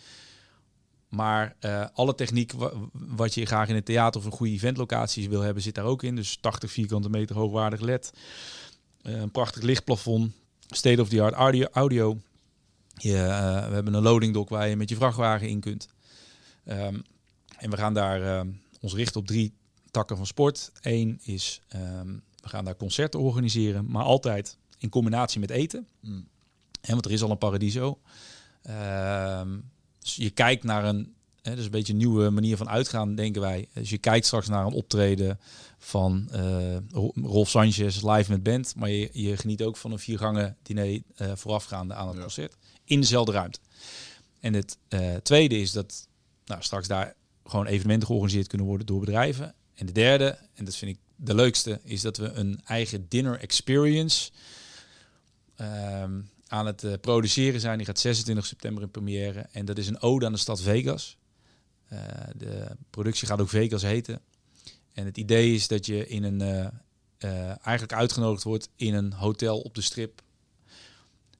[1.09, 1.55] Maar
[1.93, 5.63] alle techniek wa- wat je graag in een theater of een goede eventlocatie wil hebben,
[5.63, 6.15] zit daar ook in.
[6.15, 8.13] Dus 80 vierkante meter hoogwaardig LED.
[9.01, 10.31] Een prachtig lichtplafond.
[10.67, 11.33] State-of-the-art
[11.73, 12.17] audio.
[12.97, 15.87] Je, we hebben een loading dock waar je met je vrachtwagen in kunt.
[16.65, 16.99] Ehm,
[17.62, 18.47] en we gaan daar ehm,
[18.82, 19.53] ons richten op drie
[19.91, 20.72] takken van sport.
[20.82, 22.07] Eén is, ehm,
[22.41, 25.88] we gaan daar concerten organiseren, maar altijd in combinatie met eten.
[25.99, 26.28] Mm.
[26.82, 27.99] En want er is al een paradiso.
[28.62, 29.59] Ehm,
[29.99, 33.41] dus je kijkt naar een, hè, dus een beetje een nieuwe manier van uitgaan, denken
[33.41, 33.68] wij.
[33.74, 35.39] Dus je kijkt straks naar een optreden
[35.78, 36.30] van
[36.91, 41.01] Ro- Rolf Sanchez live met band, maar je, je geniet ook van een viergangen diner
[41.16, 42.22] eh, voorafgaande aan het Ja.
[42.22, 43.59] concert in dezelfde ruimte.
[44.39, 46.07] En het eh, tweede is dat
[46.45, 47.16] nou, straks daar
[47.51, 49.53] gewoon evenementen georganiseerd kunnen worden door bedrijven.
[49.73, 53.39] En de derde, en dat vind ik de leukste, is dat we een eigen dinner
[53.39, 54.31] experience
[55.55, 57.77] ehm, aan het eh, produceren zijn.
[57.77, 59.47] Die gaat 26 september in première.
[59.51, 61.17] En dat is een ode aan de stad Vegas.
[61.87, 61.99] Eh,
[62.35, 64.21] de productie gaat ook Vegas heten.
[64.93, 66.41] En het idee is dat je in een,
[67.17, 70.21] eh, eigenlijk uitgenodigd wordt in een hotel op de strip.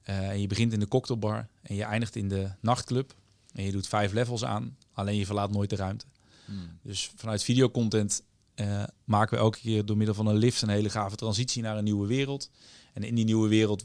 [0.02, 3.14] En je begint in de cocktailbar en je eindigt in de nachtclub.
[3.52, 6.04] En je doet vijf levels aan, alleen je verlaat nooit de ruimte.
[6.46, 6.78] Mm.
[6.82, 8.22] Dus vanuit videocontent
[8.54, 11.76] eh, maken we elke keer door middel van een lift een hele gave transitie naar
[11.76, 12.50] een nieuwe wereld.
[12.92, 13.84] En in die nieuwe wereld,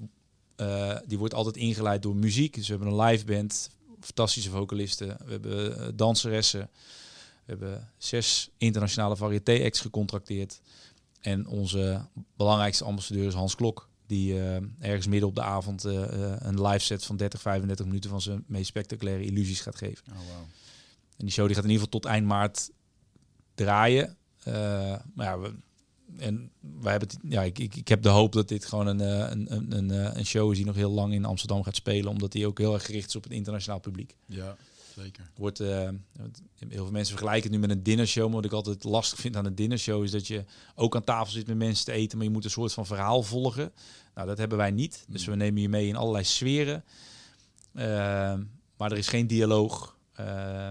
[0.55, 2.53] eh, die wordt altijd ingeleid door muziek.
[2.53, 6.70] Dus we hebben een live band, fantastische vocalisten, we hebben eh, danseressen,
[7.45, 10.61] we hebben zes internationale variété-acts gecontracteerd.
[11.20, 12.05] En onze
[12.36, 16.62] belangrijkste ambassadeur is Hans Klok, die eh, ergens midden op de avond eh, eh, een
[16.62, 20.05] live set van 30, 35 minuten van zijn meest spectaculaire illusies gaat geven.
[20.10, 20.45] Oh, wow.
[21.18, 22.70] En die show die gaat in ieder geval tot eind maart
[23.55, 24.18] draaien.
[25.14, 25.53] Maar ja, we,
[26.18, 28.99] en wij hebben het, ja, ik, ik, ik heb de hoop dat dit gewoon een,
[28.99, 32.32] een, een, een, een show is die nog heel lang in Amsterdam gaat spelen, omdat
[32.32, 34.16] die ook heel erg gericht is op het internationaal publiek.
[34.26, 34.58] Ja,
[35.04, 35.32] zeker.
[35.36, 35.89] Wordt, eh,
[36.68, 39.36] heel veel mensen vergelijken het nu met een dinnershow, maar wat ik altijd lastig vind
[39.36, 40.43] aan een dinnershow is dat je
[40.76, 43.24] ook aan tafel zit met mensen te eten, maar je moet een soort van verhaal
[43.24, 43.72] volgen.
[44.16, 45.06] Nou, dat hebben wij niet.
[45.10, 46.84] Dus we nemen je mee in allerlei sferen.
[47.74, 47.84] Eh,
[48.78, 49.98] maar er is geen dialoog.
[50.14, 50.70] Eh,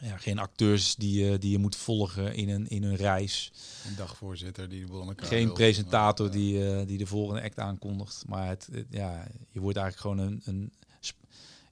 [0.00, 3.52] ja, geen acteurs die, je die je moet volgen in een, in een reis.
[3.88, 5.54] Een dagvoorzitter die de boel aan elkaar Geen wil.
[5.54, 8.24] presentator die, eh, die de volgende act aankondigt.
[8.26, 10.72] Maar het, het- ja, je wordt eigenlijk gewoon een, een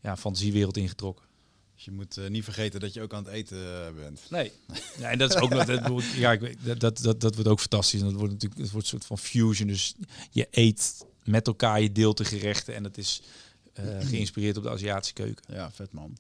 [0.09, 1.26] ja, fantasiewereld ingetrokken.
[1.74, 4.20] Dus je moet eh, niet vergeten dat je ook aan het eten eh, bent.
[4.30, 4.52] Nee.
[4.98, 7.50] Ja, en dat is ook nog, dat, ja, ik weet- dat, dat, dat, dat wordt
[7.50, 8.00] ook fantastisch.
[8.00, 9.68] En dat wordt natuurlijk, het wordt een soort van fusion.
[9.68, 9.94] Dus
[10.30, 12.74] je eet met elkaar, je deelt de gerechten.
[12.74, 13.22] En dat is
[13.72, 15.55] eh, geïnspireerd op de Aziatische keuken.
[15.55, 16.16] Ja, vet man.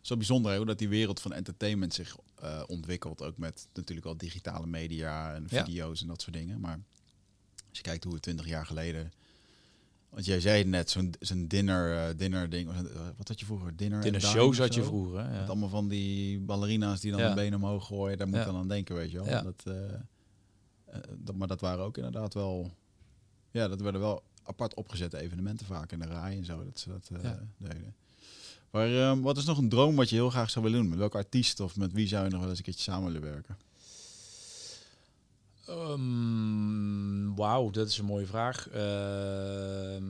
[0.00, 2.16] Zo bijzonder hoe dat die wereld van entertainment zich
[2.66, 3.22] ontwikkelt.
[3.22, 5.64] Ook met natuurlijk al digitale media en Ja.
[5.64, 6.60] video's en dat soort dingen.
[6.60, 6.80] Maar
[7.68, 9.12] als je kijkt hoe het 20 jaar geleden...
[10.12, 12.68] Want jij zei net, zo'n zo'n dinner, eh, dinner ding.
[12.70, 12.78] eh,
[13.16, 13.76] Wat had je vroeger?
[13.76, 15.18] Dinner, In and een dine show of zat je vroeger.
[15.18, 15.46] hè, Met Ja.
[15.46, 17.28] allemaal van die ballerina's die dan Ja.
[17.28, 18.18] een been omhoog gooien.
[18.18, 18.42] Daar moet Ja.
[18.42, 19.26] ik dan aan denken, weet je wel.
[19.26, 19.42] Ja.
[19.42, 22.70] Dat, eh, dat, maar dat waren ook inderdaad wel...
[23.50, 26.64] Ja, dat werden wel apart opgezette evenementen vaak in de rij en zo.
[26.64, 27.38] Dat ze dat Ja.
[27.58, 27.94] deden.
[28.70, 30.88] Maar ehm, wat is nog een droom wat je heel graag zou willen doen?
[30.88, 33.28] Met welke artiest of met wie zou je nog wel eens een keertje samen willen
[33.32, 33.56] werken?
[35.66, 38.68] Ehm, Wauw, dat is een mooie vraag.
[38.68, 40.04] Ehm,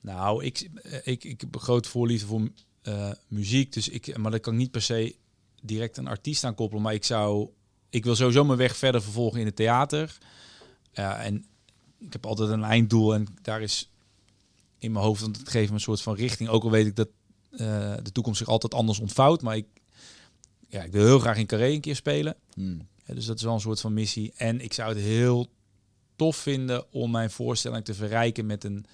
[0.00, 0.70] nou, ik,
[1.04, 2.48] ik, ik heb een groot voorliefde voor
[2.82, 5.16] eh, muziek, dus ik, maar dat kan ik niet per se
[5.62, 6.82] direct een artiest aan koppelen.
[6.82, 7.48] Maar ik zou,
[7.90, 10.18] ik wil sowieso mijn weg verder vervolgen in het theater.
[10.92, 11.44] Ja, en
[11.98, 13.90] ik heb altijd een einddoel en daar is
[14.78, 16.48] in mijn hoofd, want het geeft me een soort van richting.
[16.48, 17.08] Ook al weet ik dat
[17.50, 19.42] eh, de toekomst zich altijd anders ontvouwt.
[19.42, 19.66] Maar ik,
[20.70, 22.36] ja, ik wil heel graag in Carré een keer spelen.
[22.54, 22.88] Hmm.
[23.04, 24.32] Ja, dus dat is wel een soort van missie.
[24.36, 25.48] En ik zou het heel
[26.16, 28.86] tof vinden om mijn voorstelling te verrijken met een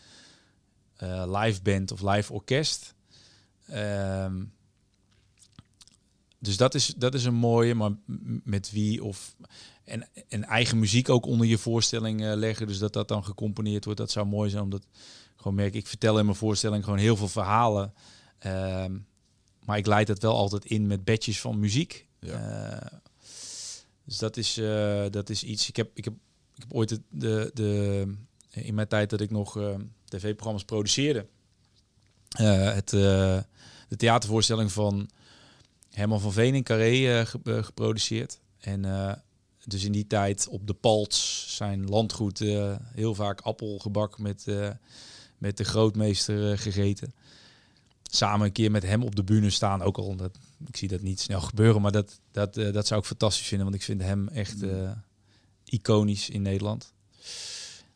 [0.97, 2.95] eh, live band of live orkest.
[3.67, 4.45] Ehm,
[6.39, 7.91] dus dat is, dat is een mooie, maar
[8.45, 9.37] met wie of
[9.85, 12.67] en, en eigen muziek ook onder je voorstelling eh, leggen.
[12.67, 14.63] Dus dat dat dan gecomponeerd wordt, dat zou mooi zijn.
[14.63, 15.01] Omdat ik
[15.37, 17.95] gewoon merk, ik vertel in mijn voorstelling gewoon heel veel verhalen.
[18.39, 18.97] Ehm,
[19.67, 22.07] maar ik leid het wel altijd in met bedjes van muziek.
[22.19, 22.77] Eh,
[24.05, 25.69] dus dat is, eh, dat is iets.
[25.69, 26.15] Ik heb, ik heb,
[26.55, 28.13] ik heb ooit de, de, de
[28.51, 29.75] in mijn tijd dat ik nog eh,
[30.05, 31.27] tv-programma's produceerde,
[32.37, 35.11] het, de theatervoorstelling van
[35.91, 38.41] Herman van Veen in Carré ge- geproduceerd.
[38.59, 38.83] En
[39.65, 42.39] dus in die tijd op de Palts zijn landgoed
[42.95, 44.47] heel vaak appelgebak met,
[45.39, 47.15] met de grootmeester gegeten.
[48.17, 49.83] Samen een keer met hem op de bühne staan.
[49.83, 53.01] Ook al, dat, ik zie dat niet snel gebeuren, maar dat, dat, eh, dat zou
[53.01, 53.67] ik fantastisch vinden.
[53.67, 54.91] Want ik vind hem echt eh,
[55.65, 56.93] iconisch in Nederland.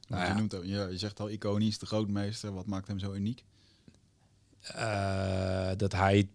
[0.08, 2.52] Nou, Nou je, noemt, ja, je zegt al iconisch, de grootmeester.
[2.52, 3.44] Wat maakt hem zo uniek?
[4.60, 6.28] Eh, dat hij het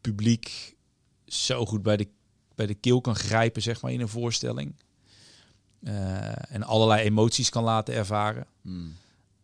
[0.00, 0.76] publiek
[1.26, 2.08] zo goed bij de,
[2.54, 4.74] bij de keel kan grijpen, zeg maar, in een voorstelling.
[6.48, 8.46] En allerlei emoties kan laten ervaren.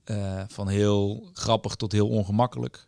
[0.05, 2.87] Eh, van heel grappig tot heel ongemakkelijk.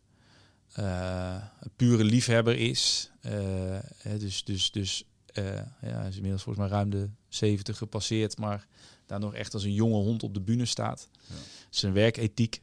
[0.77, 3.11] Eh, een pure liefhebber is.
[3.20, 3.78] Eh,
[4.19, 8.66] dus dus, dus eh, ja, is inmiddels volgens mij ruim de 70 gepasseerd, maar
[9.07, 11.09] daar nog echt als een jonge hond op de bühne staat.
[11.27, 11.35] Ja.
[11.70, 12.61] Zijn werkethiek,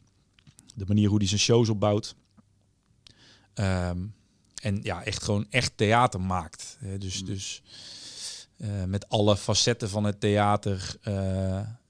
[0.75, 2.15] de manier hoe hij zijn shows opbouwt.
[3.53, 4.05] Ehm,
[4.61, 6.77] en ja, echt gewoon echt theater maakt.
[6.79, 7.25] Hè, dus Mm.
[7.25, 7.61] dus
[8.87, 10.97] met alle facetten van het theater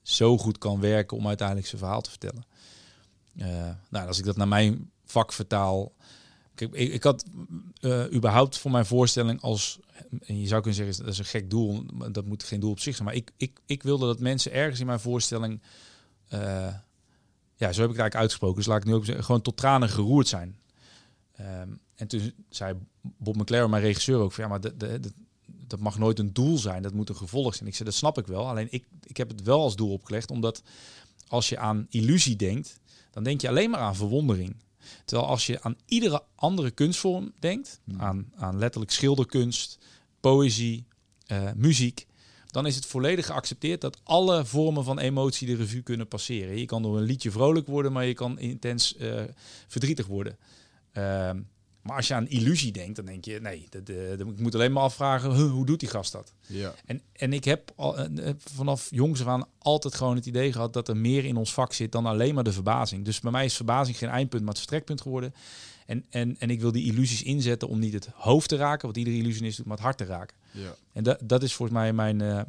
[0.02, 2.44] zo goed kan werken om uiteindelijk zijn verhaal te vertellen.
[3.38, 5.92] Eh, nou, als ik dat naar mijn vak vertaal.
[6.56, 7.26] Kijk, ik, ik had
[7.80, 9.80] eh, überhaupt voor mijn voorstelling als.
[10.26, 11.84] En je zou kunnen zeggen, dat is een gek doel.
[12.12, 13.08] Dat moet geen doel op zich zijn.
[13.08, 15.62] Maar ik, ik, ik wilde dat mensen ergens in mijn voorstelling.
[16.28, 16.74] eh,
[17.56, 18.58] ja, zo heb ik eigenlijk uitgesproken.
[18.58, 20.58] Dus laat ik nu ook zeggen, gewoon tot tranen geroerd zijn.
[21.36, 25.00] Ehm, en toen zei Bob McLaren, mijn regisseur, ook van ja, maar de-
[25.68, 26.82] dat mag nooit een doel zijn.
[26.82, 27.70] Dat moet een gevolg zijn.
[27.70, 28.48] Ik zei, dat snap ik wel.
[28.48, 30.64] Alleen ik, ik heb het wel als doel opgelegd, omdat
[31.28, 32.80] als je aan illusie denkt,
[33.12, 34.56] dan denk je alleen maar aan verwondering.
[35.06, 38.00] Terwijl als je aan iedere andere kunstvorm denkt, Hmm.
[38.00, 39.78] aan, aan letterlijk schilderkunst,
[40.20, 40.86] poëzie,
[41.26, 42.06] eh, muziek,
[42.48, 46.58] dan is het volledig geaccepteerd dat alle vormen van emotie de revue kunnen passeren.
[46.58, 49.24] Je kan door een liedje vrolijk worden, maar je kan intens eh,
[49.68, 50.38] verdrietig worden.
[50.92, 51.42] Ehm,
[51.84, 54.72] maar als je aan illusie denkt, dan denk je, nee, dat, dat- ik moet alleen
[54.72, 56.34] maar afvragen, huh, hoe doet die gast dat?
[56.48, 56.74] Ja.
[56.86, 60.52] En, en ik heb al, eh, eh, vanaf jongs af aan altijd gewoon het idee
[60.52, 63.06] gehad dat er meer in ons vak zit dan alleen maar de verbazing.
[63.06, 65.34] Dus bij mij is verbazing geen eindpunt, maar het vertrekpunt geworden.
[65.86, 68.98] En, en, en ik wil die illusies inzetten om niet het hoofd te raken, wat
[68.98, 70.36] iedere illusionist doet, maar het hart te raken.
[70.52, 70.76] ja.
[70.94, 72.42] En dat, dat is volgens mij mijn, eh,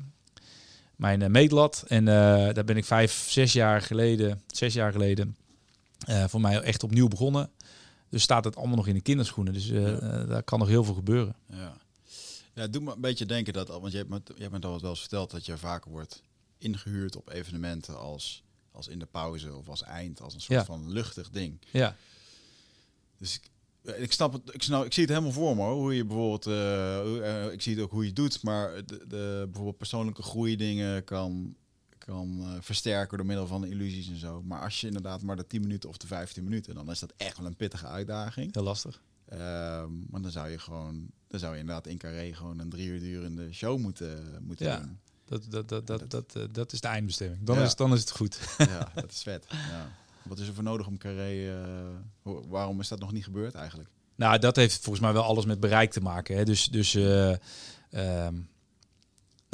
[0.97, 1.85] mijn eh, meetlat.
[1.89, 5.37] En daar ben ik vijf, zes jaar geleden, zes jaar geleden,
[6.27, 7.51] voor mij echt opnieuw begonnen.
[8.15, 9.53] Dus staat het allemaal nog in de kinderschoenen.
[9.53, 9.99] Dus eh, Ja.
[9.99, 11.37] eh, daar kan nog heel veel gebeuren.
[11.49, 11.77] Ja.
[12.55, 14.67] ja, het doet me een beetje denken dat, want je hebt me, je hebt me
[14.69, 16.23] al wel eens verteld dat je vaker wordt
[16.59, 18.43] ingehuurd op evenementen als,
[18.73, 20.65] als in de pauze of als eind, als een soort Ja.
[20.65, 21.59] van luchtig ding.
[21.73, 21.97] Ja,
[23.19, 23.51] Dus ik,
[23.95, 26.05] eh, ik snap het, ik, snap, ik zie het helemaal voor me hoor, hoe je
[26.05, 30.23] bijvoorbeeld, eh, ik zie het ook hoe je het doet, maar de, de bijvoorbeeld persoonlijke
[30.23, 31.57] groeidingen kan,
[32.05, 34.43] kan eh, versterken door middel van illusies en zo.
[34.43, 37.13] Maar als je inderdaad maar de 10 minuten of de 15 minuten, dan is dat
[37.17, 38.55] echt wel een pittige uitdaging.
[38.55, 39.01] heel lastig.
[39.29, 42.87] Ehm, maar dan zou je gewoon, dan zou je inderdaad in Carré gewoon een drie
[42.89, 44.77] uur durende show moeten, moeten Ja.
[44.81, 44.99] doen.
[45.25, 47.43] Dat, dat, dat, dat, dat, eh, dat is de eindbestemming.
[47.45, 47.63] Dan, Ja.
[47.65, 48.39] is, dan is het goed.
[48.59, 49.47] Ja, dat is vet.
[49.49, 49.89] Ja.
[50.23, 53.89] Wat is er voor nodig om Carré, eh, waarom is dat nog niet gebeurd eigenlijk?
[54.15, 56.37] Nou, dat heeft volgens mij wel alles met bereik te maken.
[56.37, 56.45] Hè.
[56.45, 57.35] Dus, dus eh,
[57.91, 58.35] ehm,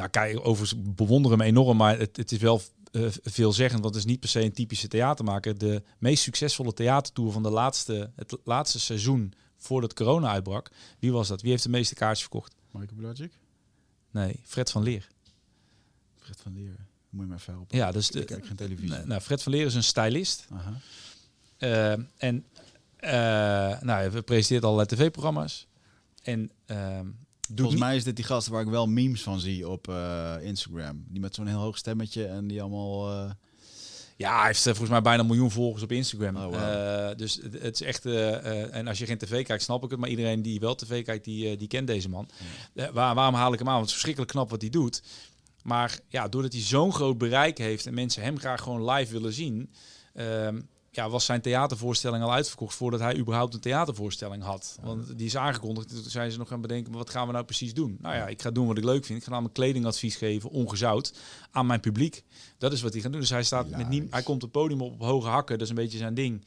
[0.01, 2.63] nou, kijk, overigens bewonderen me enorm, maar het, het is wel
[2.93, 5.59] eh, veelzeggend, want het is niet per se een typische theatermaker.
[5.59, 11.29] De meest succesvolle theatertour van de laatste, het laatste seizoen voordat corona uitbrak, wie was
[11.29, 11.41] dat?
[11.43, 12.55] Wie heeft de meeste kaartjes verkocht?
[12.71, 13.33] Michael Belagic?
[14.11, 15.09] Nee, Fred van Leer.
[16.17, 16.77] Fred van Leer.
[17.11, 17.77] Moet je maar even helpen.
[17.79, 19.05] Ja, dus ik de, kijk geen televisie.
[19.05, 20.47] nou, Fred van Leer is een stylist.
[20.53, 20.81] Aha.
[21.57, 22.45] Eh, en
[22.97, 25.67] eh, nou, we presenteert allerlei tv-programma's.
[26.23, 27.07] En ehm
[27.55, 30.35] Volgens niet- mij is dit die gast waar ik wel memes van zie op eh,
[30.43, 31.05] Instagram.
[31.09, 33.11] Die met zo'n heel hoog stemmetje en die allemaal...
[33.11, 33.31] eh,
[34.17, 36.37] Ja, hij heeft eh, volgens mij bijna een miljoen volgers op Instagram.
[36.37, 37.19] Oh, wow.
[37.19, 38.05] Dus het, het is echt.
[38.07, 40.01] en als je geen tv kijkt, snap ik het.
[40.01, 42.29] Maar iedereen die wel tv kijkt, die, die kent deze man.
[42.93, 43.75] Waar, waarom haal ik hem aan?
[43.75, 45.03] Want het is verschrikkelijk knap wat hij doet.
[45.63, 49.33] Maar ja, doordat hij zo'n groot bereik heeft en mensen hem graag gewoon live willen
[49.33, 49.71] zien,
[50.15, 50.61] ehm,
[50.91, 54.79] ja, was zijn theatervoorstelling al uitverkocht voordat hij überhaupt een theatervoorstelling had.
[54.81, 55.89] Want die is aangekondigd.
[55.89, 57.99] Toen zijn ze nog gaan bedenken, wat gaan we nou precies doen?
[58.01, 59.19] Nou ja, ik ga doen wat ik leuk vind.
[59.19, 61.15] Ik ga namelijk kledingadvies geven, ongezout,
[61.51, 62.25] aan mijn publiek.
[62.59, 63.21] Dat is wat hij gaat doen.
[63.21, 65.59] Dus hij staat met nie, hij komt het podium op op hoge hakken.
[65.59, 66.45] Dat is een beetje zijn ding.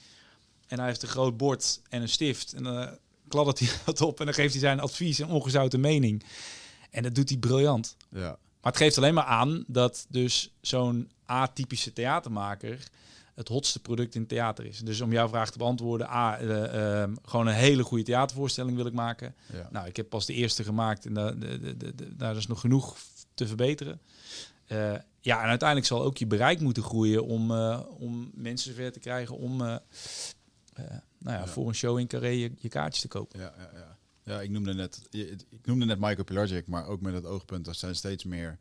[0.68, 2.54] En hij heeft een groot bord en een stift.
[2.54, 2.88] En dan uh,
[3.28, 6.24] kladdert hij dat op en dan geeft hij zijn advies en ongezouten mening.
[6.90, 7.96] En dat doet hij briljant.
[8.10, 8.38] Ja.
[8.62, 12.80] Maar het geeft alleen maar aan dat dus zo'n atypische theatermaker
[13.34, 14.80] het hotste product in theater is.
[14.80, 18.86] Dus om jouw vraag te beantwoorden, A, uh, uh, gewoon een hele goede theatervoorstelling wil
[18.86, 19.36] ik maken.
[19.54, 19.68] Ja.
[19.72, 22.60] Nou, ik heb pas de eerste gemaakt en daar, de, de, de, daar is nog
[22.60, 22.98] genoeg
[23.34, 24.02] te verbeteren.
[24.68, 28.92] Uh, ja, en uiteindelijk zal ook je bereik moeten groeien om, uh, om mensen zover
[28.92, 29.82] te krijgen om nou
[30.76, 33.40] ja, ja, voor een show in Carré je, je kaartjes te kopen.
[33.40, 33.98] Ja, ja, ja.
[34.24, 35.02] ja, ik noemde net,
[35.50, 38.60] ik noemde net Michael Pelagic, maar ook met het oogpunt dat zijn steeds meer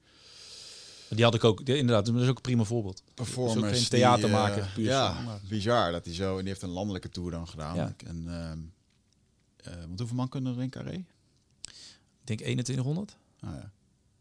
[1.15, 3.03] die had ik ook, inderdaad, dat is ook een prima voorbeeld.
[3.15, 3.71] Performers.
[3.71, 4.69] Dus geen theater maken.
[4.79, 6.33] Uh, ja, bizar dat hij zo.
[6.33, 7.77] En die heeft een landelijke tour dan gedaan.
[7.77, 7.95] Ja.
[8.07, 10.93] En, uh, uh, want hoeveel man kunnen er in Carré?
[10.93, 13.17] Ik denk 2100.
[13.41, 13.73] Ah, ja.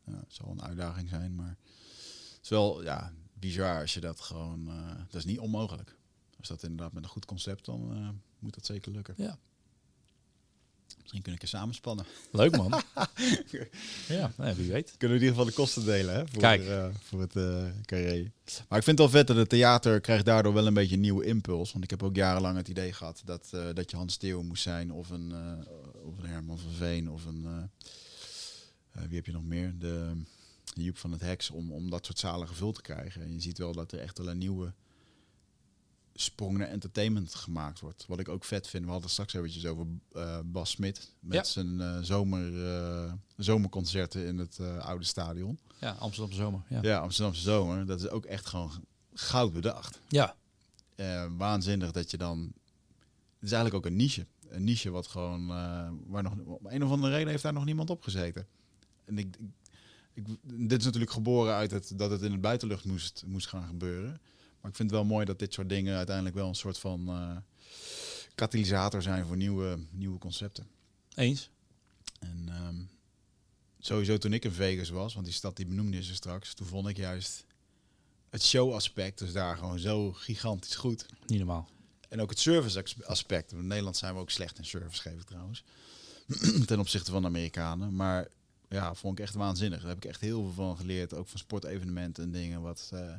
[0.05, 1.57] ja, het zal een uitdaging zijn, maar
[2.33, 4.67] het is wel ja, bizar als je dat gewoon.
[4.67, 5.95] uh, dat is niet onmogelijk.
[6.39, 9.13] Als dat inderdaad met een goed concept, dan moet dat zeker lukken.
[9.17, 9.37] Ja.
[10.99, 12.05] Misschien kunnen we een samenspannen.
[12.31, 12.71] Leuk man.
[14.07, 14.95] ja, nou, wie weet.
[14.97, 16.27] Kunnen we in ieder geval de kosten delen hè?
[16.27, 16.61] Voor, Kijk.
[16.61, 18.31] Uh, voor het uh, carré.
[18.67, 21.01] Maar ik vind het wel vet dat het theater krijgt daardoor wel een beetje een
[21.01, 21.71] nieuwe impuls.
[21.71, 24.63] Want ik heb ook jarenlang het idee gehad dat, uh, dat je Hans Theo moest
[24.63, 24.91] zijn.
[24.91, 25.33] Of een,
[26.03, 27.09] of een Herman van Veen.
[27.09, 27.69] Of een...
[28.91, 29.73] wie heb je nog meer?
[29.79, 30.11] De,
[30.73, 31.49] de Joep van het Heks.
[31.49, 33.21] Om, om dat soort zalen gevuld te krijgen.
[33.21, 34.73] En je ziet wel dat er echt wel een nieuwe
[36.21, 38.05] sprong naar entertainment gemaakt wordt.
[38.07, 38.85] Wat ik ook vet vind.
[38.85, 39.85] We hadden straks eventjes over
[40.15, 41.11] uh, Bas Smit.
[41.19, 41.43] Met Ja.
[41.43, 45.59] zijn uh, zomer, uh, zomerconcerten in het oude stadion.
[45.79, 46.61] Ja, Amsterdam zomer.
[46.69, 46.79] Ja.
[46.81, 47.85] Ja, Amsterdamse zomer.
[47.85, 48.71] Dat is ook echt gewoon
[49.13, 49.99] goud bedacht.
[50.09, 50.35] ja.
[51.37, 52.39] Waanzinnig dat je dan...
[53.39, 54.25] Het is eigenlijk ook een niche.
[54.49, 55.47] Een niche wat gewoon...
[56.07, 58.47] Waar nog, op een of andere reden heeft daar nog niemand op gezeten.
[59.05, 59.35] En ik,
[60.13, 63.47] ik, ik, dit is natuurlijk geboren uit het, dat het in het buitenlucht moest, moest
[63.47, 64.21] gaan gebeuren.
[64.61, 67.09] Maar ik vind het wel mooi dat dit soort dingen uiteindelijk wel een soort van
[67.09, 67.37] uh,
[68.35, 70.67] katalysator zijn voor nieuwe, nieuwe concepten.
[71.15, 71.49] Eens.
[72.19, 72.89] En um,
[73.79, 76.87] sowieso toen ik in Vegas was, want die stad die benoemde ze straks, toen vond
[76.87, 77.45] ik juist
[78.29, 81.05] het show-aspect dus daar gewoon zo gigantisch goed.
[81.25, 81.69] Niet normaal.
[82.09, 83.51] En ook het service-aspect.
[83.51, 85.63] In Nederland zijn we ook slecht in service geven trouwens.
[86.65, 87.95] Ten opzichte van de Amerikanen.
[87.95, 88.27] Maar
[88.69, 89.79] ja, vond ik echt waanzinnig.
[89.79, 91.13] Daar heb ik echt heel veel van geleerd.
[91.13, 92.61] Ook van sportevenementen en dingen.
[92.61, 93.13] Wat, uh,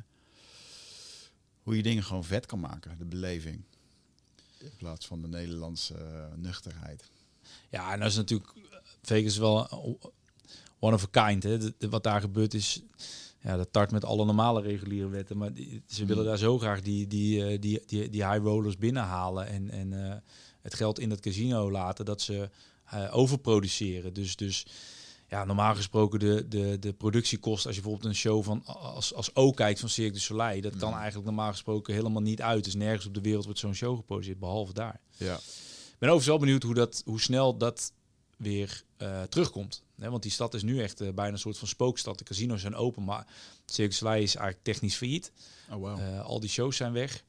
[1.63, 2.97] hoe je dingen gewoon vet kan maken.
[2.97, 3.63] De beleving.
[4.57, 7.09] In plaats van de Nederlandse uh, nuchterheid.
[7.69, 8.53] Ja, en dat is natuurlijk...
[9.01, 9.69] Vegas wel
[10.79, 11.43] one of a kind.
[11.43, 11.57] Hè.
[11.57, 12.81] De, de, wat daar gebeurt is...
[13.39, 15.37] Ja, dat tart met alle normale reguliere wetten.
[15.37, 19.47] Maar die, ze willen daar zo graag die, die, die, die, die high rollers binnenhalen.
[19.47, 20.15] En, en uh,
[20.61, 22.05] het geld in het casino laten.
[22.05, 22.49] Dat ze
[22.93, 24.13] uh, overproduceren.
[24.13, 24.35] Dus...
[24.35, 24.65] dus
[25.33, 29.35] ja, normaal gesproken de, de, de productiekosten, als je bijvoorbeeld een show van als, als
[29.35, 32.63] O kijkt van Cirque du Soleil, dat kan eigenlijk normaal gesproken helemaal niet uit.
[32.63, 34.99] Dus nergens op de wereld wordt zo'n show geproduceerd, behalve daar.
[35.17, 35.35] Ja.
[35.35, 37.93] Ik ben overigens wel benieuwd hoe, dat, hoe snel dat
[38.37, 39.83] weer uh, terugkomt.
[39.95, 42.17] Nee, want die stad is nu echt uh, bijna een soort van spookstad.
[42.17, 43.27] De casinos zijn open, maar
[43.65, 45.31] Cirque du Soleil is eigenlijk technisch failliet.
[45.69, 45.99] Oh, wow.
[45.99, 47.23] uh, al die shows zijn weg.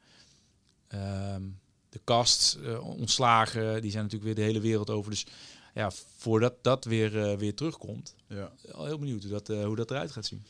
[0.89, 1.59] Um,
[1.89, 5.11] de casts ontslagen, die zijn natuurlijk weer de hele wereld over.
[5.11, 5.27] Dus
[5.75, 8.15] ja, voordat dat weer, uh, weer terugkomt.
[8.29, 8.53] Ja.
[8.73, 10.45] Al heel benieuwd hoe dat, uh, hoe dat eruit gaat zien.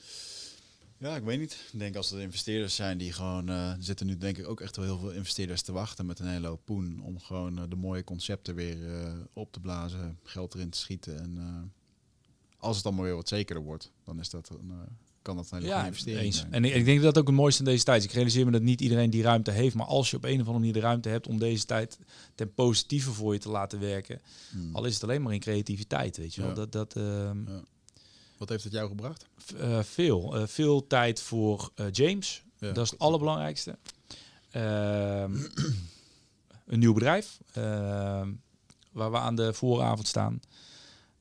[0.98, 1.68] Ja, ik weet niet.
[1.72, 3.51] Ik denk als er investeerders zijn die gewoon...
[3.51, 6.18] Uh, er zitten nu denk ik ook echt wel heel veel investeerders te wachten met
[6.18, 7.01] een hele hoop poen.
[7.02, 8.78] Om gewoon de mooie concepten weer
[9.32, 11.20] op te blazen, geld erin te schieten.
[11.20, 11.72] En
[12.56, 14.72] als het allemaal weer wat zekerder wordt, dan is dat een,
[15.24, 16.44] kan dat een hele ja, investering eens.
[16.51, 18.09] En ik, denk dat dat ook het mooiste in deze tijd is.
[18.09, 19.74] Ik realiseer me dat niet iedereen die ruimte heeft.
[19.74, 21.98] Maar als je op een of andere manier de ruimte hebt om deze tijd
[22.34, 24.20] ten positieve voor je te laten werken.
[24.51, 24.74] Hmm.
[24.74, 26.51] Al is het alleen maar in creativiteit, weet je wel.
[26.51, 26.56] Ja.
[26.56, 27.05] Dat, dat, uh,
[27.46, 27.62] ja.
[28.36, 29.26] Wat heeft het jou gebracht?
[29.56, 30.40] Uh, veel.
[30.40, 32.42] Uh, veel tijd voor uh, James.
[32.59, 32.72] Ja.
[32.72, 33.78] Dat is het allerbelangrijkste.
[34.51, 35.34] Ehm,
[36.66, 37.38] een nieuw bedrijf.
[37.52, 38.32] ehm,
[38.92, 40.40] waar we aan de vooravond staan.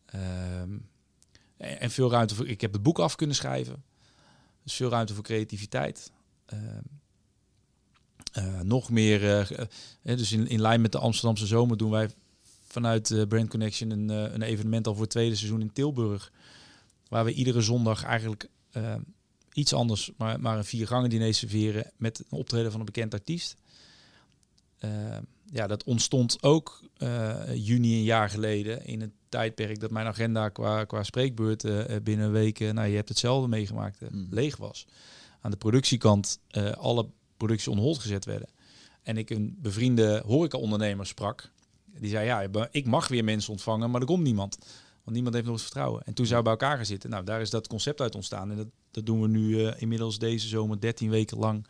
[0.05, 0.77] Ehm,
[1.57, 2.47] en, en veel ruimte voor...
[2.47, 3.83] Ik heb het boek af kunnen schrijven.
[4.65, 6.11] Veel ruimte voor creativiteit.
[6.53, 6.59] Uh,
[8.37, 12.09] uh, nog meer, uh, dus in, in lijn met de Amsterdamse zomer doen wij
[12.67, 16.31] vanuit Brand Connection een, een evenement al voor het tweede seizoen in Tilburg.
[17.07, 18.49] Waar we iedere zondag eigenlijk
[19.53, 23.13] iets anders, maar, maar een vier gangen diner serveren met een optreden van een bekend
[23.13, 23.55] artiest.
[25.53, 26.81] Ja, dat ontstond ook
[27.53, 32.25] juni een jaar geleden in een tijdperk dat mijn agenda qua, qua spreekbeurten uh, binnen
[32.25, 34.27] een week, uh, nou je hebt hetzelfde meegemaakt, uh, Mm.
[34.29, 34.87] leeg was.
[35.41, 36.39] Aan de productiekant
[36.77, 37.07] alle
[37.37, 38.47] producties on hold gezet werden.
[39.03, 41.51] En ik een bevriende horecaondernemer sprak.
[41.99, 44.57] Die zei, ja, ik mag weer mensen ontvangen, maar er komt niemand.
[45.03, 46.03] Want niemand heeft nog het vertrouwen.
[46.05, 47.09] En toen zou bij elkaar gaan zitten.
[47.09, 48.51] Nou, daar is dat concept uit ontstaan.
[48.51, 51.67] En dat, dat doen we nu inmiddels deze zomer 13 weken lang.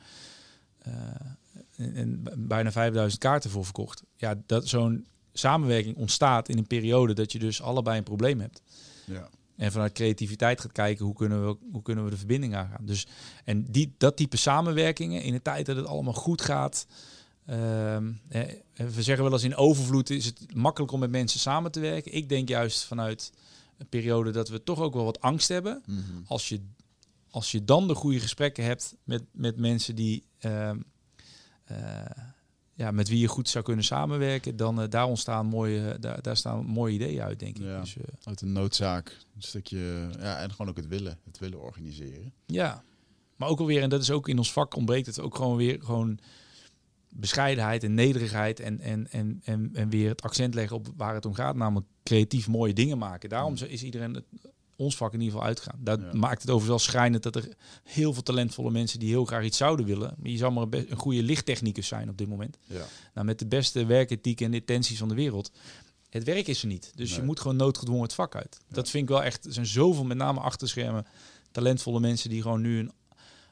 [1.84, 4.04] Uh, en, bijna 5000 kaarten voor verkocht.
[4.16, 8.62] Ja, dat zo'n samenwerking ontstaat in een periode dat je dus allebei een probleem hebt.
[9.06, 9.30] Ja.
[9.56, 12.86] En vanuit creativiteit gaat kijken hoe kunnen we, hoe kunnen we de verbinding aangaan.
[12.86, 13.08] Dus,
[13.44, 16.86] en die, dat type samenwerkingen in de tijd dat het allemaal goed gaat.
[17.46, 18.12] Ehm,
[18.74, 22.14] we zeggen wel eens in overvloed is het makkelijk om met mensen samen te werken.
[22.14, 23.32] Ik denk juist vanuit
[23.78, 25.84] een periode dat we toch ook wel wat angst hebben.
[25.86, 26.00] Mhm.
[26.26, 26.62] Als, je,
[27.30, 30.84] als je dan de goede gesprekken hebt met, met mensen die ehm, eh,
[32.74, 36.38] ja, met wie je goed zou kunnen samenwerken, dan uh, daar ontstaan mooie, daar, daar
[36.38, 37.64] staan mooie ideeën uit, denk ik.
[37.64, 41.40] Ja, dus, uh, uit een noodzaak, een stukje, ja, en gewoon ook het willen, het
[41.40, 42.34] willen organiseren.
[42.46, 42.84] Ja,
[43.36, 45.84] maar ook alweer, en dat is ook in ons vak ontbreekt het ook gewoon weer
[45.84, 46.20] gewoon
[47.10, 51.26] bescheidenheid en nederigheid en, en, en, en, en weer het accent leggen op waar het
[51.26, 53.30] om gaat, namelijk creatief mooie dingen maken.
[53.30, 53.66] Daarom mm.
[53.68, 54.26] is iedereen het,
[54.76, 55.80] ons vak in ieder geval uitgaan.
[55.80, 57.48] Dat maakt het overigens wel schrijnend dat er
[57.84, 60.14] heel veel talentvolle mensen die heel graag iets zouden willen.
[60.18, 62.58] Maar je zou maar een, een goede lichttechnicus zijn op dit moment.
[62.66, 62.86] Ja.
[63.14, 65.52] Nou, met de beste werkethiek en intenties van de wereld.
[66.10, 66.92] Het werk is er niet.
[66.96, 68.60] Dus je moet gewoon noodgedwongen het vak uit.
[68.70, 69.46] Dat vind ik wel echt.
[69.46, 71.06] Er zijn zoveel, met name achterschermen,
[71.52, 72.92] talentvolle mensen die gewoon nu een,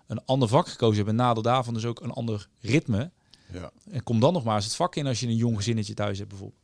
[0.07, 1.15] een ander vak gekozen hebben.
[1.15, 3.11] Nadeel daarvan dus ook een ander ritme.
[3.53, 3.71] Ja.
[3.91, 6.17] En kom dan nog maar eens het vak in als je een jong gezinnetje thuis
[6.17, 6.60] hebt bijvoorbeeld.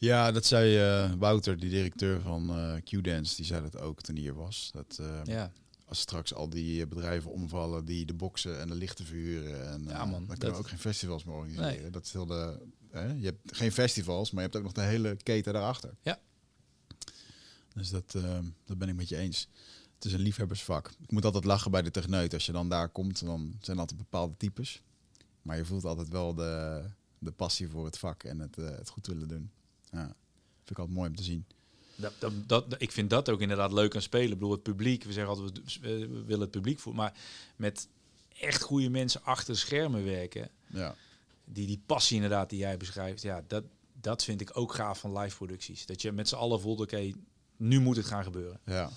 [0.00, 4.14] Ja, dat zei uh, Wouter, die directeur van uh, Q-Dance, die zei dat ook toen
[4.14, 4.70] hij hier was.
[4.72, 5.52] Dat uh, ja.
[5.84, 10.04] als straks al die bedrijven omvallen die de boksen en de lichten verhuren, en, ja,
[10.04, 10.50] man, dan kunnen dat...
[10.50, 11.82] we ook geen festivals meer organiseren.
[11.82, 11.90] Nee.
[11.90, 12.58] Dat is heel de,
[12.92, 15.96] je hebt geen festivals, maar je hebt ook nog de hele keten daarachter.
[16.02, 16.18] Ja.
[17.74, 18.16] Dus dat,
[18.64, 19.48] dat ben ik met je eens.
[19.94, 20.90] Het is een liefhebbersvak.
[21.00, 22.34] Ik moet altijd lachen bij de techneut.
[22.34, 24.82] Als je dan daar komt, dan zijn altijd bepaalde types.
[25.42, 26.84] Maar je voelt altijd wel de,
[27.18, 29.50] de passie voor het vak en het, het goed willen doen.
[29.92, 30.04] Ja,
[30.56, 31.46] vind ik altijd mooi om te zien.
[31.96, 34.28] Dat, dat, dat, ik vind dat ook inderdaad leuk aan spelen.
[34.28, 37.02] Ik bedoel, het publiek, we zeggen altijd, we, willen het publiek voelen.
[37.02, 37.14] Maar
[37.56, 37.88] met
[38.40, 40.50] echt goede mensen achter de schermen werken.
[40.66, 40.94] Ja.
[41.44, 43.22] Die, die passie inderdaad die jij beschrijft.
[43.22, 43.64] Ja, dat,
[44.00, 45.86] dat vind ik ook gaaf van live producties.
[45.86, 47.12] Dat je met z'n allen voelt, oké,
[47.56, 48.60] nu moet het gaan gebeuren.
[48.64, 48.90] Ja,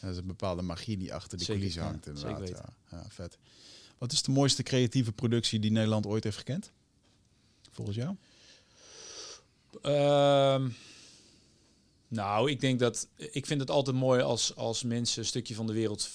[0.00, 2.04] dat is een bepaalde magie die achter de coulissen hangt.
[2.04, 2.48] Ja, inderdaad.
[2.48, 2.96] zeker Ja.
[2.96, 3.38] ja, vet.
[3.98, 6.72] Wat is de mooiste creatieve productie die Nederland ooit heeft gekend?
[7.70, 8.16] Volgens jou?
[9.82, 10.66] Uh,
[12.08, 15.66] nou, ik denk dat ik vind het altijd mooi als, als mensen een stukje van
[15.66, 16.10] de wereld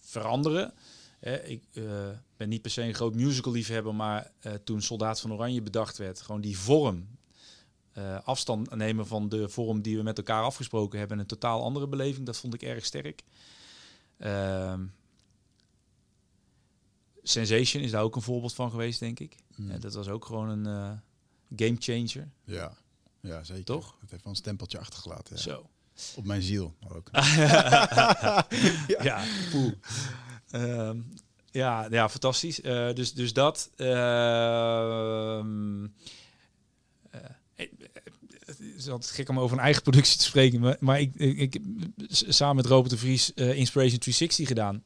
[0.00, 0.74] veranderen.
[1.20, 5.20] Eh, ik uh, ben niet per se een groot musical liefhebber, maar uh, toen Soldaat
[5.20, 7.16] van Oranje bedacht werd, gewoon die vorm.
[7.94, 11.62] Uh, afstand nemen van de vorm die we met elkaar afgesproken hebben en een totaal
[11.62, 13.22] andere beleving, dat vond ik erg sterk.
[14.18, 14.86] Ehm,
[17.22, 19.36] Sensation is daar ook een voorbeeld van geweest, denk ik.
[19.56, 19.80] Mm.
[19.80, 21.00] dat was ook gewoon een
[21.56, 22.28] game changer.
[22.44, 22.76] Ja.
[23.28, 23.64] Ja, zeker.
[23.64, 23.96] Toch?
[24.00, 25.36] Het heeft wel een stempeltje achtergelaten.
[25.36, 25.42] Ja.
[25.42, 25.68] Zo.
[26.16, 27.08] Op mijn ziel ook.
[27.12, 28.46] ja,
[29.02, 29.72] ja, poeh.
[30.52, 31.08] Um,
[31.50, 32.60] ja, ja, fantastisch.
[32.60, 33.70] Uh, dus, dus dat.
[33.76, 35.40] Uh, uh,
[38.44, 41.54] het is altijd gek om over een eigen productie te spreken, maar, maar ik, ik,
[41.54, 41.60] ik
[42.18, 44.82] samen met Robert de Vries Inspiration 360 gedaan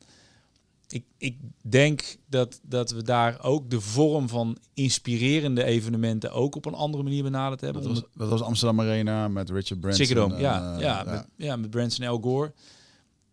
[0.93, 6.65] ik, ik denk dat, dat we daar ook de vorm van inspirerende evenementen ook op
[6.65, 7.83] een andere manier benaderd hebben.
[7.83, 10.07] Dat was, dat was Amsterdam Arena met Richard Branson.
[10.07, 11.05] Ziggo en, ja, ja, ja.
[11.05, 12.53] Met, ja, met Branson en Al Gore.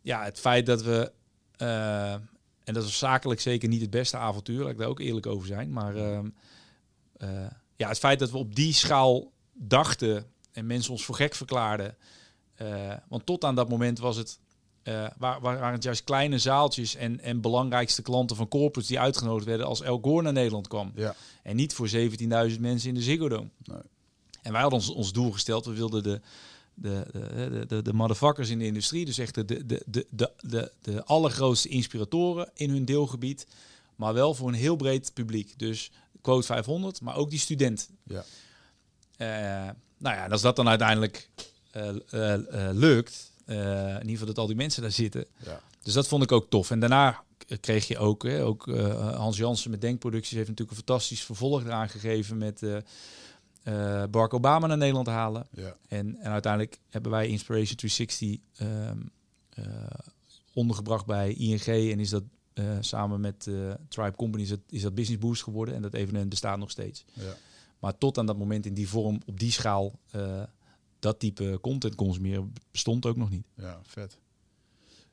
[0.01, 1.11] Ja, het feit dat we...
[1.57, 2.13] Uh,
[2.63, 5.47] en dat is zakelijk zeker niet het beste avontuur, laat ik daar ook eerlijk over
[5.47, 5.71] zijn.
[5.71, 6.19] Maar uh,
[7.75, 11.97] ja, het feit dat we op die schaal dachten en mensen ons voor gek verklaarden.
[13.07, 14.39] want tot aan dat moment was het
[14.89, 19.45] uh, waar, waren het juist kleine zaaltjes en, en belangrijkste klanten van corporates die uitgenodigd
[19.45, 20.91] werden als El Gore naar Nederland kwam.
[20.95, 21.15] Ja.
[21.43, 23.49] En niet voor 17.000 mensen in de Ziggo Dome.
[23.63, 23.81] Nee.
[24.41, 26.21] En wij hadden ons, ons doel gesteld, we wilden de,
[26.73, 30.31] de, de, de, de motherfuckers in de industrie, dus echt de, de, de, de, de,
[30.39, 33.47] de, de allergrootste inspiratoren in hun deelgebied,
[33.95, 35.53] maar wel voor een heel breed publiek.
[35.59, 35.91] Dus
[36.21, 37.89] quote 500, maar ook die student.
[38.03, 38.23] Ja.
[39.17, 41.29] Uh, nou ja, als dat dan uiteindelijk
[41.75, 41.93] uh,
[42.71, 45.25] lukt, in ieder geval dat al die mensen daar zitten.
[45.45, 45.61] Ja.
[45.83, 46.71] Dus dat vond ik ook tof.
[46.71, 47.23] En daarna
[47.59, 51.63] kreeg je ook, hè, ook uh, Hans Jansen met Denkproducties heeft natuurlijk een fantastisch vervolg
[51.63, 52.77] eraan gegeven met uh,
[54.11, 55.47] Barack Obama naar Nederland halen.
[55.51, 55.75] Ja.
[55.87, 59.11] En, en uiteindelijk hebben wij Inspiration 360 um,
[60.53, 62.23] ondergebracht bij ING en is dat
[62.79, 63.49] samen met
[63.87, 67.05] Tribe Company is dat, is dat Business Boost geworden en dat evenement bestaat nog steeds.
[67.13, 67.35] Ja.
[67.79, 69.99] Maar tot aan dat moment in die vorm, op die schaal,
[70.99, 73.45] dat type content consumeren bestond ook nog niet.
[73.55, 74.17] Ja, vet.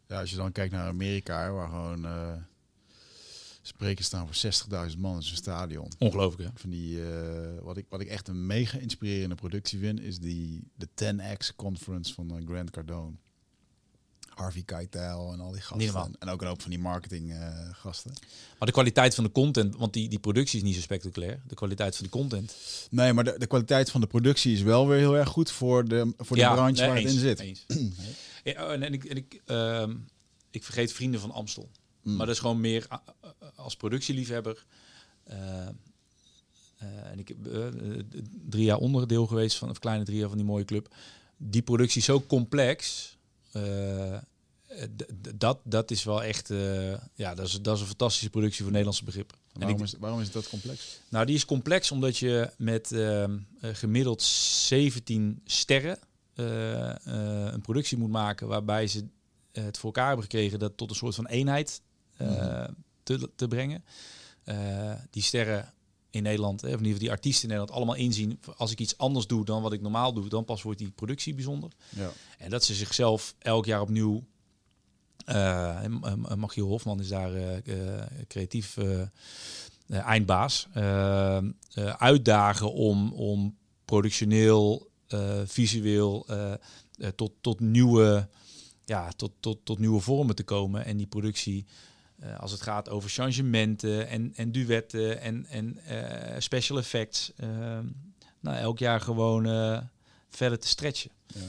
[0.06, 2.32] Ja, als je dan kijkt naar Amerika, waar gewoon uh,
[3.66, 4.52] Sprekers staan voor
[4.90, 5.92] 60.000 man in zo'n stadion.
[5.98, 6.58] Ongelooflijk, hè?
[6.60, 10.70] Van die, eh, wat, ik, wat ik echt een mega inspirerende productie vind, is die
[10.74, 13.16] de 10X Conference van eh, Grant Cardone.
[14.36, 16.16] Harvey Keitel en al die gasten.
[16.18, 18.12] En ook een hoop van die marketing eh, gasten.
[18.58, 21.40] Maar de kwaliteit van de content, want die, die productie is niet zo spectaculair.
[21.46, 22.56] De kwaliteit van de content.
[22.90, 25.88] Nee, maar de, de kwaliteit van de productie is wel weer heel erg goed voor
[25.88, 27.40] de, voor de branche nee, waar het in zit.
[27.40, 27.64] eens.
[28.44, 29.96] Ja, oh, en, en ik, en ik, ehm,
[30.50, 31.70] ik vergeet Vrienden van Amstel.
[32.02, 32.16] Mm.
[32.16, 32.86] Maar dat is gewoon meer
[33.54, 34.64] als productieliefhebber.
[35.24, 35.66] eh,
[37.10, 37.36] en ik heb
[38.48, 40.94] drie jaar onderdeel geweest van, of kleine drie jaar van die mooie club.
[41.36, 43.14] Die productie is zo complex.
[43.56, 44.82] Eh,
[45.34, 48.70] dat, dat is wel echt, eh, ja, dat is, dat is een fantastische productie voor
[48.70, 49.36] Nederlandse begrippen.
[49.52, 51.00] En Waarom, is, waarom is dat complex?
[51.08, 55.98] nou, die is complex omdat je met ehm, eh, gemiddeld 17 sterren
[56.34, 59.04] een productie moet maken waarbij ze
[59.52, 61.80] het voor elkaar hebben gekregen dat tot een soort van eenheid
[62.18, 62.70] Mhm.
[63.02, 63.84] te, te brengen.
[65.10, 65.72] Die sterren
[66.10, 68.40] in Nederland, eh, of in ieder geval die artiesten in Nederland, allemaal inzien.
[68.56, 71.34] Als ik iets anders doe dan wat ik normaal doe, dan pas wordt die productie
[71.34, 71.70] bijzonder.
[71.88, 72.10] Ja.
[72.38, 74.24] En dat ze zichzelf elk jaar opnieuw.
[75.24, 79.08] eh en, en Machiel Hofman is daar eh, eh, creatief eh, eh,
[79.88, 80.66] eindbaas.
[80.72, 81.44] eh, eh,
[81.98, 86.58] uitdagen om, om productioneel, eh, visueel eh, eh,
[87.16, 88.28] tot, tot, nieuwe,
[88.84, 90.84] ja, tot, tot, tot nieuwe vormen te komen.
[90.84, 91.66] En die productie,
[92.18, 97.32] eh, als het gaat over changementen en, en duetten en, en eh, special effects.
[97.36, 97.48] eh,
[98.40, 99.78] nou, elk jaar gewoon eh,
[100.28, 101.10] verder te stretchen.
[101.26, 101.40] Ja.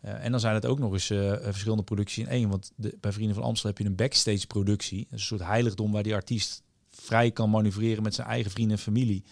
[0.00, 1.06] En dan zijn het ook nog eens
[1.42, 2.48] verschillende producties in één.
[2.48, 4.98] Want de, bij Vrienden van Amstel heb je een backstage productie.
[4.98, 8.76] Dat is een soort heiligdom waar die artiest vrij kan manoeuvreren met zijn eigen vrienden
[8.76, 9.24] en familie.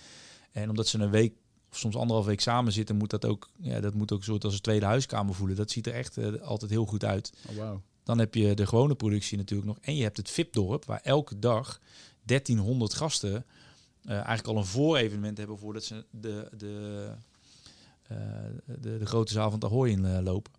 [0.52, 1.32] En omdat ze een week
[1.70, 4.44] of soms anderhalf week samen zitten, moet dat ook, ja, dat moet ook een soort
[4.44, 5.56] als een tweede huiskamer voelen.
[5.56, 7.32] Dat ziet er echt altijd heel goed uit.
[7.48, 7.82] Oh, wauw.
[8.04, 9.78] Dan heb je de gewone productie natuurlijk nog.
[9.80, 11.80] En je hebt het VIP-dorp, waar elke dag
[12.22, 13.44] 1300 gasten
[14.04, 17.06] eh, eigenlijk al een voorevenement hebben voordat ze de, de,
[18.06, 18.16] eh,
[18.64, 20.52] de, de grote zaal van het Ahoy in eh, lopen.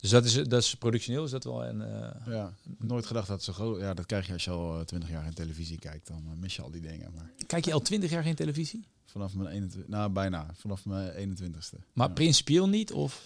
[0.00, 1.64] Dus dat is, dat is productioneel, is dat wel.
[1.64, 3.80] En, eh, Ja, nooit gedacht dat zo groot...
[3.80, 6.06] Ja, dat krijg je als je al twintig jaar in televisie kijkt.
[6.06, 7.12] Dan mis je al die dingen.
[7.14, 8.84] Maar kijk je al 20 jaar geen televisie?
[9.04, 9.88] vanaf mijn 21...
[9.90, 10.46] Nou, bijna.
[10.54, 11.76] Vanaf mijn 21ste.
[11.92, 12.14] Maar Ja.
[12.14, 12.92] principieel niet?
[12.92, 13.22] Of?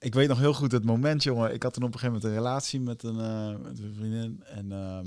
[0.00, 1.54] Ik weet nog heel goed het moment, jongen.
[1.54, 4.42] Ik had toen op een gegeven moment een relatie met een, eh, vriendin.
[4.44, 5.06] En ehm,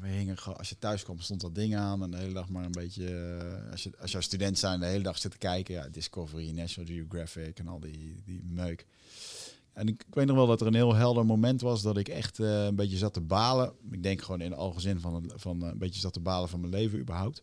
[0.00, 2.02] we hingen als je thuis kwam, stond dat ding aan.
[2.02, 4.86] En de hele dag maar een beetje, eh, als, je, als je student zijn, de
[4.86, 5.74] hele dag zitten kijken.
[5.74, 8.86] Ja, Discovery, National Geographic en al die, die meuk.
[9.72, 12.40] En ik, weet nog wel dat er een heel helder moment was dat ik echt
[12.40, 13.72] eh, een beetje zat te balen.
[13.90, 16.72] Ik denk gewoon in algezin van, het- van een beetje zat te balen van mijn
[16.72, 17.42] leven überhaupt.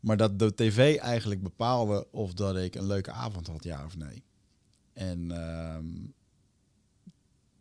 [0.00, 3.96] Maar dat de tv eigenlijk bepaalde of dat ik een leuke avond had, ja of
[3.96, 4.22] nee.
[4.92, 5.86] En ehm,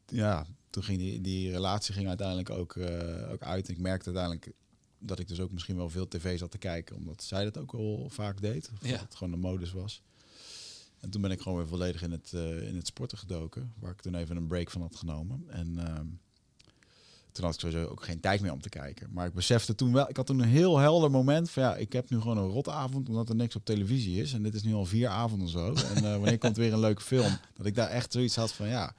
[0.05, 3.67] ja, toen ging die, die relatie ging uiteindelijk ook, eh, ook uit.
[3.67, 4.51] En ik merkte uiteindelijk
[4.99, 7.71] dat ik dus ook misschien wel veel tv zat te kijken, omdat zij dat ook
[7.71, 8.69] wel vaak deed.
[8.73, 8.91] Of Ja.
[8.91, 10.01] dat het gewoon de modus was.
[10.99, 13.91] En toen ben ik gewoon weer volledig in het, eh, in het sporten gedoken, waar
[13.91, 15.43] ik toen even een break van had genomen.
[15.47, 16.07] En ehm,
[17.31, 19.07] toen had ik sowieso ook geen tijd meer om te kijken.
[19.11, 21.93] Maar ik besefte toen wel, ik had toen een heel helder moment van ja, ik
[21.93, 24.33] heb nu gewoon een rotavond omdat er niks op televisie is.
[24.33, 25.73] En dit is nu al vier avonden zo.
[25.73, 27.37] En eh, wanneer komt weer een leuke film?
[27.55, 28.93] Dat ik daar echt zoiets had van ja.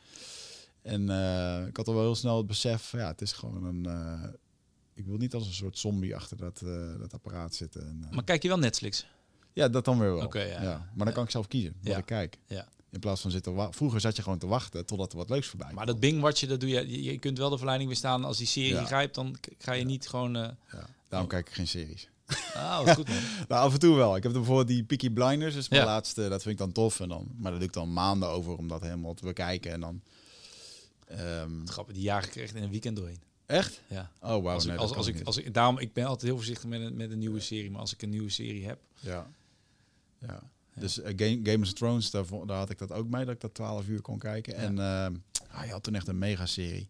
[0.83, 3.65] En eh, ik had al wel heel snel het besef van ja, het is gewoon
[3.65, 3.87] een...
[3.87, 4.29] eh,
[4.95, 6.63] ik wil niet als een soort zombie achter dat,
[6.99, 7.87] dat apparaat zitten.
[7.87, 9.07] En, Maar kijk je wel Netflix?
[9.53, 10.25] ja, dat dan weer wel.
[10.25, 10.89] Oké, ja.
[10.95, 11.99] Maar dan kan ik zelf kiezen wat Ja.
[11.99, 12.39] ik kijk.
[12.47, 12.69] Ja.
[12.93, 15.73] In plaats van zitten Vroeger zat je gewoon te wachten totdat er wat leuks voorbij
[15.73, 17.19] Maar dat Bing-watchen, dat doe je, je.
[17.19, 18.85] Kunt wel de verleiding weerstaan als die serie Ja.
[18.85, 20.37] grijpt, dan ga je niet gewoon...
[20.37, 22.09] eh Ja, daarom kijk ik geen series.
[22.55, 23.17] Ah, wat goed man.
[23.49, 24.17] Nou, af en toe wel.
[24.17, 26.29] Ik heb bijvoorbeeld die Peaky Blinders, is mijn laatste.
[26.29, 27.01] Dat vind ik dan tof.
[27.01, 29.73] En dan, maar daar doe ik dan maanden over om dat helemaal te bekijken.
[29.73, 30.03] En dan...
[31.07, 33.21] ehm, Grappig, die jagen kreeg in een weekend doorheen.
[33.47, 33.81] echt?
[33.87, 34.11] Ja.
[34.21, 34.49] Oh, wauw.
[34.49, 36.81] als, nee, dat als, als ik als ik, daarom, ik ben altijd heel voorzichtig met
[36.81, 37.71] een, met een nieuwe serie.
[37.71, 39.27] Maar als ik een nieuwe serie heb, Ja.
[40.19, 40.43] ja.
[40.75, 43.41] Dus eh, Game, Game of Thrones, daar, daar had ik dat ook mee, dat ik
[43.41, 44.55] dat 12 uur kon kijken.
[44.55, 45.15] En ehm
[45.49, 46.89] hij had toen echt een mega-serie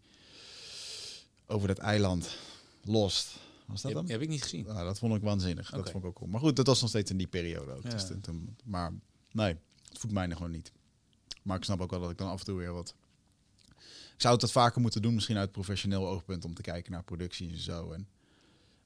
[1.45, 2.37] over dat eiland
[2.83, 3.27] Lost.
[3.65, 4.09] Was dat heb, hem?
[4.11, 4.65] heb ik niet gezien.
[4.65, 5.69] Nou, dat vond ik waanzinnig.
[5.69, 6.29] Dat vond ik ook cool.
[6.29, 7.89] Maar goed, dat was nog steeds in die periode ook.
[7.91, 8.91] Dus toen- maar
[9.31, 9.55] nee,
[9.89, 10.71] het voedt mij nog gewoon niet.
[11.41, 12.95] Maar ik snap ook wel dat ik dan af en toe weer wat...
[14.13, 17.03] Ik zou het wat vaker moeten doen, misschien uit professioneel oogpunt, om te kijken naar
[17.03, 17.91] productie en zo.
[17.91, 18.07] En,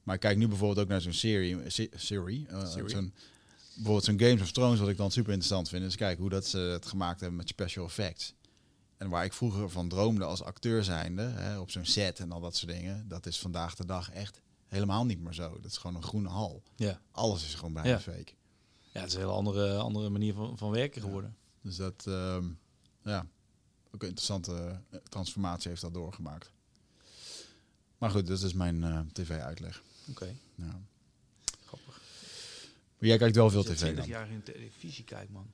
[0.02, 2.58] maar ik kijk nu bijvoorbeeld ook naar zo'n serie, eh, se- serie, eh,
[2.88, 3.12] zo'n
[3.78, 6.46] bijvoorbeeld zo'n Games of Thrones, wat ik dan super interessant vind, is kijken hoe dat
[6.46, 8.34] ze het gemaakt hebben met special effects.
[8.96, 12.40] En waar ik vroeger van droomde als acteur zijnde, hè, op zo'n set en al
[12.40, 15.58] dat soort dingen, dat is vandaag de dag echt helemaal niet meer zo.
[15.60, 16.62] Dat is gewoon een groene hal.
[16.76, 17.00] Ja.
[17.10, 18.00] Alles is gewoon bijna Ja.
[18.00, 18.32] fake.
[18.92, 21.36] ja, het is een hele andere, andere manier van, van werken geworden.
[21.60, 22.44] Dus dat, ehm,
[23.02, 23.26] ja,
[23.90, 26.50] ook een interessante eh, transformatie heeft dat doorgemaakt.
[27.98, 29.82] Maar goed, dat is mijn eh, tv-uitleg.
[30.10, 30.34] Oké.
[30.54, 30.80] Ja.
[32.98, 34.08] Maar jij kijkt wel veel tv 20 dan?
[34.08, 35.46] jaar in televisie kijkt, man.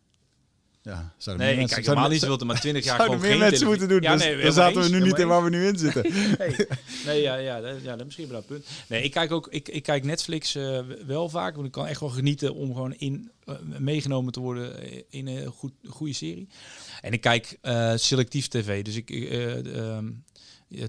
[0.83, 3.31] Ja, zouden Nee, meer ik kijk mensen- helemaal niet zoveel, maar 20 jaar Zouden gewoon
[3.31, 4.03] meer geen mensen moeten doen.
[4.03, 6.03] Ja, dus nee, dan zaten we nu niet in waar we nu in zitten.
[6.39, 6.57] Nee,
[7.07, 8.67] nee ja, ja, dat- ja, dat misschien wel een punt.
[8.89, 12.01] Nee, ik kijk ook, ik, ik kijk Netflix eh, wel vaak, want ik kan echt
[12.01, 16.49] wel genieten om gewoon in eh, meegenomen te worden in een goed, goede serie.
[17.01, 20.11] En ik kijk eh, selectief tv, dus ik eh, ehm,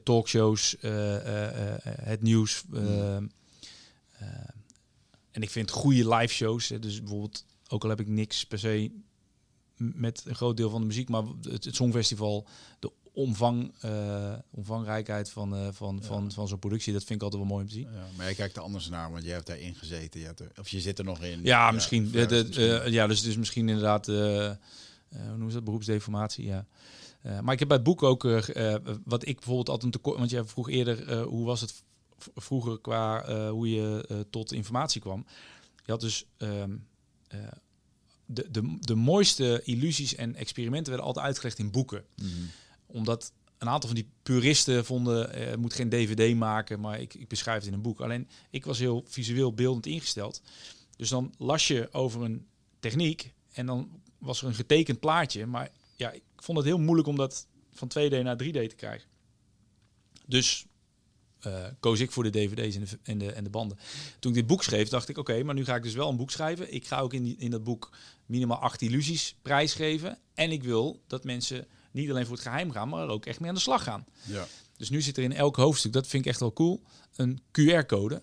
[0.03, 2.63] talkshows, eh, eh, eh, het nieuws.
[2.73, 3.23] eh, eh,
[5.35, 8.91] en ik vind goede live shows, dus bijvoorbeeld, ook al heb ik niks per se
[9.75, 12.47] met een groot deel van de muziek, maar het, het Songfestival,
[12.79, 17.41] de omvang, eh, omvangrijkheid van, eh, van, van, van zo'n productie, dat vind ik altijd
[17.41, 17.87] wel mooi om te zien.
[17.91, 20.19] Ja, maar jij kijkt er anders naar, want jij hebt daarin gezeten.
[20.19, 21.43] Je hebt er, of je zit er nog in.
[21.43, 22.11] Ja, misschien.
[22.11, 24.57] De, misschien- eh, ja, dus het is misschien inderdaad, hoe
[25.09, 26.65] noemen ze dat, beroepsdeformatie, ja.
[27.41, 28.23] Maar ik heb bij het boek ook,
[29.03, 31.83] wat ik bijvoorbeeld altijd een tekort, want jij vroeg eerder, hoe was het
[32.35, 35.25] vroeger qua eh, hoe je eh, tot informatie kwam.
[35.85, 36.77] Je had dus ehm,
[37.27, 37.39] eh,
[38.25, 42.05] de, de, de mooiste illusies en experimenten werden altijd uitgelegd in boeken.
[42.15, 42.29] Mhm.
[42.85, 47.27] Omdat een aantal van die puristen vonden, het moet geen dvd maken, maar ik, ik
[47.27, 48.01] beschrijf het in een boek.
[48.01, 50.41] Alleen, ik was heel visueel beeldend ingesteld.
[50.95, 52.47] Dus dan las je over een
[52.79, 55.45] techniek en dan was er een getekend plaatje.
[55.45, 59.09] Maar ja, ik vond het heel moeilijk om dat van 2D naar 3D te krijgen.
[60.25, 60.65] Dus
[61.79, 63.77] koos ik voor de dvd's en de, en, de, en de banden.
[64.19, 66.17] Toen ik dit boek schreef, dacht ik, oké, maar nu ga ik dus wel een
[66.17, 66.73] boek schrijven.
[66.73, 67.89] Ik ga ook in, die, in dat boek
[68.25, 70.17] minimaal acht illusies prijsgeven.
[70.33, 73.39] En ik wil dat mensen niet alleen voor het geheim gaan, maar er ook echt
[73.39, 74.05] mee aan de slag gaan.
[74.25, 74.47] Ja.
[74.77, 76.81] Dus nu zit er in elk hoofdstuk, dat vind ik echt wel cool,
[77.15, 78.21] een QR-code.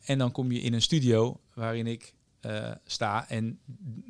[0.00, 3.58] En dan kom je in een studio waarin ik eh, sta en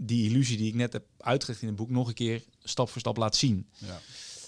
[0.00, 3.00] die illusie die ik net heb uitgelegd in het boek nog een keer stap voor
[3.00, 3.68] stap laat zien.
[3.78, 4.00] ja.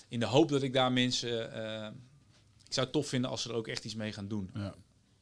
[0.08, 1.52] In de hoop dat ik daar mensen...
[1.52, 1.88] eh,
[2.68, 4.50] ik zou het tof vinden als ze er ook echt iets mee gaan doen.
[4.54, 4.74] Ja,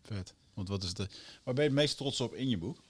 [0.02, 0.34] vet.
[0.54, 1.08] Want wat is de...
[1.42, 2.82] Waar ben je het meest trots op in je boek?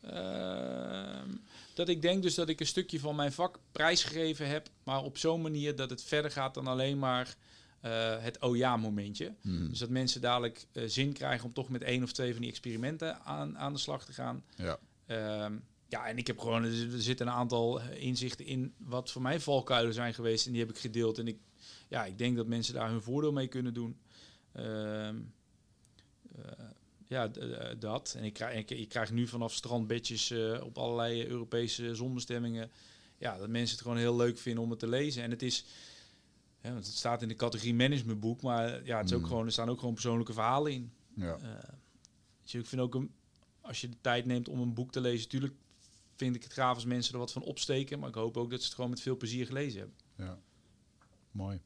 [0.00, 1.28] Ehm,
[1.74, 5.18] dat ik denk dus dat ik een stukje van mijn vak prijsgegeven heb, maar op
[5.18, 7.36] zo'n manier dat het verder gaat dan alleen maar
[7.80, 9.34] eh, het oh ja momentje.
[9.40, 9.68] Mhm.
[9.68, 12.50] Dus dat mensen dadelijk eh, zin krijgen om toch met één of twee van die
[12.50, 14.44] experimenten aan, aan de slag te gaan.
[14.56, 14.78] Ja.
[15.06, 15.56] Ehm,
[15.88, 19.22] ja, en ik heb gewoon, er er zitten een aantal eh, inzichten in wat voor
[19.22, 21.18] mij valkuilen zijn geweest en die heb ik gedeeld.
[21.18, 21.38] En ik,
[21.92, 23.98] ja, ik denk dat mensen daar hun voordeel mee kunnen doen.
[24.52, 25.20] Ehm,
[26.36, 26.64] eh,
[27.06, 28.14] ja, eh, dat.
[28.18, 32.70] En ik krijg, ik, ik krijg nu vanaf strandbedjes eh, op allerlei Europese zonbestemmingen.
[33.18, 35.22] Ja, dat mensen het gewoon heel leuk vinden om het te lezen.
[35.22, 35.64] En het is,
[36.60, 39.26] ja, want het staat in de categorie managementboek, maar ja, het is ook Mm.
[39.26, 40.92] gewoon, er staan ook gewoon persoonlijke verhalen in.
[41.14, 41.38] Ja.
[42.42, 43.14] Dus ik vind ook, een,
[43.60, 45.54] als je de tijd neemt om een boek te lezen, tuurlijk
[46.16, 47.98] vind ik het gaaf als mensen er wat van opsteken.
[47.98, 49.96] Maar ik hoop ook dat ze het gewoon met veel plezier gelezen hebben.
[50.16, 50.38] ja.
[51.30, 51.60] Mooi.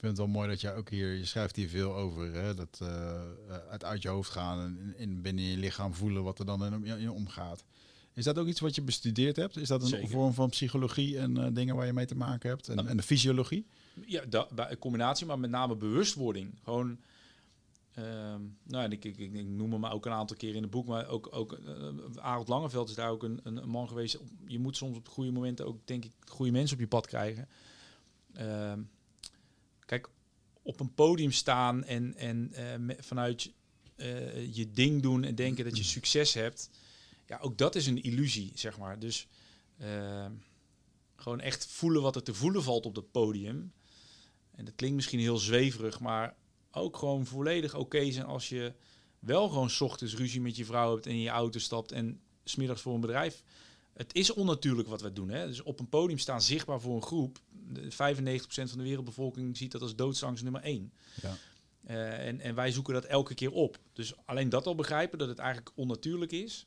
[0.00, 2.54] Vind het wel mooi dat jij ook hier, je schrijft hier veel over, hè?
[2.54, 3.22] dat eh,
[3.70, 6.64] uit, uit je hoofd gaan en in, in binnen je lichaam voelen wat er dan
[6.64, 7.64] in, in je omgaat.
[8.12, 9.56] Is dat ook iets wat je bestudeerd hebt?
[9.56, 10.08] Is dat een Zeker.
[10.08, 12.68] vorm van psychologie en eh, dingen waar je mee te maken hebt?
[12.68, 13.66] En, en de fysiologie?
[14.06, 16.58] Ja, da, bij een combinatie, maar met name bewustwording.
[16.64, 16.98] Gewoon,
[17.94, 20.70] ehm, nou, en ik, ik, ik, ik noem hem ook een aantal keer in het
[20.70, 24.18] boek, maar ook, ook eh, Arend Langeveld is daar ook een, een, een man geweest.
[24.46, 27.06] Je moet soms op de goede momenten ook, denk ik, goede mensen op je pad
[27.06, 27.48] krijgen.
[30.70, 33.52] Op een podium staan en, en eh, vanuit
[33.96, 36.70] eh, je ding doen en denken dat je succes hebt.
[37.26, 38.98] Ja, ook dat is een illusie, zeg maar.
[38.98, 39.26] Dus
[39.78, 40.32] ehm,
[41.16, 43.72] gewoon echt voelen wat er te voelen valt op dat podium.
[44.50, 46.36] En dat klinkt misschien heel zweverig, maar
[46.70, 48.74] ook gewoon volledig oké zijn als je
[49.18, 52.20] wel gewoon 's ochtends ruzie met je vrouw hebt en in je auto stapt en
[52.44, 53.42] smiddags voor een bedrijf.
[54.00, 55.28] Het is onnatuurlijk wat we doen.
[55.28, 55.46] Hè?
[55.46, 57.40] Dus op een podium staan zichtbaar voor een groep.
[57.50, 57.92] De 95%
[58.46, 60.92] van de wereldbevolking ziet dat als doodsangst nummer 1.
[61.22, 61.36] Ja.
[61.84, 63.78] Eh, en, en wij zoeken dat elke keer op.
[63.92, 66.66] Dus alleen dat al begrijpen, dat het eigenlijk onnatuurlijk is.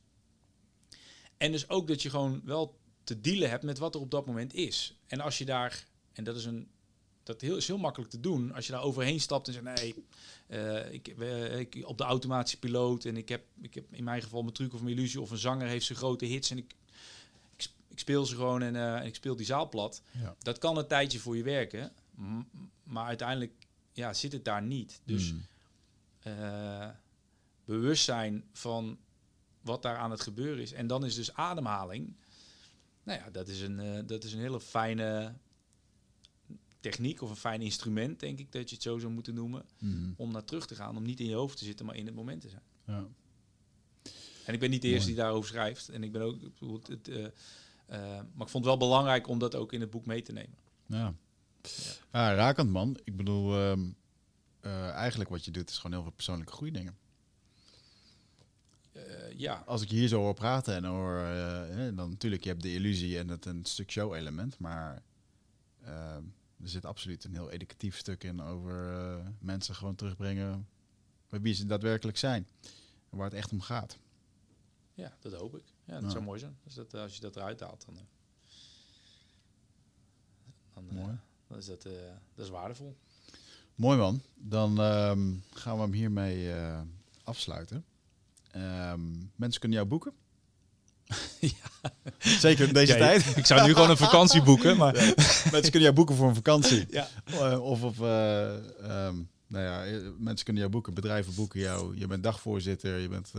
[1.37, 4.25] En dus ook dat je gewoon wel te dealen hebt met wat er op dat
[4.25, 4.97] moment is.
[5.07, 6.67] En als je daar, en dat is een
[7.23, 10.05] dat heel, is heel makkelijk te doen, als je daar overheen stapt en zegt nee,
[10.47, 11.07] eh, ik,
[11.57, 14.73] ik op de automatische piloot en ik heb, ik heb in mijn geval mijn truc
[14.73, 16.75] of mijn illusie of een zanger heeft zijn grote hits en ik,
[17.93, 20.01] ik, sp- ik speel ze gewoon en, eh, en ik speel die zaal plat.
[20.11, 20.35] Ja.
[20.39, 21.91] Dat kan een tijdje voor je werken,
[22.83, 23.53] maar uiteindelijk
[23.91, 25.01] ja, zit het daar niet.
[25.05, 25.45] Dus Mm.
[26.19, 26.89] eh,
[27.65, 28.97] bewustzijn van
[29.61, 30.71] wat daar aan het gebeuren is.
[30.71, 32.15] En dan is dus ademhaling.
[33.03, 35.33] Nou ja, dat is een, eh, dat is een hele fijne
[36.79, 39.65] techniek of een fijn instrument, denk ik dat je het zo zou moeten noemen.
[39.79, 40.13] Mm.
[40.17, 42.15] Om naar terug te gaan, om niet in je hoofd te zitten, maar in het
[42.15, 42.63] moment te zijn.
[42.85, 43.07] Ja.
[44.45, 45.89] En ik ben niet de eerste die daarover schrijft.
[45.89, 46.37] En ik ben ook.
[46.87, 47.07] Het,
[48.01, 50.57] maar ik vond het wel belangrijk om dat ook in het boek mee te nemen.
[50.85, 51.13] Ja.
[52.11, 52.99] ja, rakend man.
[53.03, 53.85] Ik bedoel, ehm,
[54.59, 56.97] eh, eigenlijk wat je doet is gewoon heel veel persoonlijke groeidingen.
[58.91, 62.61] Eh, ja, Als ik hier zo hoor praten en hoor, eh, dan natuurlijk, je hebt
[62.61, 65.03] de illusie en het een stuk show-element, maar
[65.81, 66.15] eh,
[66.61, 70.67] er zit absoluut een heel educatief stuk in over eh, mensen gewoon terugbrengen
[71.29, 72.47] bij wie ze daadwerkelijk zijn
[73.09, 73.97] en waar het echt om gaat.
[74.93, 75.72] ja, dat hoop ik.
[75.85, 76.09] Ja, dat Ja.
[76.09, 76.57] zou mooi zijn.
[76.63, 78.01] Dus dat, eh, als je dat eruit haalt, dan, eh,
[80.73, 81.17] dan, eh, Mooi.
[81.47, 81.83] dan is dat,
[82.35, 82.97] dat is waardevol.
[83.75, 86.51] Mooi man, dan ehm, gaan we hem hiermee
[87.23, 87.85] afsluiten.
[88.51, 89.01] Ehm,
[89.35, 90.13] mensen kunnen jou boeken.
[92.19, 93.37] Zeker in deze Ja, tijd.
[93.37, 94.93] Ik zou nu gewoon een vakantie boeken, maar...
[94.93, 96.85] mensen kunnen jou boeken voor een vakantie.
[96.89, 97.07] Ja.
[97.57, 98.55] Of op, eh,
[99.07, 99.15] ehm,
[99.47, 101.97] nou ja, mensen kunnen jou boeken, bedrijven boeken jou.
[101.97, 103.31] Je bent dagvoorzitter, je bent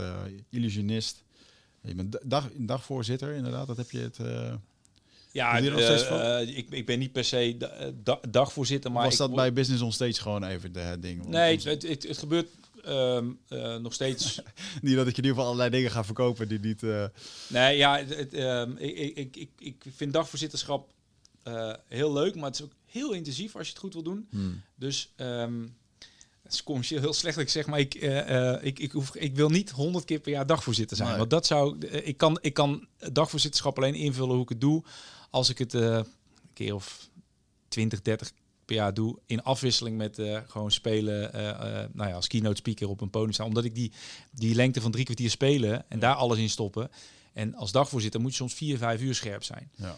[0.50, 1.22] illusionist.
[1.84, 3.66] Je bent dag, dagvoorzitter, inderdaad.
[3.66, 4.18] Dat heb je het.
[4.18, 4.54] eh,
[5.32, 9.04] Ja, je eh, steeds eh, ik, ik ben niet per se da- da- dagvoorzitter, maar...
[9.04, 11.26] was dat bij Business on Stage gewoon even de het ding?
[11.26, 12.48] Nee, het, het, het gebeurt
[12.84, 14.40] ehm, eh, nog steeds...
[14.82, 16.82] Niet dat ik in ieder geval allerlei dingen ga verkopen die niet.
[17.48, 20.88] nee, ja, het, ehm, ik, ik, ik, ik, vind dagvoorzitterschap
[21.88, 24.28] heel leuk, maar het is ook heel intensief als je het goed wil doen.
[24.74, 25.62] Dus ehm,
[26.44, 29.36] het is commercieel heel slecht ik zeg, maar ik, eh, eh, ik, ik, hoef, ik
[29.36, 31.08] wil niet honderd keer per jaar dagvoorzitter zijn.
[31.08, 31.18] Nee.
[31.18, 34.82] Want dat zou, eh, ik kan, ik kan dagvoorzitterschap alleen invullen hoe ik het doe,
[35.30, 36.06] als ik het een
[36.52, 37.08] keer of
[37.68, 38.32] 20, 30
[38.64, 41.30] per jaar doe, in afwisseling met gewoon spelen,
[41.92, 43.46] nou ja, als keynote speaker op een podium staan.
[43.46, 43.92] Omdat ik die,
[44.30, 46.90] die lengte van drie kwartier spelen en daar alles in stoppen.
[47.32, 49.70] En als dagvoorzitter moet je soms vier, vijf uur scherp zijn.
[49.76, 49.96] ja.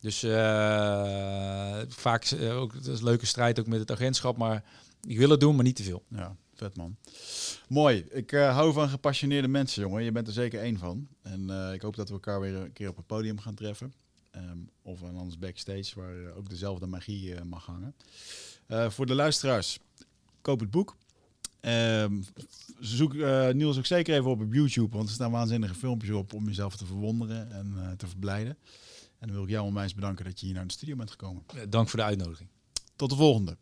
[0.00, 0.18] Dus
[1.88, 4.64] vaak ook dat is een leuke strijd ook met het agentschap, maar
[5.06, 6.04] ik wil het doen, maar niet te veel.
[6.08, 6.96] Ja, vet man.
[7.68, 8.04] Mooi.
[8.10, 10.02] Ik eh, hou van gepassioneerde mensen, jongen.
[10.02, 11.08] Je bent er zeker één van.
[11.22, 13.92] En eh, ik hoop dat we elkaar weer een keer op het podium gaan treffen.
[14.30, 17.94] Ehm, of aan anders backstage, waar eh, ook dezelfde magie mag hangen.
[18.88, 19.78] Voor de luisteraars,
[20.40, 20.96] koop het boek.
[21.60, 22.22] Ehm,
[22.80, 23.14] zoek
[23.52, 26.76] Niels ook zeker even op op YouTube, want er staan waanzinnige filmpjes op om jezelf
[26.76, 28.58] te verwonderen en te verblijden.
[29.18, 31.42] En dan wil ik jou onwijs bedanken dat je hier naar de studio bent gekomen.
[31.68, 32.48] Dank voor de uitnodiging.
[32.96, 33.56] Tot de volgende.